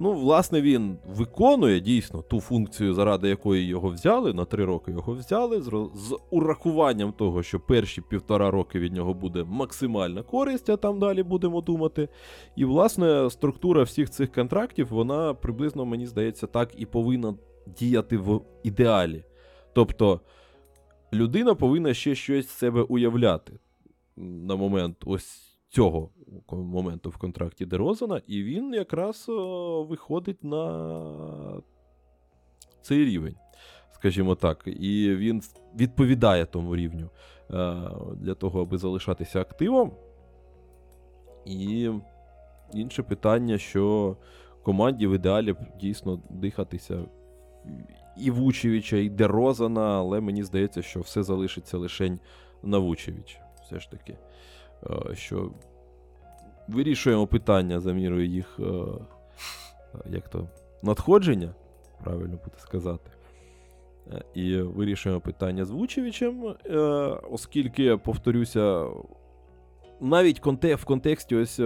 [0.00, 4.32] Ну, власне, він виконує дійсно ту функцію, заради якої його взяли.
[4.32, 5.62] На три роки його взяли,
[5.94, 11.22] з, урахуванням того, що перші півтора роки від нього буде максимальна користь, а там далі
[11.22, 12.08] будемо думати.
[12.56, 17.34] І, власне, структура всіх цих контрактів, вона приблизно, мені здається, так і повинна
[17.78, 19.24] діяти в ідеалі.
[19.72, 20.20] Тобто
[21.12, 23.52] людина повинна ще щось з себе уявляти
[24.16, 26.10] на момент ось цього
[26.50, 29.24] моменту в контракті Дерозана, і він якраз
[29.88, 31.62] виходить на
[32.82, 33.36] цей рівень,
[33.94, 34.62] скажімо так.
[34.66, 35.42] І він
[35.76, 37.10] відповідає тому рівню
[37.50, 37.74] е,
[38.16, 39.92] для того, аби залишатися активом.
[41.44, 41.90] І
[42.74, 44.16] інше питання, що
[44.62, 47.04] команді в ідеалі дійсно дихатися
[48.16, 52.18] і Вучевича, і Дерозана, але мені здається, що все залишиться лише
[52.62, 53.38] на Вучевича.
[53.62, 54.16] Все ж таки.
[54.86, 55.50] Е, що
[56.68, 58.62] вирішуємо питання за мірою їх е,
[60.10, 60.48] як то,
[60.82, 61.54] надходження,
[62.04, 63.10] правильно буде сказати.
[64.12, 66.54] Е, і вирішуємо питання з Вучевичем,
[67.30, 68.86] оскільки, повторюся,
[70.00, 71.60] навіть в контексті ось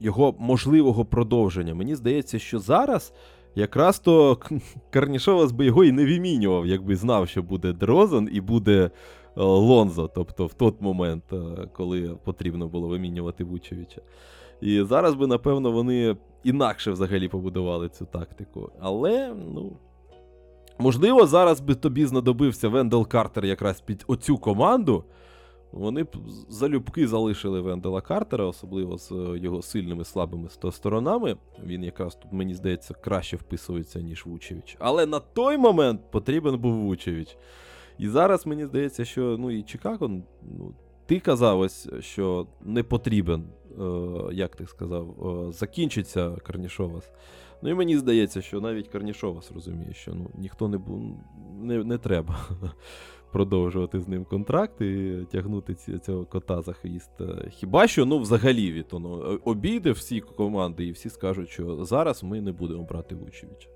[0.00, 1.74] його можливого продовження.
[1.74, 3.12] Мені здається, що зараз
[3.54, 4.38] якраз то
[4.90, 8.90] Карнішовас би його і не вимінював, якби знав, що буде Дрозен і буде
[9.44, 14.00] Лонзо, тобто в той момент, е, коли потрібно було вимінювати Вучевича.
[14.60, 18.70] І зараз би, напевно, вони інакше взагалі побудували цю тактику.
[18.80, 19.72] Але, ну.
[20.78, 25.04] Можливо, зараз би тобі знадобився Вендел Картер якраз під оцю команду.
[25.72, 26.08] Вони б
[26.48, 31.36] залюбки залишили Вендела Картера, особливо з е, його сильними слабими сторонами.
[31.64, 34.76] Він якраз тут, мені здається, краще вписується, ніж Вучевич.
[34.78, 37.36] Але на той момент потрібен був Вучевич.
[38.00, 40.08] І зараз мені здається, що ну і Чикаго,
[40.42, 40.74] ну,
[41.06, 43.84] ти казав ось, що не потрібен, е,
[44.32, 45.08] як ти сказав,
[45.48, 47.12] е, закінчиться Карнішовас.
[47.62, 50.80] Ну і мені здається, що навіть Карнішовас розуміє, що ну, ніхто не
[51.60, 52.40] не, не треба
[53.32, 57.10] продовжувати з ним контракт і тягнути ці, цього кота за хвіст.
[57.50, 62.40] Хіба що ну, взагалі від ну, обійде всі команди, і всі скажуть, що зараз ми
[62.40, 63.68] не будемо брати Вучевича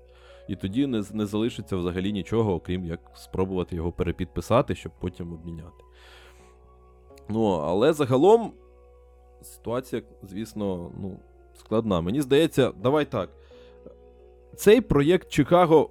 [0.47, 5.83] і тоді не не залишиться взагалі нічого, окрім як спробувати його перепідписати, щоб потім обміняти.
[7.29, 8.53] Ну, але загалом
[9.41, 11.19] ситуація, звісно, ну,
[11.59, 12.01] складна.
[12.01, 13.29] Мені здається, давай так.
[14.55, 15.89] Цей проєкт Чикаго.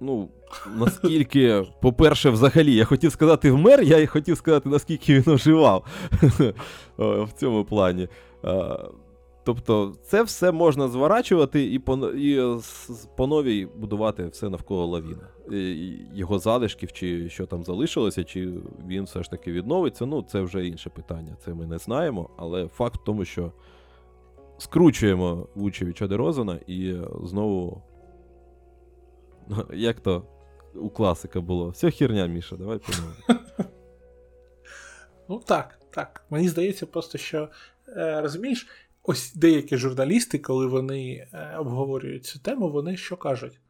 [0.00, 0.28] Ну,
[0.76, 5.86] наскільки, по-перше, взагалі, я хотів сказати вмер, я хотів сказати, наскільки він оживав
[6.98, 8.08] в цьому плані.
[9.44, 12.58] Тобто, це все можна зворачувати і по і
[13.16, 15.28] по новій будувати все навколо лавіна.
[16.14, 18.52] Його залишків, чи що там залишилося, чи
[18.86, 20.06] він все ж таки відновиться.
[20.06, 21.36] Ну, це вже інше питання.
[21.44, 22.30] Це ми не знаємо.
[22.36, 23.52] Але факт в тому, що
[24.58, 27.82] скручуємо Вучевича Дерозана і знову.
[29.72, 30.22] Як то
[30.74, 31.68] у класика було?
[31.68, 32.92] Все херня, Міша, давай по
[35.28, 36.24] Ну так, так.
[36.30, 37.48] Мені здається, просто що
[37.88, 38.66] е, розумієш,
[39.04, 43.60] ось деякі журналісти, коли вони е, обговорюють цю тему, вони що кажуть?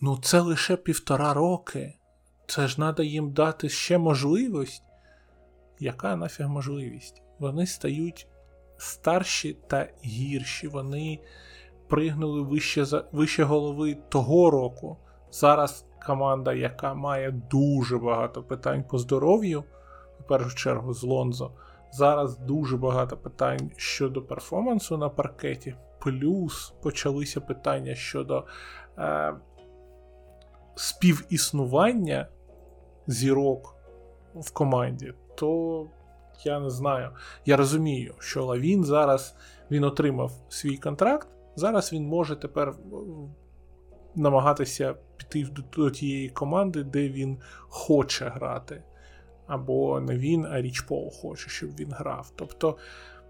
[0.00, 1.94] Ну, це лише півтора роки.
[2.46, 4.82] Це ж треба їм дати ще можливість.
[5.78, 7.22] Яка нафіг можливість?
[7.38, 8.26] Вони стають
[8.76, 10.68] старші та гірші.
[10.68, 11.20] Вони
[11.88, 14.96] пригнули вище вище голови того року.
[15.30, 19.64] Зараз команда, яка має дуже багато питань по здоров'ю,
[20.20, 21.52] в першу чергу з Лонзо.
[21.94, 25.76] Зараз дуже багато питань щодо перформансу на паркеті.
[25.98, 28.44] Плюс почалися питання щодо
[28.98, 29.34] е,
[30.74, 32.28] співіснування
[33.06, 33.76] зірок
[34.34, 35.14] в команді.
[35.34, 35.86] То
[36.44, 37.10] я не знаю.
[37.46, 39.36] Я розумію, що Лавін зараз
[39.70, 41.28] він отримав свій контракт.
[41.56, 42.74] Зараз він може тепер
[44.14, 45.46] намагатися піти
[45.76, 47.38] до тієї команди, де він
[47.68, 48.82] хоче грати.
[49.46, 52.32] Або не він, а Річ Пол хоче, щоб він грав.
[52.36, 52.76] Тобто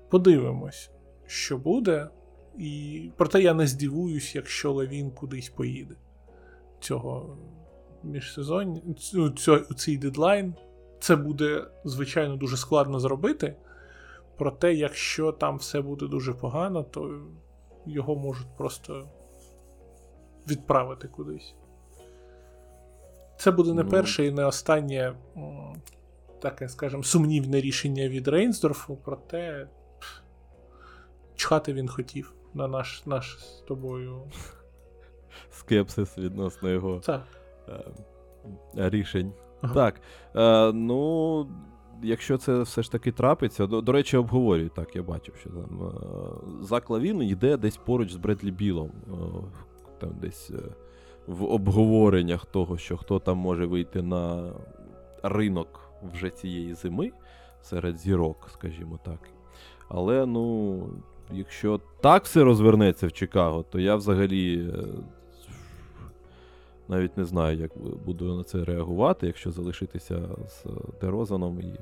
[0.08, 0.90] подивимось,
[1.26, 2.08] що буде.
[2.58, 5.94] І проте я не здивуюсь, якщо Левін кудись поїде.
[6.80, 7.38] Цього
[8.02, 8.80] міжсезоння,
[9.70, 10.54] у цей дедлайн.
[11.00, 13.56] Це буде, звичайно, дуже складно зробити.
[14.36, 17.20] Проте, якщо там все буде дуже погано, то
[17.86, 19.08] його можуть просто
[20.48, 21.54] відправити кудись.
[23.36, 23.90] Це буде не ну...
[23.90, 25.14] перше і не останнє,
[26.44, 29.68] таке, скажімо, сумнівне рішення від Рейнсдорфу, проте
[31.34, 34.22] чхати він хотів на наш наш з тобою.
[35.50, 37.22] Скепсис відносно його так.
[37.68, 39.32] Е, рішень.
[39.60, 39.74] Ага.
[39.74, 40.00] Так.
[40.36, 41.46] Е, Ну,
[42.02, 45.82] якщо це все ж таки трапиться, до, до речі, обговорюю, так, я бачив, що там
[45.82, 48.90] е, Зак Лавін йде десь поруч з Бредлі Білом.
[49.08, 49.14] Е,
[50.00, 50.62] там десь е,
[51.26, 54.52] в обговореннях того, що хто там може вийти на
[55.22, 57.12] ринок вже цієї зими
[57.62, 59.18] серед зірок, скажімо так.
[59.88, 60.88] Але, ну,
[61.32, 64.84] якщо так все розвернеться в Чикаго, то я взагалі е,
[66.88, 67.70] навіть не знаю, як
[68.06, 70.64] буду на це реагувати, якщо залишитися з
[71.00, 71.80] Дерозаном і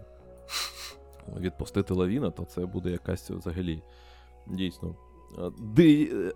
[1.41, 3.83] відпустити лавіна, то це буде якась взагалі
[4.47, 4.95] дійсно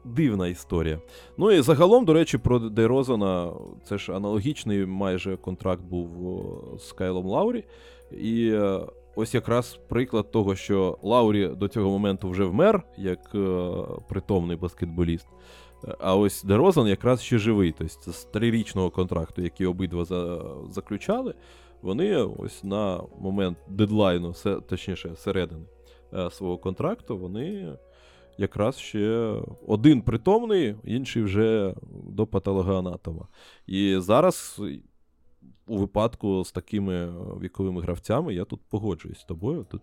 [0.05, 1.01] дивна історія.
[1.37, 3.53] Ну і загалом, до речі, про Дерозана,
[3.85, 6.11] це ж аналогічний майже контракт був
[6.79, 7.65] з Кайлом Лаурі.
[8.13, 8.81] І е,
[9.17, 13.69] ось якраз приклад того, що Лаурі до цього моменту вже вмер, як е,
[14.09, 15.29] притомний баскетболіст.
[15.99, 17.75] А ось Дерозан якраз ще живий.
[17.79, 21.35] Тобто з трирічного контракту, який обидва за, заключали,
[21.83, 24.35] вони ось на момент дедлайну,
[24.69, 25.65] точніше, середини
[26.15, 27.77] е, свого контракту, вони
[28.39, 29.35] якраз ще
[29.67, 31.75] один притомний, інший вже
[32.09, 33.29] до патологоанатома.
[33.67, 34.63] І зараз.
[35.69, 39.67] У випадку з такими віковими гравцями я тут погоджуюсь з тобою.
[39.71, 39.83] Тут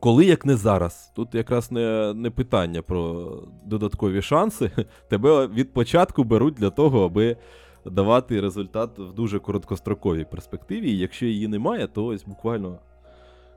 [0.00, 1.12] коли як не зараз.
[1.16, 3.30] Тут якраз не не питання про
[3.64, 4.70] додаткові шанси.
[5.08, 7.36] Тебе від початку беруть для того, аби
[7.84, 10.90] давати результат в дуже короткостроковій перспективі.
[10.90, 12.78] І якщо її немає, то ось буквально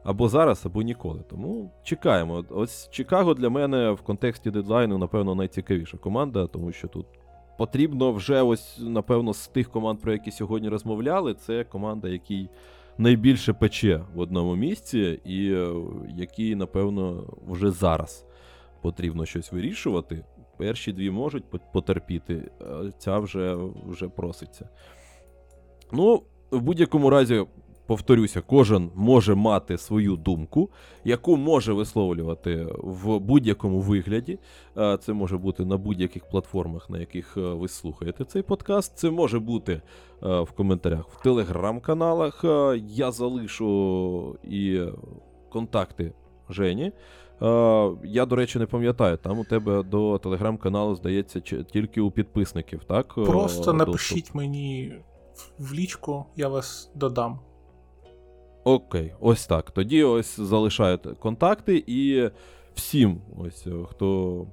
[0.03, 1.23] або зараз, або ніколи.
[1.29, 2.45] Тому чекаємо.
[2.49, 7.05] Ось Чикаго для мене в контексті дедлайну, напевно, найцікавіша команда, тому що тут.
[7.57, 12.49] Потрібно вже ось, напевно, з тих команд, про які сьогодні розмовляли, це команда, який
[12.97, 15.73] найбільше пече в одному місці, і е,
[16.17, 18.25] які, напевно, вже зараз
[18.81, 20.25] потрібно щось вирішувати.
[20.57, 21.43] Перші дві можуть
[21.73, 23.57] потерпіти, а ця вже,
[23.87, 24.69] вже проситься.
[25.91, 27.45] Ну, в будь-якому разі
[27.89, 30.69] повторюся, кожен може мати свою думку,
[31.03, 34.39] яку може висловлювати в будь-якому вигляді.
[34.99, 38.97] Це може бути на будь-яких платформах, на яких е, ви слухаєте цей подкаст.
[38.97, 39.81] Це може бути е,
[40.41, 42.45] в коментарях в телеграм-каналах.
[42.87, 44.81] Я залишу і
[45.49, 46.13] контакти
[46.49, 46.91] Жені.
[48.03, 51.39] Я, до речі, не пам'ятаю, там у тебе до телеграм-каналу, здається,
[51.71, 53.13] тільки у підписників, так?
[53.13, 54.93] Просто напишіть мені
[55.59, 57.39] в лічку, я вас додам.
[58.69, 59.71] Окей, ось так.
[59.71, 62.29] Тоді ось залишаєте контакти і
[62.75, 64.47] всім, ось е, хто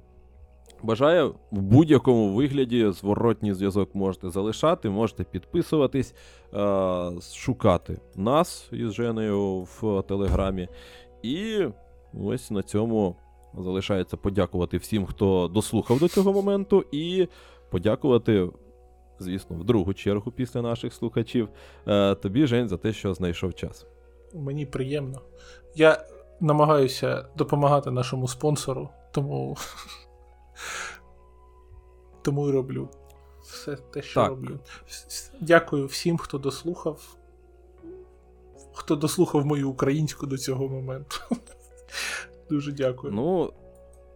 [0.83, 6.15] бажає, в будь-якому вигляді зворотній зв'язок можете залишати, можете підписуватись,
[6.53, 10.67] е, шукати нас із Женею в Телеграмі.
[11.23, 11.65] І
[12.23, 13.15] ось на цьому
[13.57, 17.27] залишається подякувати всім, хто дослухав до цього моменту, і
[17.71, 18.49] подякувати,
[19.19, 21.49] звісно, в другу чергу після наших слухачів.
[21.87, 23.85] е, Тобі, Жень, за те, що знайшов час.
[24.33, 25.21] Мені приємно.
[25.75, 26.05] Я
[26.39, 29.57] намагаюся допомагати нашому спонсору, тому.
[32.21, 32.89] Тому і роблю
[33.41, 34.29] все те, що Так.
[34.29, 34.59] роблю.
[35.41, 37.15] Дякую всім, хто дослухав.
[38.73, 41.15] Хто дослухав мою українську до цього моменту.
[42.49, 43.13] Дуже дякую.
[43.13, 43.53] Ну,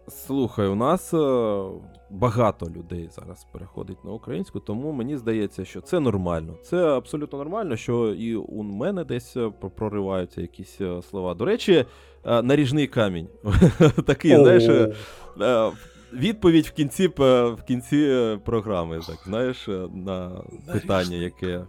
[0.08, 1.64] слухай, у нас е,
[2.12, 6.54] багато людей зараз переходить на українську, тому мені здається, що це нормально.
[6.62, 11.34] Це абсолютно нормально, що і у мене десь е, прориваються якісь е, слова.
[11.34, 11.84] До речі,
[12.24, 13.28] е, наріжний камінь.
[14.06, 14.92] Такий, знаєш,
[16.12, 21.64] відповідь в кінці, в кінці програми, так, знаєш, на питання, яке.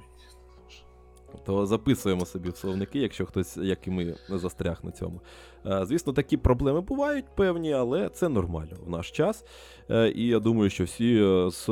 [1.46, 5.22] То записуємо собі в словники, якщо хтось, як і ми, застряг на цьому.
[5.66, 9.46] Е, Звісно, такі проблеми бувають певні, але це нормально в наш час.
[9.90, 11.70] Е, І я думаю, що всі е, з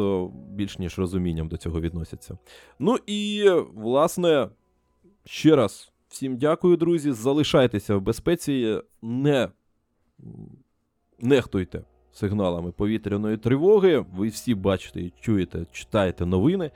[0.50, 2.38] більш ніж розумінням до цього відносяться.
[2.80, 4.50] Ну і, власне,
[5.26, 7.12] ще раз всім дякую, друзі.
[7.12, 9.50] Залишайтеся в безпеці, не
[11.20, 14.06] нехтуйте сигналами повітряної тривоги.
[14.16, 16.72] Ви всі бачите і чуєте, читаєте новини.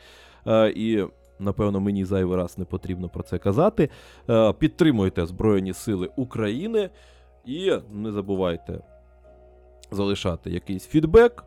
[0.75, 1.03] І
[1.39, 3.89] напевно мені зайвий раз не потрібно про це казати.
[4.29, 6.89] Е, Підтримуйте Збройні Сили України
[7.45, 8.79] і не забувайте
[9.91, 11.43] залишати якийсь фідбек.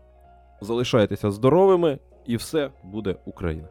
[0.60, 3.69] Залишайтеся здоровими, і все буде Україна.